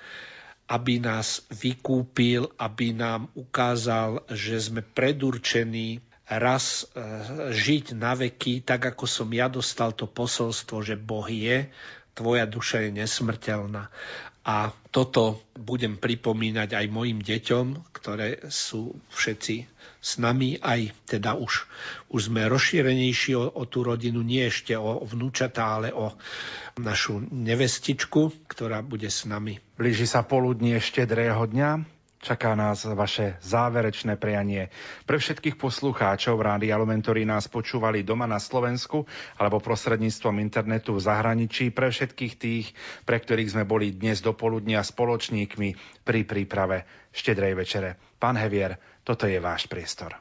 aby 0.72 1.04
nás 1.04 1.44
vykúpil, 1.52 2.48
aby 2.56 2.96
nám 2.96 3.28
ukázal, 3.36 4.24
že 4.32 4.56
sme 4.56 4.80
predurčení 4.80 6.00
raz 6.24 6.88
e, 6.88 7.12
žiť 7.52 7.92
na 7.92 8.16
veky, 8.16 8.64
tak 8.64 8.96
ako 8.96 9.04
som 9.04 9.28
ja 9.36 9.52
dostal 9.52 9.92
to 9.92 10.08
posolstvo, 10.08 10.80
že 10.80 10.96
Boh 10.96 11.28
je, 11.28 11.68
tvoja 12.16 12.48
duša 12.48 12.88
je 12.88 13.04
nesmrteľná. 13.04 13.92
A 14.42 14.74
toto 14.90 15.44
budem 15.54 16.00
pripomínať 16.00 16.74
aj 16.74 16.86
mojim 16.90 17.22
deťom, 17.22 17.94
ktoré 17.94 18.42
sú 18.50 18.96
všetci 19.14 19.70
s 20.02 20.18
nami, 20.18 20.58
aj 20.58 20.90
teda 21.06 21.38
už, 21.38 21.62
už 22.10 22.20
sme 22.26 22.50
rozšírenejší 22.50 23.38
o, 23.38 23.46
o 23.46 23.62
tú 23.70 23.86
rodinu, 23.86 24.18
nie 24.26 24.42
ešte 24.42 24.74
o, 24.74 24.98
o 24.98 25.06
vnúčatá, 25.06 25.78
ale 25.78 25.94
o 25.94 26.10
našu 26.74 27.22
nevestičku, 27.22 28.50
ktorá 28.50 28.82
bude 28.82 29.06
s 29.06 29.30
nami. 29.30 29.62
Blíži 29.82 30.06
sa 30.06 30.22
poludnie 30.22 30.78
štedrého 30.78 31.42
dňa. 31.42 31.82
Čaká 32.22 32.54
nás 32.54 32.86
vaše 32.86 33.34
záverečné 33.42 34.14
prianie. 34.14 34.70
Pre 35.10 35.18
všetkých 35.18 35.58
poslucháčov 35.58 36.38
Rádia 36.38 36.78
Lumen, 36.78 37.02
ktorí 37.02 37.26
nás 37.26 37.50
počúvali 37.50 38.06
doma 38.06 38.30
na 38.30 38.38
Slovensku 38.38 39.10
alebo 39.34 39.58
prostredníctvom 39.58 40.38
internetu 40.38 40.94
v 40.94 41.02
zahraničí, 41.02 41.74
pre 41.74 41.90
všetkých 41.90 42.34
tých, 42.38 42.70
pre 43.02 43.18
ktorých 43.18 43.58
sme 43.58 43.66
boli 43.66 43.90
dnes 43.90 44.22
do 44.22 44.30
poludnia 44.38 44.86
spoločníkmi 44.86 45.74
pri 46.06 46.20
príprave 46.30 46.86
štedrej 47.10 47.58
večere. 47.58 47.98
Pán 48.22 48.38
Hevier, 48.38 48.78
toto 49.02 49.26
je 49.26 49.42
váš 49.42 49.66
priestor. 49.66 50.14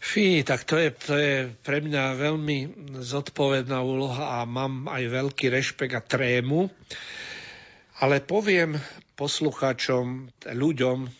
Fí, 0.00 0.40
tak 0.40 0.64
to 0.64 0.80
je, 0.80 0.88
to 0.96 1.14
je 1.20 1.52
pre 1.52 1.84
mňa 1.84 2.16
veľmi 2.16 2.58
zodpovedná 2.96 3.84
úloha 3.84 4.40
a 4.40 4.48
mám 4.48 4.88
aj 4.88 5.04
veľký 5.04 5.52
rešpekt 5.52 5.92
a 5.92 6.00
trému. 6.00 6.72
Ale 7.98 8.22
poviem 8.22 8.78
poslucháčom, 9.18 10.30
ľuďom, 10.46 11.10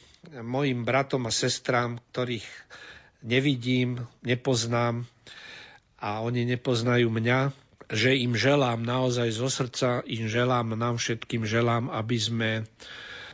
mojim 0.47 0.87
bratom 0.87 1.27
a 1.27 1.35
sestrám, 1.35 1.99
ktorých 2.15 2.47
nevidím, 3.27 4.07
nepoznám 4.23 5.03
a 5.99 6.23
oni 6.23 6.47
nepoznajú 6.47 7.11
mňa, 7.11 7.51
že 7.91 8.15
im 8.15 8.39
želám 8.39 8.87
naozaj 8.87 9.29
zo 9.35 9.51
srdca, 9.51 10.07
im 10.07 10.31
želám, 10.31 10.79
nám 10.79 11.03
všetkým 11.03 11.43
želám, 11.43 11.91
aby 11.91 12.17
sme 12.21 12.51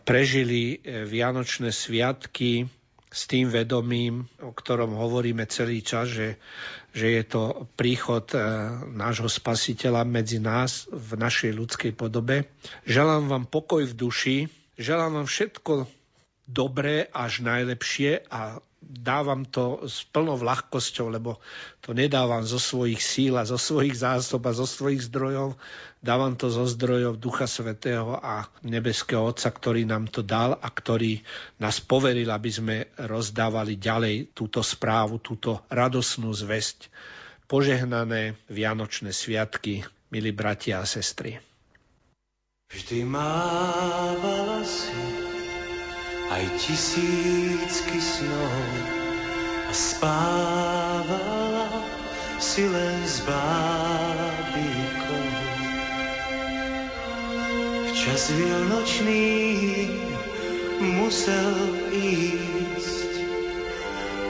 prežili 0.08 0.80
eh, 0.80 1.04
Vianočné 1.04 1.68
sviatky 1.68 2.70
s 3.14 3.30
tým 3.30 3.46
vedomím, 3.46 4.26
o 4.42 4.50
ktorom 4.50 4.98
hovoríme 4.98 5.46
celý 5.46 5.86
čas, 5.86 6.10
že, 6.10 6.34
že 6.90 7.14
je 7.14 7.22
to 7.22 7.70
príchod 7.78 8.26
e, 8.34 8.38
nášho 8.90 9.30
spasiteľa 9.30 10.02
medzi 10.02 10.42
nás 10.42 10.90
v 10.90 11.14
našej 11.14 11.54
ľudskej 11.54 11.92
podobe. 11.94 12.50
Želám 12.90 13.30
vám 13.30 13.44
pokoj 13.46 13.86
v 13.86 13.94
duši, 13.94 14.36
želám 14.74 15.22
vám 15.22 15.28
všetko 15.30 15.86
dobré 16.50 17.06
až 17.14 17.46
najlepšie 17.46 18.26
a 18.26 18.58
dávam 18.84 19.48
to 19.48 19.88
s 19.88 20.04
plnou 20.12 20.36
ľahkosťou, 20.36 21.08
lebo 21.08 21.40
to 21.80 21.96
nedávam 21.96 22.44
zo 22.44 22.60
svojich 22.60 23.00
síl 23.00 23.40
a 23.40 23.48
zo 23.48 23.56
svojich 23.56 23.96
zásob 23.96 24.44
a 24.44 24.52
zo 24.52 24.68
svojich 24.68 25.08
zdrojov. 25.08 25.56
Dávam 26.04 26.36
to 26.36 26.52
zo 26.52 26.68
zdrojov 26.68 27.16
Ducha 27.16 27.48
Svetého 27.48 28.20
a 28.20 28.44
Nebeského 28.60 29.24
Otca, 29.24 29.48
ktorý 29.48 29.88
nám 29.88 30.12
to 30.12 30.20
dal 30.20 30.60
a 30.60 30.68
ktorý 30.68 31.24
nás 31.56 31.80
poveril, 31.80 32.28
aby 32.28 32.50
sme 32.52 32.76
rozdávali 33.00 33.80
ďalej 33.80 34.36
túto 34.36 34.60
správu, 34.60 35.16
túto 35.24 35.64
radosnú 35.72 36.28
zväzť. 36.36 36.92
Požehnané 37.48 38.36
Vianočné 38.52 39.12
sviatky, 39.12 39.84
milí 40.12 40.32
bratia 40.32 40.80
a 40.80 40.88
sestry. 40.88 41.40
Vždy 42.72 43.04
mávala 43.04 44.64
si 44.64 45.23
aj 46.32 46.44
tisícky 46.56 48.00
snov 48.00 48.64
a 49.68 49.72
spávala 49.72 51.68
si 52.40 52.64
len 52.64 52.96
s 53.04 53.20
bábikou. 53.28 55.28
Včas 57.92 58.32
vianočný 58.36 59.88
musel 60.80 61.56
ísť 61.92 63.12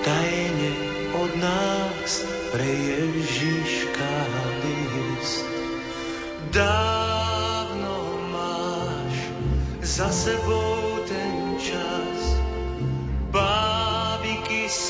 tajne 0.07 0.73
od 1.15 1.31
nás 1.43 2.11
pre 2.55 2.71
Ježiška 2.71 4.15
list. 4.63 5.43
Dávno 6.55 7.99
máš 8.31 9.15
za 9.83 10.07
sebou 10.15 10.84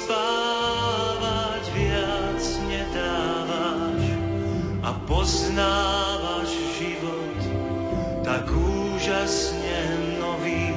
spávať 0.04 1.64
viac 1.72 2.44
nedávaš 2.68 4.04
a 4.84 4.90
poznávaš 5.08 6.52
život 6.76 7.40
tak 8.20 8.44
úžasne 8.52 9.80
nový, 10.20 10.76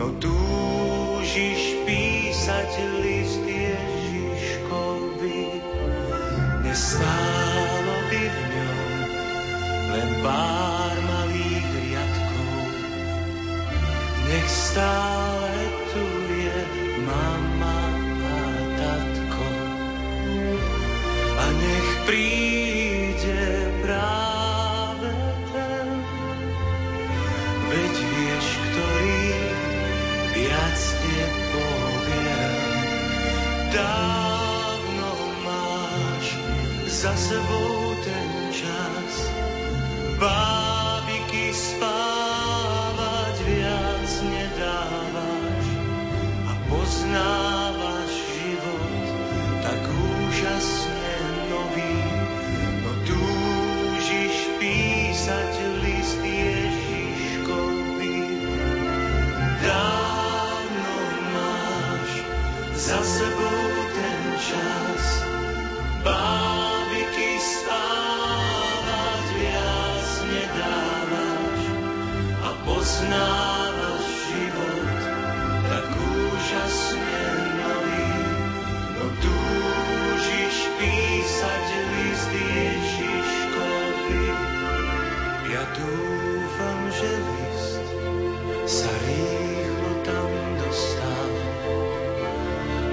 no 0.00 0.16
túžiš 0.16 1.76
písať 1.84 2.72
list 3.04 3.44
Ježiškovi. 3.44 5.44
Nestálo 6.64 7.96
by 8.08 8.22
v 8.32 8.38
ňom 8.48 8.88
len 9.92 10.08
pár 10.24 10.96
malých 11.04 11.68
riadkov, 11.84 12.64
nech 14.28 14.48
stále 14.48 15.27
sebou 37.18 37.67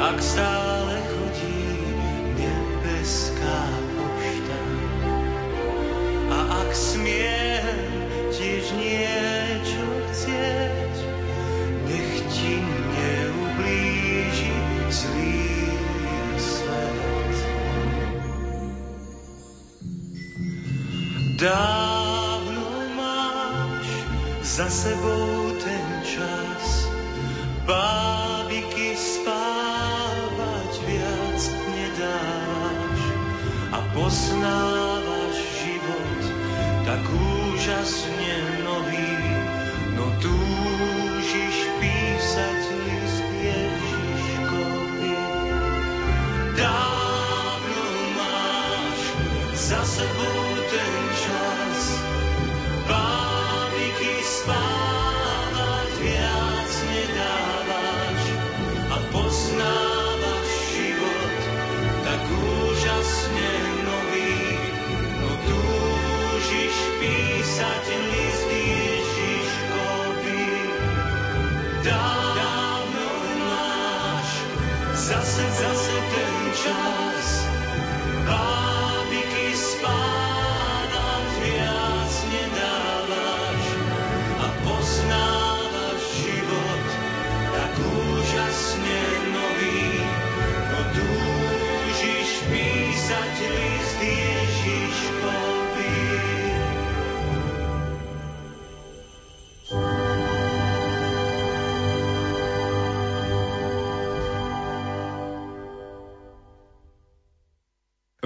ak 0.06 0.22
stále 0.22 1.02
chodí 1.02 1.65
nebeská 2.38 3.61
pošta. 3.98 4.61
A 6.30 6.38
ak 6.61 6.69
smiem 6.77 7.90
tiež 8.30 8.69
niečo 8.77 9.86
chcieť, 10.14 10.95
nech 11.90 12.14
ti 12.30 12.53
neublíži 12.94 14.57
zlý 14.94 15.41
svet. 16.38 17.38
Dávno 21.41 22.69
máš 22.94 23.90
za 24.45 24.69
sebou 24.69 25.49
ten 25.65 25.88
čas, 26.06 26.94
bábiky 27.65 28.05
poznávaš 34.06 35.34
život 35.65 36.22
tak 36.86 37.02
úžasne 37.10 38.38
nový, 38.61 39.18
no 39.98 40.06
túžiš 40.22 41.05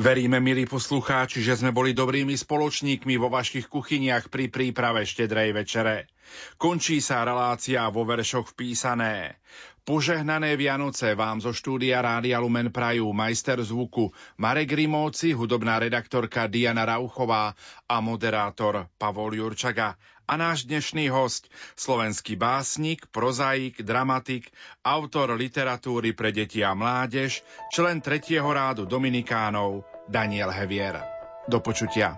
Veríme, 0.10 0.42
milí 0.42 0.66
poslucháči, 0.66 1.46
že 1.46 1.62
sme 1.62 1.70
boli 1.70 1.94
dobrými 1.94 2.34
spoločníkmi 2.34 3.22
vo 3.22 3.30
vašich 3.30 3.70
kuchyniach 3.70 4.34
pri 4.34 4.50
príprave 4.50 5.06
štedrej 5.06 5.54
večere. 5.54 6.10
Končí 6.58 6.98
sa 6.98 7.22
relácia 7.22 7.86
vo 7.94 8.10
veršoch 8.10 8.58
vpísané. 8.58 9.38
Požehnané 9.86 10.58
Vianoce 10.58 11.14
vám 11.14 11.46
zo 11.46 11.54
štúdia 11.54 12.02
Rádia 12.02 12.42
Lumen 12.42 12.74
Prajú 12.74 13.06
majster 13.14 13.62
zvuku 13.62 14.10
Marek 14.42 14.74
Rimovci, 14.74 15.38
hudobná 15.38 15.78
redaktorka 15.78 16.50
Diana 16.50 16.90
Rauchová 16.90 17.54
a 17.86 18.02
moderátor 18.02 18.90
Pavol 18.98 19.38
Jurčaga. 19.38 19.94
A 20.26 20.34
náš 20.42 20.66
dnešný 20.66 21.14
host, 21.14 21.54
slovenský 21.78 22.34
básnik, 22.34 23.06
prozaik, 23.14 23.86
dramatik, 23.86 24.50
autor 24.82 25.38
literatúry 25.38 26.18
pre 26.18 26.34
deti 26.34 26.66
a 26.66 26.74
mládež, 26.74 27.46
člen 27.70 28.02
tretieho 28.02 28.50
rádu 28.50 28.90
Dominikánov, 28.90 29.99
Daniel 30.10 30.50
Hevier. 30.50 31.06
Do 31.46 31.62
počutia. 31.62 32.18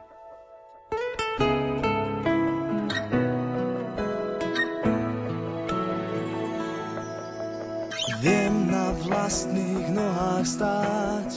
Viem 8.24 8.72
na 8.72 8.96
vlastných 8.96 9.92
nohách 9.92 10.48
stáť 10.48 11.32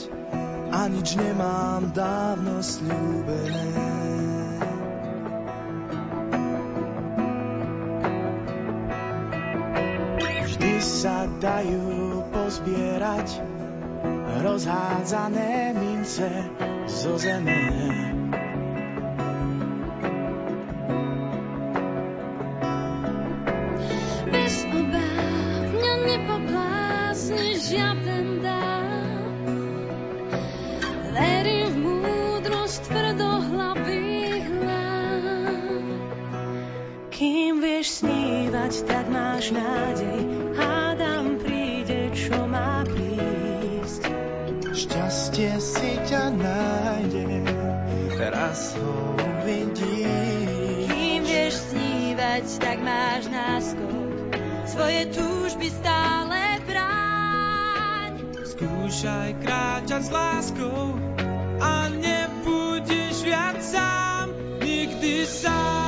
a 0.71 0.87
nič 0.87 1.19
nemám 1.19 1.91
dávno 1.91 2.63
slúbené. 2.63 3.67
Vždy 10.45 10.73
sa 10.79 11.27
dajú 11.41 12.23
pozbierať 12.31 13.43
rozhádzané 14.41 15.71
mince 15.79 16.27
zo 16.87 17.15
zeme. 17.15 17.71
Bez 24.27 24.55
obáv 24.67 25.63
mňa 25.71 25.93
nepoblázni 26.03 27.55
žiaden 27.55 28.27
dáv. 28.43 29.31
Verím 31.15 31.67
v 31.71 31.77
múdrosť 32.03 32.79
tvrdohlavých 32.91 34.45
hlav. 34.51 35.23
Kým 37.07 37.63
vieš 37.63 38.03
snívať, 38.03 38.73
tak 38.83 39.05
máš 39.07 39.55
nádej. 39.55 40.24
Raz 48.55 48.71
ho 48.79 48.95
uvidíš. 49.19 50.87
Kým 50.87 51.21
vieš 51.27 51.55
snívať, 51.67 52.45
tak 52.63 52.77
máš 52.79 53.27
náskok. 53.27 54.31
Svoje 54.63 55.01
túžby 55.11 55.67
stále 55.75 56.63
bráň. 56.63 58.11
Skúšaj 58.47 59.43
kráčať 59.43 60.01
s 60.07 60.11
láskou 60.11 60.95
a 61.59 61.91
nebudeš 61.99 63.27
viac 63.27 63.59
sám, 63.59 64.31
nikdy 64.63 65.27
sám. 65.27 65.84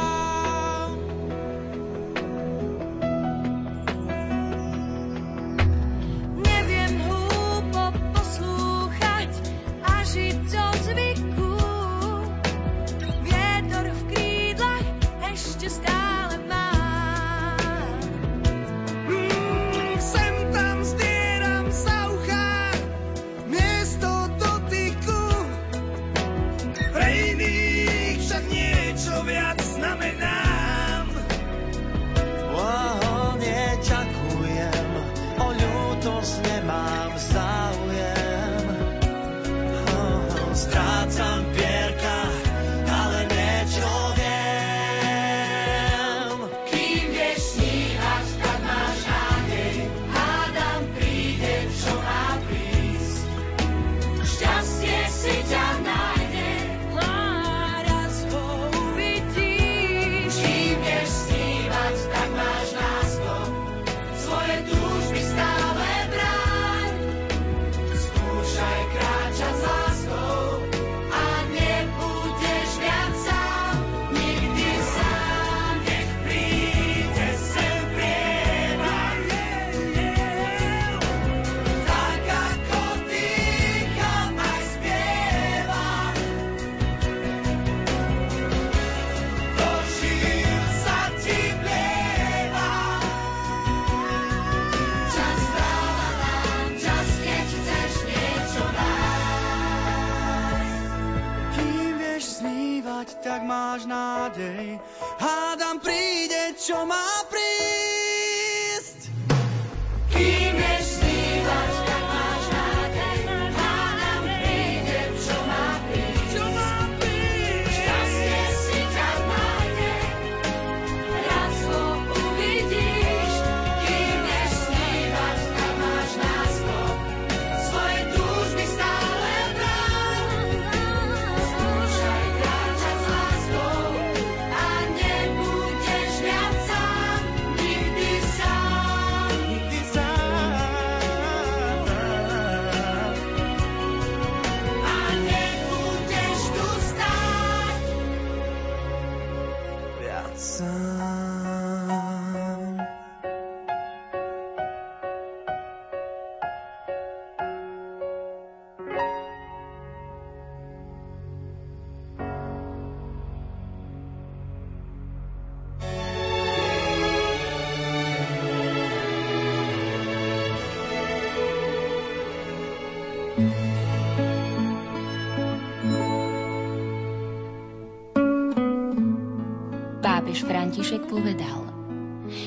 František 180.78 181.10
povedal 181.10 181.66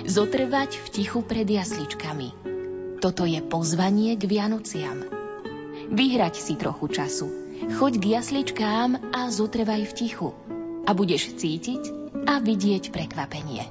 Zotrvať 0.07 0.79
v 0.79 0.87
tichu 0.95 1.19
pred 1.27 1.43
jasličkami. 1.43 2.31
Toto 3.03 3.27
je 3.27 3.43
pozvanie 3.43 4.15
k 4.15 4.23
Vianociam. 4.23 5.03
Vyhrať 5.91 6.39
si 6.39 6.55
trochu 6.55 6.95
času. 6.95 7.27
Choď 7.75 7.93
k 7.99 8.05
jasličkám 8.15 9.11
a 9.11 9.35
zotrvaj 9.35 9.83
v 9.83 9.93
tichu. 9.99 10.31
A 10.87 10.95
budeš 10.95 11.35
cítiť 11.43 11.91
a 12.31 12.39
vidieť 12.39 12.95
prekvapenie. 12.95 13.67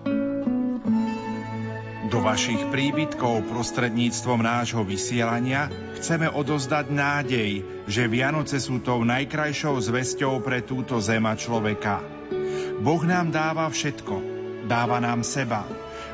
Do 2.12 2.20
vašich 2.20 2.60
príbytkov 2.68 3.48
prostredníctvom 3.48 4.44
nášho 4.44 4.84
vysielania 4.84 5.72
chceme 5.96 6.28
odozdať 6.28 6.92
nádej, 6.92 7.64
že 7.88 8.12
Vianoce 8.12 8.60
sú 8.60 8.84
tou 8.84 9.08
najkrajšou 9.08 9.80
zvesťou 9.80 10.44
pre 10.44 10.60
túto 10.60 11.00
zema 11.00 11.40
človeka. 11.40 12.04
Boh 12.84 13.00
nám 13.08 13.32
dáva 13.32 13.64
všetko. 13.72 14.39
Dáva 14.70 15.02
nám 15.02 15.26
seba. 15.26 15.66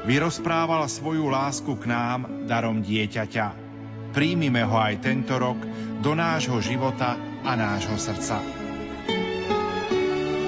Vyrozprával 0.08 0.88
svoju 0.88 1.28
lásku 1.28 1.76
k 1.76 1.92
nám 1.92 2.48
darom 2.48 2.80
dieťaťa. 2.80 3.52
Príjmime 4.16 4.64
ho 4.64 4.80
aj 4.80 5.04
tento 5.04 5.36
rok 5.36 5.60
do 6.00 6.16
nášho 6.16 6.64
života 6.64 7.20
a 7.44 7.52
nášho 7.60 8.00
srdca. 8.00 8.40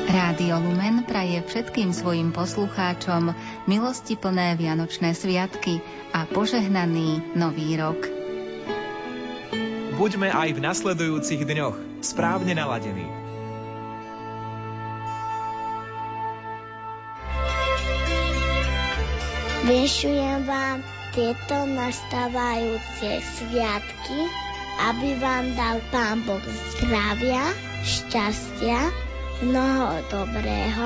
Rádio 0.08 0.56
Lumen 0.64 1.04
praje 1.04 1.44
všetkým 1.52 1.92
svojim 1.92 2.32
poslucháčom 2.32 3.36
milosti 3.68 4.16
plné 4.16 4.56
Vianočné 4.56 5.12
sviatky 5.12 5.84
a 6.16 6.24
požehnaný 6.32 7.36
Nový 7.36 7.76
rok. 7.76 8.08
Buďme 10.00 10.32
aj 10.32 10.56
v 10.56 10.64
nasledujúcich 10.64 11.44
dňoch 11.44 12.00
správne 12.00 12.56
naladení. 12.56 13.17
Vyšujem 19.66 20.46
vám 20.46 20.86
tieto 21.18 21.66
nastávajúce 21.66 23.10
sviatky, 23.26 24.20
aby 24.86 25.18
vám 25.18 25.50
dal 25.58 25.82
Pán 25.90 26.22
Boh 26.22 26.46
zdravia, 26.78 27.42
šťastia, 27.82 28.94
mnoho 29.42 29.98
dobrého 30.14 30.86